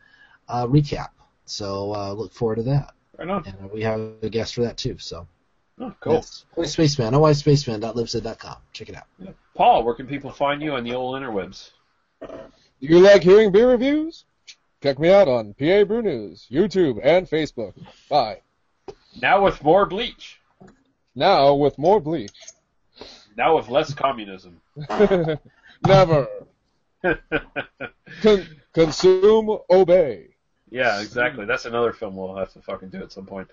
[0.48, 1.08] uh, recap.
[1.46, 2.92] So uh, look forward to that.
[3.18, 3.44] Right on.
[3.46, 4.98] And uh, we have a guest for that, too.
[4.98, 5.26] So
[5.80, 6.14] Oh, cool.
[6.14, 8.56] That's Oi Spaceman, oispaceman.libsyn.com.
[8.72, 9.04] Check it out.
[9.18, 9.30] Yeah.
[9.54, 11.70] Paul, where can people find you on the old interwebs?
[12.80, 14.24] You like hearing beer reviews?
[14.82, 17.74] Check me out on PA Brew News, YouTube, and Facebook.
[18.08, 18.42] Bye.
[19.20, 20.40] Now with more bleach.
[21.14, 22.38] Now with more bleach.
[23.36, 24.60] Now with less communism.
[25.86, 26.28] Never.
[27.02, 30.28] Con- consume, obey.
[30.70, 31.46] Yeah, exactly.
[31.46, 33.48] That's another film we'll have to fucking do at some point.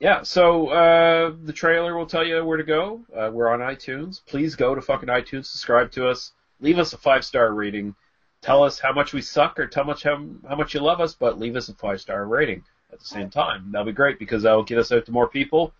[0.00, 3.02] Yeah, so uh, the trailer will tell you where to go.
[3.14, 4.20] Uh, we're on iTunes.
[4.26, 7.94] Please go to fucking iTunes, subscribe to us, leave us a five star rating.
[8.42, 11.14] Tell us how much we suck or tell much how, how much you love us,
[11.14, 13.70] but leave us a five star rating at the same time.
[13.70, 15.72] That'll be great because that'll get us out to more people,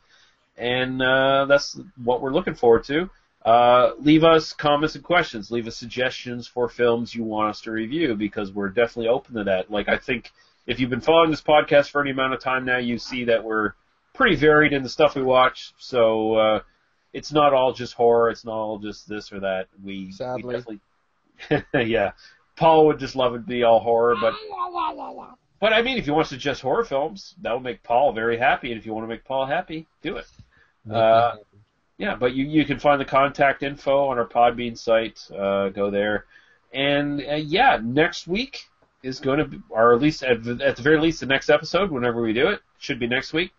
[0.57, 3.11] and uh, that's what we're looking forward to.
[3.45, 5.51] Uh, leave us comments and questions.
[5.51, 9.45] Leave us suggestions for films you want us to review because we're definitely open to
[9.45, 9.71] that.
[9.71, 10.31] Like I think
[10.67, 13.43] if you've been following this podcast for any amount of time now, you see that
[13.43, 13.73] we're
[14.15, 15.73] pretty varied in the stuff we watch.
[15.79, 16.61] So uh,
[17.13, 18.31] it's not all just horror.
[18.31, 19.67] It's not all just this or that.
[19.83, 20.81] We, we Sadly.
[21.51, 22.13] definitely, yeah.
[22.57, 24.35] Paul would just love it to be all horror, but
[25.61, 28.37] but I mean, if you want to suggest horror films, that would make Paul very
[28.37, 28.73] happy.
[28.73, 30.27] And if you want to make Paul happy, do it.
[30.91, 31.37] Uh,
[31.99, 35.21] yeah, but you you can find the contact info on our Podbean site.
[35.31, 36.27] Uh, go there,
[36.75, 38.65] and uh, yeah, next week
[39.05, 41.51] is going to be, or at least at, the- at the very least, the next
[41.51, 43.53] episode, whenever we do it, should be next week.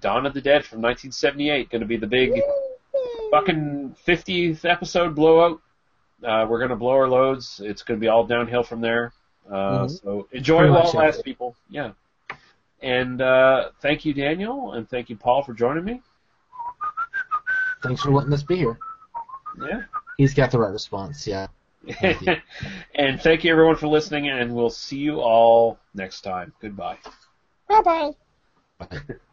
[0.00, 2.32] Dawn of the Dead from 1978, going to be the big
[3.30, 5.60] fucking 50th episode blowout.
[6.22, 7.60] Uh, we're going to blow our loads.
[7.64, 9.12] It's going to be all downhill from there.
[9.50, 10.02] Uh, Mhm.
[10.02, 11.56] So enjoy Pretty while much it lasts, people.
[11.70, 11.92] Yeah.
[12.82, 16.00] And uh, thank you, Daniel, and thank you, Paul, for joining me.
[17.82, 18.78] Thanks for letting us be here.
[19.60, 19.82] Yeah.
[20.16, 21.26] He's got the right response.
[21.26, 21.46] Yeah.
[22.00, 22.22] Thank
[22.94, 26.52] and thank you, everyone, for listening, and we'll see you all next time.
[26.60, 26.98] Goodbye.
[27.68, 28.14] Bye
[28.80, 28.90] bye